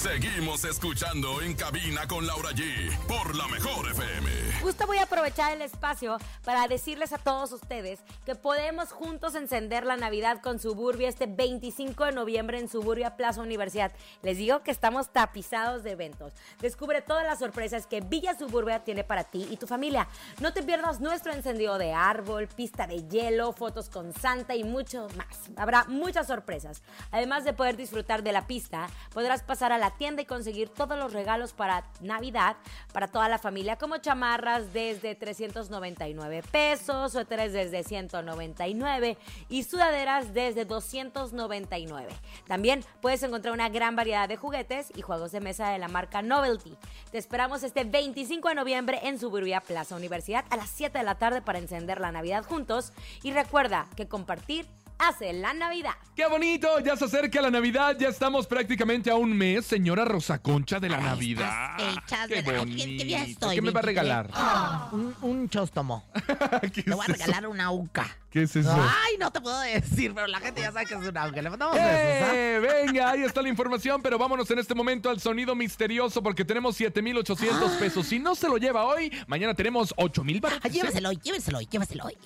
Seguimos 0.00 0.64
escuchando 0.64 1.42
en 1.42 1.52
cabina 1.52 2.08
con 2.08 2.26
Laura 2.26 2.52
G 2.52 2.96
por 3.06 3.36
la 3.36 3.46
mejor 3.48 3.86
FM. 3.90 4.30
Justo 4.62 4.86
voy 4.86 4.96
a 4.96 5.02
aprovechar 5.02 5.52
el 5.52 5.60
espacio 5.60 6.16
para 6.42 6.66
decirles 6.68 7.12
a 7.12 7.18
todos 7.18 7.52
ustedes 7.52 8.00
que 8.24 8.34
podemos 8.34 8.92
juntos 8.92 9.34
encender 9.34 9.84
la 9.84 9.98
Navidad 9.98 10.40
con 10.40 10.58
Suburbia 10.58 11.06
este 11.06 11.26
25 11.26 12.06
de 12.06 12.12
noviembre 12.12 12.58
en 12.58 12.70
Suburbia 12.70 13.16
Plaza 13.16 13.42
Universidad. 13.42 13.92
Les 14.22 14.38
digo 14.38 14.62
que 14.62 14.70
estamos 14.70 15.12
tapizados 15.12 15.82
de 15.82 15.90
eventos. 15.90 16.32
Descubre 16.62 17.02
todas 17.02 17.24
las 17.24 17.38
sorpresas 17.38 17.86
que 17.86 18.00
Villa 18.00 18.34
Suburbia 18.38 18.82
tiene 18.84 19.04
para 19.04 19.24
ti 19.24 19.46
y 19.50 19.58
tu 19.58 19.66
familia. 19.66 20.08
No 20.40 20.54
te 20.54 20.62
pierdas 20.62 21.00
nuestro 21.00 21.34
encendido 21.34 21.76
de 21.76 21.92
árbol, 21.92 22.48
pista 22.48 22.86
de 22.86 23.06
hielo, 23.08 23.52
fotos 23.52 23.90
con 23.90 24.14
Santa 24.14 24.54
y 24.54 24.64
mucho 24.64 25.08
más. 25.18 25.50
Habrá 25.56 25.84
muchas 25.84 26.26
sorpresas. 26.26 26.82
Además 27.10 27.44
de 27.44 27.52
poder 27.52 27.76
disfrutar 27.76 28.22
de 28.22 28.32
la 28.32 28.46
pista, 28.46 28.88
podrás 29.12 29.42
pasar 29.42 29.72
a 29.72 29.78
la 29.78 29.89
tienda 29.90 30.22
y 30.22 30.26
conseguir 30.26 30.68
todos 30.68 30.98
los 30.98 31.12
regalos 31.12 31.52
para 31.52 31.84
Navidad 32.00 32.56
para 32.92 33.08
toda 33.08 33.28
la 33.28 33.38
familia, 33.38 33.76
como 33.76 33.98
chamarras 33.98 34.72
desde 34.72 35.14
399 35.14 36.42
pesos, 36.50 37.12
suéteres 37.12 37.52
desde 37.52 37.84
199 37.84 39.16
y 39.48 39.62
sudaderas 39.62 40.34
desde 40.34 40.64
299. 40.64 42.08
También 42.46 42.84
puedes 43.00 43.22
encontrar 43.22 43.54
una 43.54 43.68
gran 43.68 43.96
variedad 43.96 44.28
de 44.28 44.36
juguetes 44.36 44.92
y 44.96 45.02
juegos 45.02 45.32
de 45.32 45.40
mesa 45.40 45.70
de 45.70 45.78
la 45.78 45.88
marca 45.88 46.22
Novelty. 46.22 46.76
Te 47.10 47.18
esperamos 47.18 47.62
este 47.62 47.84
25 47.84 48.48
de 48.48 48.54
noviembre 48.54 49.00
en 49.02 49.18
Suburbia 49.18 49.60
Plaza 49.60 49.96
Universidad 49.96 50.44
a 50.50 50.56
las 50.56 50.70
7 50.70 50.98
de 50.98 51.04
la 51.04 51.16
tarde 51.16 51.42
para 51.42 51.58
encender 51.58 52.00
la 52.00 52.12
Navidad 52.12 52.44
juntos 52.44 52.92
y 53.22 53.32
recuerda 53.32 53.86
que 53.96 54.08
compartir 54.08 54.66
hace 55.00 55.32
la 55.32 55.52
Navidad. 55.54 55.92
¡Qué 56.14 56.26
bonito! 56.26 56.78
Ya 56.80 56.96
se 56.96 57.04
acerca 57.06 57.40
la 57.40 57.50
Navidad, 57.50 57.96
ya 57.98 58.08
estamos 58.08 58.46
prácticamente 58.46 59.10
a 59.10 59.14
un 59.16 59.32
mes, 59.36 59.64
señora 59.66 60.04
Rosa 60.04 60.40
Concha 60.40 60.78
de 60.78 60.88
la 60.88 60.98
Navidad. 60.98 61.76
hechas 61.78 62.28
¡Qué 62.28 62.42
de 62.42 62.58
bonito! 62.58 62.84
¿Qué- 62.84 62.96
qué 63.06 63.16
estoy, 63.22 63.54
¿Qué 63.56 63.62
me 63.62 63.70
va 63.70 63.80
a 63.80 63.82
23? 63.82 63.84
regalar? 63.84 64.30
Ah, 64.34 64.88
un, 64.92 65.14
un 65.22 65.48
chóstomo. 65.48 66.04
¿Qué 66.72 66.82
Te 66.82 66.90
voy 66.94 67.04
a 67.04 67.12
regalar 67.12 67.46
una 67.46 67.70
uca. 67.72 68.06
¿Qué 68.30 68.42
es 68.42 68.54
eso? 68.54 68.70
Ay, 68.72 69.16
no 69.18 69.30
te 69.32 69.40
puedo 69.40 69.58
decir, 69.60 70.12
pero 70.14 70.26
la 70.28 70.38
gente 70.38 70.60
ya 70.60 70.70
sabe 70.70 70.86
que 70.86 70.94
es 70.94 71.00
una 71.00 71.26
uca. 71.26 71.42
Le 71.42 71.50
mandamos 71.50 71.74
besos, 71.76 71.88
¿ah? 72.28 72.30
¡Eh! 72.34 72.60
Venga, 72.86 73.10
ahí 73.10 73.22
está 73.22 73.42
la 73.42 73.48
información, 73.48 74.02
pero 74.02 74.18
vámonos 74.18 74.48
en 74.50 74.58
este 74.60 74.74
momento 74.74 75.10
al 75.10 75.20
sonido 75.20 75.54
misterioso 75.54 76.22
porque 76.22 76.44
tenemos 76.44 76.76
7,800 76.76 77.72
pesos. 77.72 78.06
Si 78.06 78.18
no 78.18 78.34
se 78.34 78.48
lo 78.48 78.56
lleva 78.58 78.84
hoy, 78.84 79.10
mañana 79.26 79.54
tenemos 79.54 79.92
8,000 79.96 80.40
baros. 80.40 80.60
Ah, 80.62 80.68
lléveselo 80.68 81.08
hoy, 81.08 81.18
lléveselo 81.22 81.58
hoy, 81.58 81.66
lléveselo 81.70 82.04
hoy. 82.04 82.16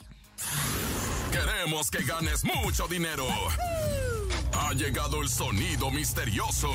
Queremos 1.35 1.91
que 1.91 2.05
ganes 2.05 2.45
mucho 2.45 2.87
dinero. 2.87 3.27
Ha 4.53 4.73
llegado 4.75 5.21
el 5.21 5.29
sonido 5.29 5.91
misterioso. 5.91 6.71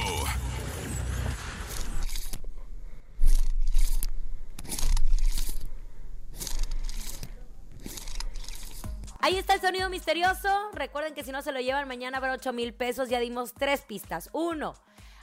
Ahí 9.21 9.37
está 9.37 9.53
el 9.53 9.61
sonido 9.61 9.89
misterioso. 9.89 10.49
Recuerden 10.73 11.13
que 11.13 11.23
si 11.23 11.31
no 11.31 11.41
se 11.41 11.53
lo 11.53 11.61
llevan 11.61 11.87
mañana 11.87 12.17
habrá 12.17 12.33
8 12.33 12.51
mil 12.51 12.73
pesos. 12.73 13.07
Ya 13.07 13.21
dimos 13.21 13.53
tres 13.53 13.79
pistas. 13.83 14.29
Uno, 14.33 14.73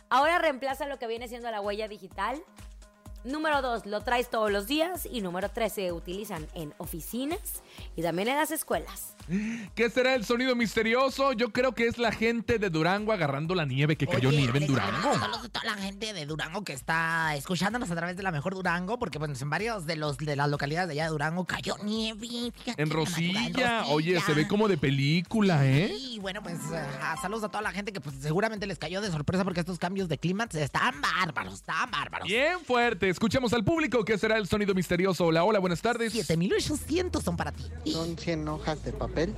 ahora 0.08 0.38
reemplaza 0.38 0.86
lo 0.86 0.98
que 0.98 1.06
viene 1.06 1.28
siendo 1.28 1.50
la 1.50 1.60
huella 1.60 1.88
digital. 1.88 2.42
Número 3.24 3.60
dos, 3.60 3.84
lo 3.84 4.00
traes 4.00 4.30
todos 4.30 4.50
los 4.50 4.66
días. 4.66 5.04
Y 5.04 5.20
número 5.20 5.50
tres, 5.50 5.74
se 5.74 5.92
utilizan 5.92 6.48
en 6.54 6.72
oficinas 6.78 7.62
y 7.96 8.02
también 8.02 8.28
en 8.28 8.36
las 8.36 8.50
escuelas. 8.50 9.15
¿Qué 9.74 9.90
será 9.90 10.14
el 10.14 10.24
sonido 10.24 10.54
misterioso? 10.54 11.32
Yo 11.32 11.50
creo 11.52 11.72
que 11.72 11.86
es 11.86 11.98
la 11.98 12.12
gente 12.12 12.58
de 12.58 12.70
Durango 12.70 13.12
agarrando 13.12 13.54
la 13.54 13.64
nieve, 13.64 13.96
que 13.96 14.06
cayó 14.06 14.28
Oye, 14.28 14.38
nieve 14.38 14.58
en 14.60 14.66
Durango. 14.68 15.14
Saludos 15.18 15.44
a 15.44 15.48
toda 15.48 15.64
la 15.64 15.74
gente 15.74 16.12
de 16.12 16.26
Durango 16.26 16.62
que 16.62 16.72
está 16.72 17.34
escuchándonos 17.34 17.90
a 17.90 17.96
través 17.96 18.16
de 18.16 18.22
la 18.22 18.30
mejor 18.30 18.54
Durango, 18.54 18.98
porque 18.98 19.18
bueno, 19.18 19.34
en 19.38 19.50
varios 19.50 19.84
de 19.86 19.96
los 19.96 20.18
de 20.18 20.36
las 20.36 20.48
localidades 20.48 20.88
de 20.88 20.92
allá 20.94 21.04
de 21.04 21.10
Durango 21.10 21.44
cayó 21.44 21.76
nieve. 21.82 22.52
fíjate, 22.54 22.80
En 22.80 22.90
Rosilla, 22.90 23.86
oye, 23.86 24.20
se 24.20 24.32
ve 24.32 24.46
como 24.46 24.68
de 24.68 24.76
película, 24.76 25.66
¿eh? 25.66 25.92
Y 25.92 26.18
bueno, 26.20 26.42
pues 26.42 26.58
ah, 27.02 27.16
saludos 27.20 27.44
a 27.44 27.48
toda 27.48 27.62
la 27.62 27.72
gente 27.72 27.92
que 27.92 28.00
pues 28.00 28.14
seguramente 28.20 28.66
les 28.66 28.78
cayó 28.78 29.00
de 29.00 29.10
sorpresa 29.10 29.42
porque 29.42 29.60
estos 29.60 29.78
cambios 29.78 30.08
de 30.08 30.18
clima 30.18 30.46
están 30.52 31.00
bárbaros, 31.00 31.54
están 31.54 31.90
bárbaros. 31.90 32.28
Bien 32.28 32.60
fuerte. 32.64 33.08
Escuchemos 33.08 33.52
al 33.52 33.64
público. 33.64 34.04
¿Qué 34.04 34.16
será 34.18 34.36
el 34.38 34.46
sonido 34.46 34.74
misterioso? 34.74 35.26
Hola, 35.26 35.42
hola, 35.42 35.58
buenas 35.58 35.82
tardes. 35.82 36.12
7800 36.12 37.22
son 37.22 37.36
para 37.36 37.50
ti. 37.50 37.64
Son 37.90 38.16
100 38.16 38.48
hojas 38.48 38.84
de 38.84 38.92
papel. 38.92 39.15
pele. 39.16 39.32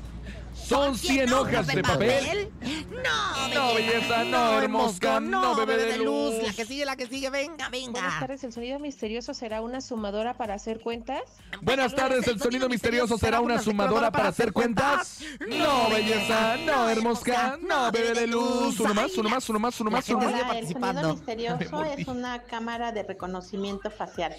Son 0.67 0.97
100 0.97 1.33
hojas 1.33 1.67
de 1.67 1.83
papel. 1.83 2.51
No, 2.91 3.49
No, 3.55 3.75
belleza, 3.75 4.25
no, 4.25 4.61
hermosa, 4.61 5.21
no, 5.21 5.55
bebé 5.55 5.77
de 5.77 5.99
luz. 5.99 6.35
La 6.43 6.53
que 6.53 6.65
sigue, 6.65 6.85
la 6.85 6.97
que 6.97 7.07
sigue, 7.07 7.31
venga, 7.31 7.69
venga. 7.71 7.93
Buenas 7.93 8.21
tardes, 8.21 8.45
el 8.45 8.53
sonido 8.53 8.79
misterioso 8.79 9.33
será 9.35 9.63
una 9.63 9.81
sumadora 9.81 10.35
para 10.35 10.55
hacer 10.55 10.81
cuentas. 10.81 11.23
Buenas 11.63 11.95
tardes, 11.95 12.27
el 12.29 12.39
sonido 12.41 12.69
misterioso 12.69 13.17
será 13.19 13.41
una 13.41 13.61
sumadora 13.61 14.11
para 14.11 14.29
hacer 14.29 14.53
cuentas. 14.53 15.21
No, 15.49 15.89
belleza, 15.91 16.57
no, 16.67 16.89
hermosa, 16.89 17.57
no, 17.61 17.91
bebé 17.91 18.13
de 18.15 18.27
luz. 18.27 18.79
Uno 18.81 18.95
más, 18.95 19.17
uno 19.17 19.29
más, 19.29 19.49
uno 19.49 19.61
más, 19.61 19.81
uno 19.81 19.91
más, 19.91 20.09
uno 20.09 20.21
más. 20.21 20.29
Hola, 20.39 20.59
el 20.59 20.69
sonido 20.69 21.15
misterioso 21.15 21.85
es 21.85 22.07
una 22.09 22.43
cámara 22.43 22.93
de 22.93 23.03
reconocimiento 23.05 23.91
facial. 23.91 24.35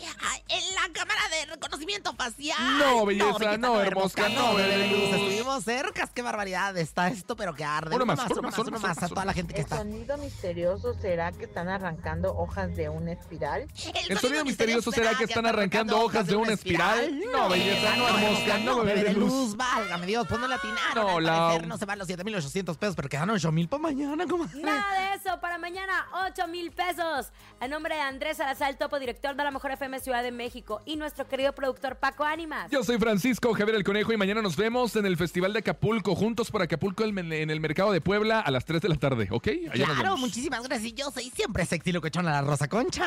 En 0.50 0.76
la 0.76 0.90
cámara 0.94 1.22
de 1.30 1.46
reconocimiento 1.54 2.14
facial. 2.14 2.58
No, 2.78 3.06
belleza, 3.06 3.58
no, 3.58 3.82
hermosa, 3.82 4.30
no, 4.30 4.54
bebé 4.56 4.78
de 4.78 4.88
luz. 4.88 5.10
Estuvimos 5.10 5.64
cerca, 5.64 6.09
qué 6.14 6.22
barbaridad 6.22 6.76
está 6.78 7.08
esto, 7.08 7.36
pero 7.36 7.54
que 7.54 7.64
arde. 7.64 7.96
Uno 7.96 8.06
más, 8.06 8.20
uno 8.20 8.28
uno 8.34 8.42
más, 8.44 8.52
más, 8.52 8.60
uno 8.68 8.78
uno 8.78 8.88
más, 8.88 9.04
a 9.04 9.08
toda 9.10 9.26
la 9.26 9.34
gente 9.34 9.54
que 9.54 9.60
El 9.62 9.66
está. 9.66 9.78
sonido 9.78 10.18
misterioso 10.18 10.94
será 10.94 11.32
que 11.32 11.46
están 11.46 11.68
arrancando 11.70 12.36
hojas 12.36 12.76
de 12.76 12.90
una 12.90 13.12
espiral. 13.14 13.68
El 14.10 14.18
sonido 14.20 14.44
misterioso 14.46 14.92
será 14.92 15.16
que 15.16 15.26
están 15.26 15.46
arrancando 15.46 16.00
hojas 16.02 16.28
de 16.28 16.36
una 16.36 16.54
espiral. 16.54 17.20
No, 17.32 17.50
belleza, 17.50 17.96
no, 17.98 18.08
hermosa, 18.08 18.58
no, 18.60 18.84
bebé 18.84 19.04
de 19.04 19.14
luz. 19.14 19.56
Válgame 19.56 20.06
Dios, 20.06 20.26
pues 20.28 20.40
no 20.40 20.48
le 20.48 20.56
atinaron. 20.56 21.06
No, 21.06 21.20
la- 21.20 21.60
no 21.60 21.78
se 21.78 21.86
van 21.86 22.00
los 22.00 22.08
7800 22.08 22.78
pesos, 22.78 22.96
pero 22.96 23.10
quedaron 23.10 23.32
8000 23.32 23.68
para 23.68 23.82
mañana, 23.84 24.26
comadre. 24.28 24.62
Nada 24.62 25.00
de 25.00 25.16
eso, 25.16 25.40
para 25.40 25.58
mañana 25.58 26.08
8 26.28 26.48
mil 26.48 26.72
pesos. 26.72 27.28
A 27.60 27.68
nombre 27.68 27.96
de 27.96 28.02
Andrés 28.02 28.38
Salazar, 28.38 28.70
el 28.70 28.78
topo 28.78 29.00
director 29.00 29.36
de 29.36 29.44
la 29.44 29.52
Mejor 29.52 29.72
FM 29.72 30.00
Ciudad 30.00 30.24
de 30.24 30.32
México 30.32 30.82
y 30.86 30.96
nuestro 30.96 31.28
querido 31.28 31.54
productor 31.54 31.98
Paco 31.98 32.24
Ánimas. 32.24 32.70
Yo 32.72 32.84
soy 32.84 32.98
Francisco 32.98 33.54
Javier 33.54 33.76
el 33.76 33.84
Conejo 33.84 34.14
y 34.14 34.18
mañana 34.18 34.42
nos 34.42 34.56
vemos 34.56 34.96
en 34.96 35.06
el 35.06 35.18
Festival 35.18 35.54
de 35.54 35.60
Acapulco, 35.60 35.99
juntos 36.04 36.52
por 36.52 36.62
Acapulco 36.62 37.04
en 37.04 37.20
en 37.32 37.50
el 37.50 37.60
Mercado 37.60 37.92
de 37.92 38.02
Puebla 38.02 38.40
a 38.40 38.52
las 38.52 38.66
3 38.66 38.82
de 38.82 38.90
la 38.90 38.96
tarde, 38.96 39.28
¿ok? 39.32 39.48
Allá 39.74 39.86
Claro, 39.86 40.18
muchísimas 40.18 40.64
gracias. 40.64 40.94
Yo 40.94 41.12
soy 41.12 41.30
siempre 41.30 41.66
sexy 41.66 41.92
locochona 41.92 42.32
la 42.32 42.42
Rosa 42.42 42.68
Concha. 42.68 43.06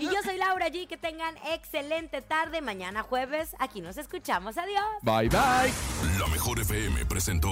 Y 0.00 0.04
yo 0.04 0.22
soy 0.24 0.36
Laura 0.36 0.68
G. 0.68 0.86
Que 0.86 0.96
tengan 0.96 1.34
excelente 1.52 2.22
tarde. 2.22 2.60
Mañana 2.60 3.02
jueves, 3.02 3.56
aquí 3.58 3.80
nos 3.80 3.96
escuchamos. 3.96 4.56
Adiós. 4.56 4.84
Bye, 5.02 5.28
bye. 5.28 5.72
La 6.18 6.26
mejor 6.30 6.60
FM 6.60 7.04
presentó 7.06 7.48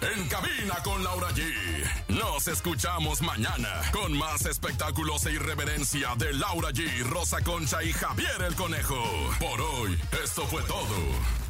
En 0.00 0.28
Cabina 0.28 0.74
con 0.84 1.02
Laura 1.02 1.28
G. 1.30 1.42
Nos 2.08 2.48
escuchamos 2.48 3.22
mañana 3.22 3.68
con 3.92 4.16
más 4.16 4.44
espectáculos 4.46 5.24
e 5.26 5.32
irreverencia 5.32 6.14
de 6.16 6.32
Laura 6.34 6.70
G, 6.70 7.02
Rosa 7.04 7.42
Concha 7.42 7.82
y 7.82 7.92
Javier 7.92 8.42
el 8.46 8.54
Conejo. 8.54 9.02
Por 9.40 9.60
hoy, 9.60 9.98
esto 10.22 10.42
fue 10.46 10.62
todo. 10.62 11.47